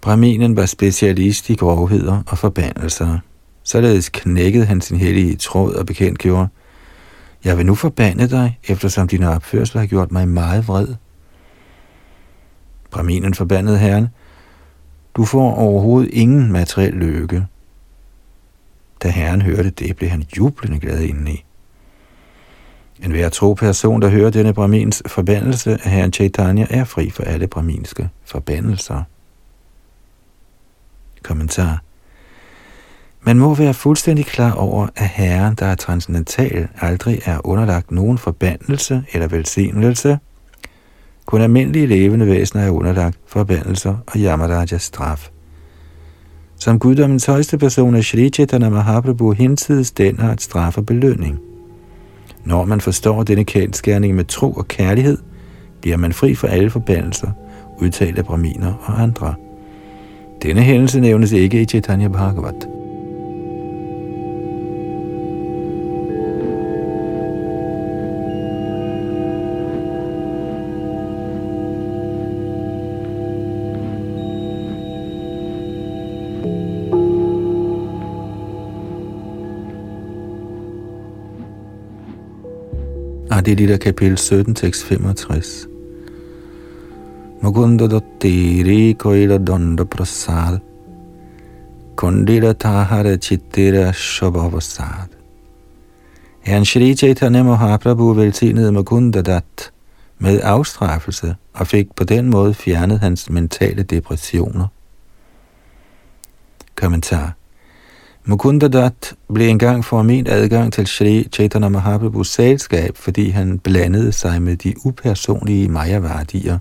Brahminen 0.00 0.56
var 0.56 0.66
specialist 0.66 1.50
i 1.50 1.54
grovheder 1.54 2.22
og 2.26 2.38
forbandelser. 2.38 3.18
Således 3.62 4.08
knækkede 4.08 4.64
han 4.64 4.80
sin 4.80 4.96
hellige 4.96 5.36
tråd 5.36 5.74
og 5.74 5.86
bekendtgjorde, 5.86 6.48
jeg 7.44 7.58
vil 7.58 7.66
nu 7.66 7.74
forbande 7.74 8.30
dig, 8.30 8.58
eftersom 8.68 9.08
din 9.08 9.22
opførsel 9.22 9.78
har 9.78 9.86
gjort 9.86 10.12
mig 10.12 10.28
meget 10.28 10.68
vred. 10.68 10.88
Brahminen 12.90 13.34
forbandede 13.34 13.78
herren, 13.78 14.08
du 15.16 15.24
får 15.24 15.54
overhovedet 15.54 16.10
ingen 16.10 16.52
materiel 16.52 16.92
lykke. 16.92 17.46
Da 19.02 19.08
herren 19.08 19.42
hørte 19.42 19.70
det, 19.70 19.96
blev 19.96 20.10
han 20.10 20.24
jublende 20.38 20.78
glad 20.78 21.00
indeni. 21.00 21.44
En 23.02 23.10
hver 23.10 23.28
tro 23.28 23.54
person, 23.54 24.02
der 24.02 24.08
hører 24.08 24.30
denne 24.30 24.54
Brahmins 24.54 25.02
forbandelse 25.06 25.78
af 25.84 25.90
herren 25.90 26.12
Chaitanya, 26.12 26.66
er 26.70 26.84
fri 26.84 27.10
for 27.10 27.22
alle 27.22 27.46
brahminske 27.46 28.08
forbandelser. 28.24 29.02
Kommentar. 31.22 31.82
Man 33.20 33.38
må 33.38 33.54
være 33.54 33.74
fuldstændig 33.74 34.26
klar 34.26 34.52
over, 34.52 34.88
at 34.96 35.08
Herren, 35.08 35.54
der 35.54 35.66
er 35.66 35.74
transcendental, 35.74 36.68
aldrig 36.80 37.20
er 37.24 37.46
underlagt 37.46 37.90
nogen 37.90 38.18
forbandelse 38.18 39.04
eller 39.12 39.28
velsignelse. 39.28 40.18
Kun 41.26 41.40
almindelige 41.40 41.86
levende 41.86 42.26
væsener 42.26 42.64
er 42.64 42.70
underlagt 42.70 43.18
forbandelser 43.26 43.96
og 44.06 44.20
Yamarajas 44.20 44.82
straf. 44.82 45.30
Som 46.62 46.78
guddommens 46.78 47.26
højeste 47.26 47.58
person 47.58 47.94
er 47.94 48.00
Shri 48.00 48.30
Chaitanya 48.30 48.68
Mahaprabhu 48.68 49.32
hinsides 49.32 49.90
den 49.90 50.18
har 50.18 50.32
et 50.32 50.42
straf 50.42 50.78
og 50.78 50.86
belønning. 50.86 51.38
Når 52.44 52.64
man 52.64 52.80
forstår 52.80 53.22
denne 53.22 53.44
kendskærning 53.44 54.14
med 54.14 54.24
tro 54.24 54.52
og 54.52 54.68
kærlighed, 54.68 55.18
bliver 55.80 55.96
man 55.96 56.12
fri 56.12 56.34
for 56.34 56.46
alle 56.46 56.70
forbandelser, 56.70 57.30
udtalt 57.80 58.18
af 58.18 58.24
braminer 58.24 58.74
og 58.82 59.02
andre. 59.02 59.34
Denne 60.42 60.60
hændelse 60.62 61.00
nævnes 61.00 61.32
ikke 61.32 61.62
i 61.62 61.64
Chaitanya 61.64 62.08
Bhagavat. 62.08 62.68
Det 83.52 83.64
er 83.64 83.66
det 83.66 83.80
der 83.80 83.84
kapitel 83.84 84.18
17, 84.18 84.54
tekst 84.54 84.84
65. 84.84 85.68
Mukunda 87.42 87.86
dottiri 87.86 88.92
koila 88.92 89.38
donda 89.38 89.84
prasad 89.84 90.58
Kundila 91.96 92.52
tahara 92.52 93.16
chittira 93.16 93.92
shobhavasad 93.92 95.08
Herren 96.40 96.64
Shri 96.64 96.94
Chaitanya 96.94 97.42
Mahaprabhu 97.42 98.14
velsignede 98.14 98.72
Mugunda 98.72 99.22
Dat 99.22 99.72
med 100.18 100.40
afstraffelse 100.42 101.36
og 101.52 101.66
fik 101.66 101.94
på 101.96 102.04
den 102.04 102.30
måde 102.30 102.54
fjernet 102.54 103.00
hans 103.00 103.30
mentale 103.30 103.82
depressioner. 103.82 104.66
Kommentar 106.74 107.32
Mukundadat 108.24 109.14
blev 109.34 109.48
engang 109.48 109.84
forment 109.84 110.28
adgang 110.28 110.72
til 110.72 110.86
Shri 110.86 111.28
Chaitanya 111.32 111.68
Mahaprabhus 111.68 112.28
selskab, 112.28 112.96
fordi 112.96 113.28
han 113.28 113.58
blandede 113.58 114.12
sig 114.12 114.42
med 114.42 114.56
de 114.56 114.74
upersonlige 114.86 115.68
Maya-værdier. 115.68 116.58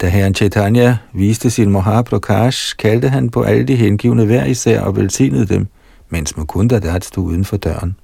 Da 0.00 0.08
herren 0.08 0.34
Chaitanya 0.34 0.96
viste 1.12 1.50
sin 1.50 1.70
Mahaprakash, 1.70 2.76
kaldte 2.76 3.08
han 3.08 3.30
på 3.30 3.42
alle 3.42 3.64
de 3.64 3.76
hengivne 3.76 4.24
hver 4.24 4.44
især 4.44 4.80
og 4.80 4.96
velsignede 4.96 5.46
dem, 5.46 5.66
mens 6.08 6.36
Mukundadat 6.36 7.04
stod 7.04 7.24
uden 7.24 7.44
for 7.44 7.56
døren. 7.56 7.96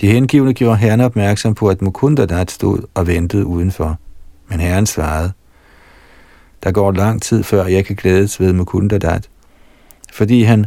De 0.00 0.06
hengivne 0.06 0.54
gjorde 0.54 0.76
herren 0.76 1.00
opmærksom 1.00 1.54
på, 1.54 1.68
at 1.68 1.82
Mukundadat 1.82 2.50
stod 2.50 2.78
og 2.94 3.06
ventede 3.06 3.46
udenfor. 3.46 3.98
Men 4.48 4.60
herren 4.60 4.86
svarede, 4.86 5.32
der 6.64 6.72
går 6.72 6.92
lang 6.92 7.22
tid 7.22 7.42
før 7.42 7.66
jeg 7.66 7.84
kan 7.84 7.96
glædes 7.96 8.40
ved 8.40 8.52
Mukundadat 8.52 9.28
fordi 10.12 10.42
han, 10.42 10.66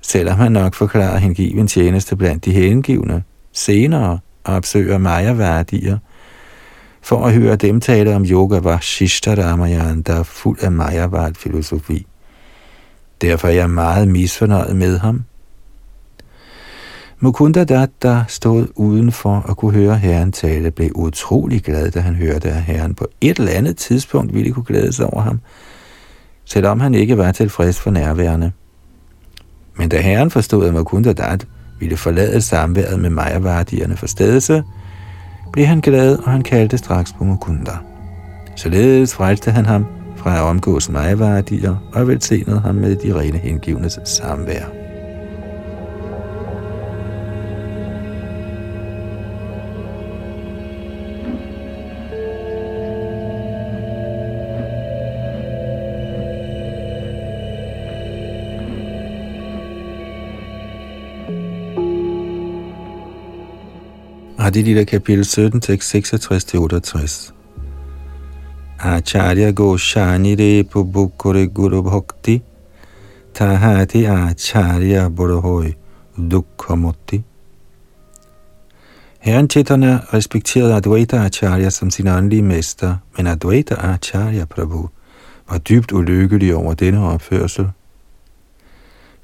selvom 0.00 0.36
han 0.38 0.52
nok 0.52 0.74
forklarer 0.74 1.18
hengiven 1.18 1.66
tjeneste 1.66 2.16
blandt 2.16 2.44
de 2.44 2.52
hengivne, 2.52 3.22
senere 3.52 4.18
opsøger 4.44 4.98
Maya-værdier, 4.98 5.98
for 7.02 7.26
at 7.26 7.32
høre 7.32 7.56
dem 7.56 7.80
tale 7.80 8.14
om 8.14 8.24
yoga 8.24 8.58
var 8.58 8.78
Shishta 8.80 9.34
Ramayan, 9.34 10.02
der 10.02 10.14
er 10.14 10.22
fuld 10.22 10.58
af 10.62 10.72
Mayavad 10.72 11.34
filosofi. 11.34 12.06
Derfor 13.20 13.48
er 13.48 13.52
jeg 13.52 13.70
meget 13.70 14.08
misfornøjet 14.08 14.76
med 14.76 14.98
ham. 14.98 15.24
Mukunda 17.20 17.64
Dat, 17.64 17.90
der 18.02 18.24
stod 18.28 18.66
udenfor 18.74 19.44
og 19.48 19.56
kunne 19.56 19.72
høre 19.72 19.98
herren 19.98 20.32
tale, 20.32 20.70
blev 20.70 20.90
utrolig 20.94 21.62
glad, 21.62 21.90
da 21.90 22.00
han 22.00 22.14
hørte, 22.14 22.48
at 22.48 22.62
herren 22.62 22.94
på 22.94 23.06
et 23.20 23.38
eller 23.38 23.52
andet 23.52 23.76
tidspunkt 23.76 24.34
ville 24.34 24.52
kunne 24.52 24.64
glæde 24.64 24.92
sig 24.92 25.06
over 25.06 25.22
ham, 25.22 25.40
selvom 26.44 26.80
han 26.80 26.94
ikke 26.94 27.18
var 27.18 27.32
tilfreds 27.32 27.80
for 27.80 27.90
nærværende. 27.90 28.52
Men 29.78 29.88
da 29.88 30.00
herren 30.00 30.30
forstod, 30.30 30.66
at 30.66 30.74
Mukunda 30.74 31.12
Dat 31.12 31.46
ville 31.80 31.96
forlade 31.96 32.40
samværet 32.40 33.00
med 33.00 33.10
Majavardierne 33.10 33.96
for 33.96 34.06
stedelse, 34.06 34.62
blev 35.52 35.66
han 35.66 35.80
glad, 35.80 36.18
og 36.18 36.30
han 36.32 36.42
kaldte 36.42 36.78
straks 36.78 37.12
på 37.12 37.24
Mukunda. 37.24 37.72
Således 38.56 39.14
frelste 39.14 39.50
han 39.50 39.66
ham 39.66 39.86
fra 40.16 40.36
at 40.36 40.42
omgås 40.42 40.90
Majavardier 40.90 41.90
og 41.92 42.08
velsignede 42.08 42.60
ham 42.60 42.74
med 42.74 42.96
de 42.96 43.20
rene 43.20 43.38
hengivnes 43.38 43.98
samvær. 44.04 44.85
Adilita 64.46 64.84
kapitel 64.84 65.24
17, 65.24 65.60
tekst 65.60 65.94
66-68. 65.94 67.32
Acharya 68.78 69.52
Goshani 69.52 70.36
Repo 70.36 70.84
Bukure 70.84 71.46
Guru 71.46 71.82
Bhakti 71.82 72.42
Tahati 73.34 74.06
Acharya 74.06 75.08
Bodhoy 75.08 75.74
Dukhamutti 76.16 77.22
Herren 79.18 79.48
Chaitanya 79.48 80.00
respekterede 80.12 80.74
Advaita 80.74 81.24
Acharya 81.24 81.70
som 81.70 81.90
sin 81.90 82.08
åndelige 82.08 82.42
mester, 82.42 82.96
men 83.16 83.26
Advaita 83.26 83.74
Acharya 83.74 84.44
Prabhu 84.44 84.88
var 85.50 85.58
dybt 85.58 85.92
ulykkelig 85.92 86.54
over 86.54 86.74
denne 86.74 87.00
opførsel. 87.00 87.70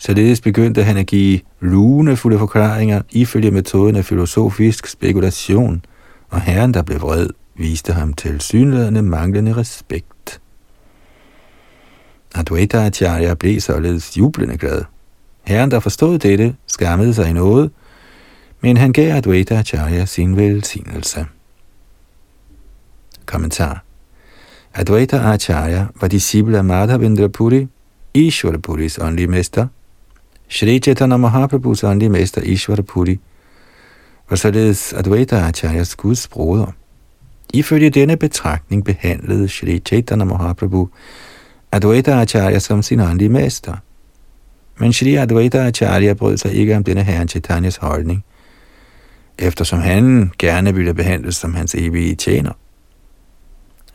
Således 0.04 0.40
begyndte 0.40 0.84
han 0.84 0.96
at 0.96 1.06
give 1.06 1.40
lunefulde 1.60 2.38
forklaringer 2.38 3.02
ifølge 3.10 3.50
metoden 3.50 3.96
af 3.96 4.04
filosofisk 4.04 4.86
spekulation, 4.86 5.84
og 6.28 6.40
herren, 6.40 6.74
der 6.74 6.82
blev 6.82 7.00
vred, 7.00 7.28
viste 7.56 7.92
ham 7.92 8.12
til 8.12 8.40
synlædende 8.40 9.02
manglende 9.02 9.56
respekt. 9.56 10.40
Advaita 12.34 12.86
Acharya 12.86 13.34
blev 13.34 13.60
således 13.60 14.18
jublende 14.18 14.58
glad. 14.58 14.84
Herren, 15.42 15.70
der 15.70 15.80
forstod 15.80 16.18
dette, 16.18 16.54
skammede 16.66 17.14
sig 17.14 17.30
i 17.30 17.32
noget, 17.32 17.70
men 18.60 18.76
han 18.76 18.92
gav 18.92 19.16
Advaita 19.16 19.54
Acharya 19.54 20.04
sin 20.04 20.36
velsignelse. 20.36 21.26
Kommentar 23.26 23.84
Advaita 24.74 25.16
Acharya 25.16 25.86
var 26.00 26.08
disciple 26.08 26.58
af 26.58 26.64
Madhavendra 26.64 27.28
Puri, 27.28 27.68
Ishwara 28.14 28.56
Puris 28.56 28.98
åndelige 28.98 29.26
mester. 29.26 29.66
Shri 30.48 30.78
Chaitanya 30.78 31.16
Mahaprabhus 31.16 31.84
åndelige 31.84 32.10
mester 32.10 32.42
Ishwar 32.42 32.82
Puri 32.82 33.20
var 34.30 34.36
således 34.36 34.92
Advaita 34.92 35.36
Acharyas 35.36 35.96
Guds 35.96 36.28
broder. 36.28 36.66
Ifølge 37.54 37.90
denne 37.90 38.16
betragtning 38.16 38.84
behandlede 38.84 39.48
Shri 39.48 39.78
Chaitanya 39.78 40.24
Mahaprabhu 40.24 40.88
Advaita 41.72 42.20
Acharya 42.20 42.58
som 42.58 42.82
sin 42.82 43.00
åndelige 43.00 43.28
mester. 43.28 43.76
Men 44.78 44.92
Shri 44.92 45.14
Advaita 45.14 45.66
Acharya 45.66 46.12
brød 46.12 46.36
sig 46.36 46.52
ikke 46.52 46.76
om 46.76 46.84
denne 46.84 47.02
herren 47.02 47.28
Chaitanyas 47.28 47.76
holdning, 47.76 48.24
eftersom 49.38 49.78
han 49.78 50.32
gerne 50.38 50.74
ville 50.74 50.94
behandles 50.94 51.36
som 51.36 51.54
hans 51.54 51.74
evige 51.74 52.14
tjener. 52.14 52.52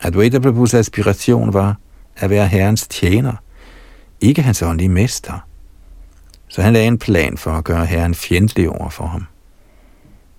Advaita 0.00 0.38
Prabhus 0.38 0.74
aspiration 0.74 1.52
var 1.52 1.76
at 2.16 2.30
være 2.30 2.46
herrens 2.48 2.88
tjener, 2.88 3.32
ikke 4.20 4.42
hans 4.42 4.62
åndelige 4.62 4.88
mester. 4.88 5.47
Så 6.48 6.62
han 6.62 6.72
lagde 6.72 6.86
en 6.86 6.98
plan 6.98 7.36
for 7.36 7.50
at 7.50 7.64
gøre 7.64 7.86
herren 7.86 8.14
fjendtlig 8.14 8.70
over 8.70 8.90
for 8.90 9.06
ham. 9.06 9.26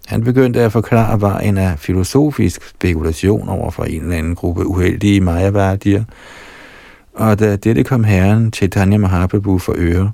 Han 0.06 0.24
begyndte 0.24 0.62
at 0.62 0.72
forklare 0.72 1.22
vejen 1.22 1.58
af 1.58 1.80
filosofisk 1.80 2.70
spekulation 2.70 3.50
over 3.50 3.72
for 3.72 3.84
en 3.84 4.02
eller 4.02 4.18
anden 4.18 4.36
gruppe 4.36 4.68
uheldige 4.68 5.22
majaværdier, 5.22 6.04
og 7.14 7.40
da 7.40 7.56
dette 7.56 7.84
kom 7.84 8.04
herren 8.04 8.54
Chaitanya 8.54 8.98
Mahaprabhu 8.98 9.58
for 9.58 9.74
øre, 9.78 10.12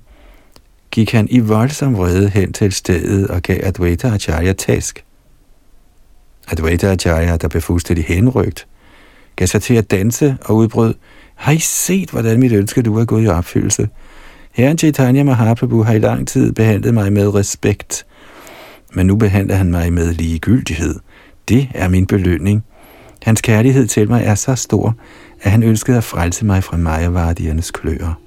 gik 0.91 1.11
han 1.11 1.27
i 1.31 1.39
voldsom 1.39 1.97
vrede 1.97 2.29
hen 2.29 2.53
til 2.53 2.71
stedet 2.71 3.27
og 3.27 3.41
gav 3.41 3.59
Advaita 3.63 4.07
Acharya 4.07 4.53
tæsk. 4.53 5.03
Advaita 6.51 6.91
Acharya, 6.91 7.37
der 7.37 7.47
blev 7.47 7.61
fuldstændig 7.61 8.05
henrygt, 8.05 8.67
gav 9.35 9.47
sig 9.47 9.61
til 9.61 9.73
at 9.73 9.91
danse 9.91 10.37
og 10.45 10.55
udbrød, 10.55 10.93
har 11.35 11.51
I 11.51 11.59
set, 11.59 12.09
hvordan 12.09 12.39
mit 12.39 12.51
ønske 12.51 12.81
du 12.81 12.97
er 12.97 13.05
gået 13.05 13.23
i 13.23 13.27
opfyldelse? 13.27 13.89
Herren 14.55 14.77
Chaitanya 14.77 15.23
Mahaprabhu 15.23 15.83
har 15.83 15.93
i 15.93 15.99
lang 15.99 16.27
tid 16.27 16.51
behandlet 16.51 16.93
mig 16.93 17.13
med 17.13 17.35
respekt, 17.35 18.05
men 18.93 19.07
nu 19.07 19.15
behandler 19.15 19.55
han 19.55 19.71
mig 19.71 19.93
med 19.93 20.13
ligegyldighed. 20.13 20.95
Det 21.49 21.69
er 21.73 21.87
min 21.87 22.05
belønning. 22.05 22.63
Hans 23.23 23.41
kærlighed 23.41 23.87
til 23.87 24.09
mig 24.09 24.23
er 24.23 24.35
så 24.35 24.55
stor, 24.55 24.95
at 25.41 25.51
han 25.51 25.63
ønskede 25.63 25.97
at 25.97 26.03
frelse 26.03 26.45
mig 26.45 26.63
fra 26.63 26.77
Majavardiernes 26.77 27.71
kløer. 27.71 28.19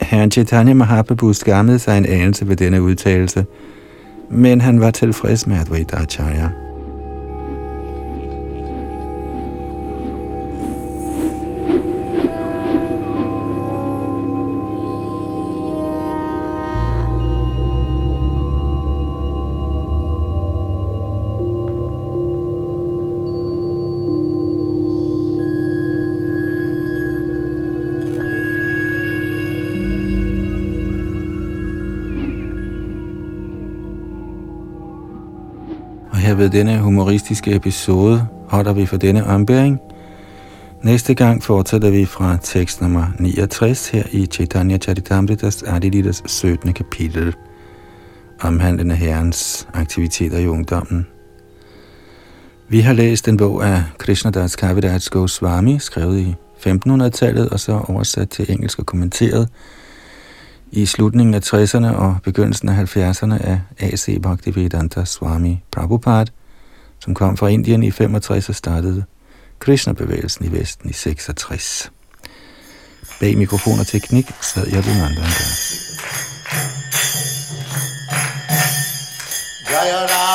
Herren 0.00 0.30
Chaitanya 0.30 0.74
Mahaprabhu 0.74 1.32
skammede 1.32 1.78
sig 1.78 1.98
en 1.98 2.06
anelse 2.06 2.48
ved 2.48 2.56
denne 2.56 2.82
udtalelse, 2.82 3.46
men 4.30 4.60
han 4.60 4.80
var 4.80 4.90
tilfreds 4.90 5.46
med 5.46 5.56
Advaita 5.56 5.96
Acharya. 5.96 6.65
Ved 36.38 36.50
denne 36.50 36.78
humoristiske 36.78 37.54
episode 37.54 38.26
holder 38.48 38.72
vi 38.72 38.86
for 38.86 38.96
denne 38.96 39.26
ombæring. 39.26 39.80
Næste 40.82 41.14
gang 41.14 41.42
fortsætter 41.42 41.90
vi 41.90 42.04
fra 42.04 42.38
tekst 42.42 42.80
nummer 42.80 43.06
69 43.18 43.88
her 43.88 44.02
i 44.12 44.26
Chaitanya 44.26 44.78
Charitamritas 44.78 45.62
Adilitas 45.62 46.22
17. 46.26 46.72
kapitel, 46.72 47.34
omhandlende 48.40 48.94
herrens 48.94 49.68
aktiviteter 49.74 50.38
i 50.38 50.46
ungdommen. 50.46 51.06
Vi 52.68 52.80
har 52.80 52.92
læst 52.92 53.28
en 53.28 53.36
bog 53.36 53.66
af 53.66 53.82
Krishnadas 53.98 54.56
Kaviraj 54.56 54.98
Goswami, 55.10 55.78
skrevet 55.78 56.18
i 56.18 56.34
1500-tallet 56.66 57.48
og 57.48 57.60
så 57.60 57.80
oversat 57.88 58.28
til 58.28 58.52
engelsk 58.52 58.78
og 58.78 58.86
kommenteret 58.86 59.48
i 60.70 60.86
slutningen 60.86 61.34
af 61.34 61.40
60'erne 61.54 61.86
og 61.86 62.16
begyndelsen 62.24 62.68
af 62.68 62.96
70'erne 62.96 63.46
af 63.46 63.60
A.C. 63.78 64.22
Bhaktivedanta 64.22 65.04
Swami 65.04 65.62
Prabhupada, 65.72 66.32
som 66.98 67.14
kom 67.14 67.36
fra 67.36 67.48
Indien 67.48 67.82
i 67.82 67.90
65 67.90 68.48
og 68.48 68.54
startede 68.54 69.04
Krishna-bevægelsen 69.58 70.44
i 70.44 70.52
Vesten 70.52 70.90
i 70.90 70.92
66. 70.92 71.92
Bag 73.20 73.38
mikrofon 73.38 73.80
og 73.80 73.86
teknik 73.86 74.26
sad 74.40 74.66
jeg 74.66 74.84
den 74.84 75.00
andre 75.00 75.22
Jaya 79.70 80.25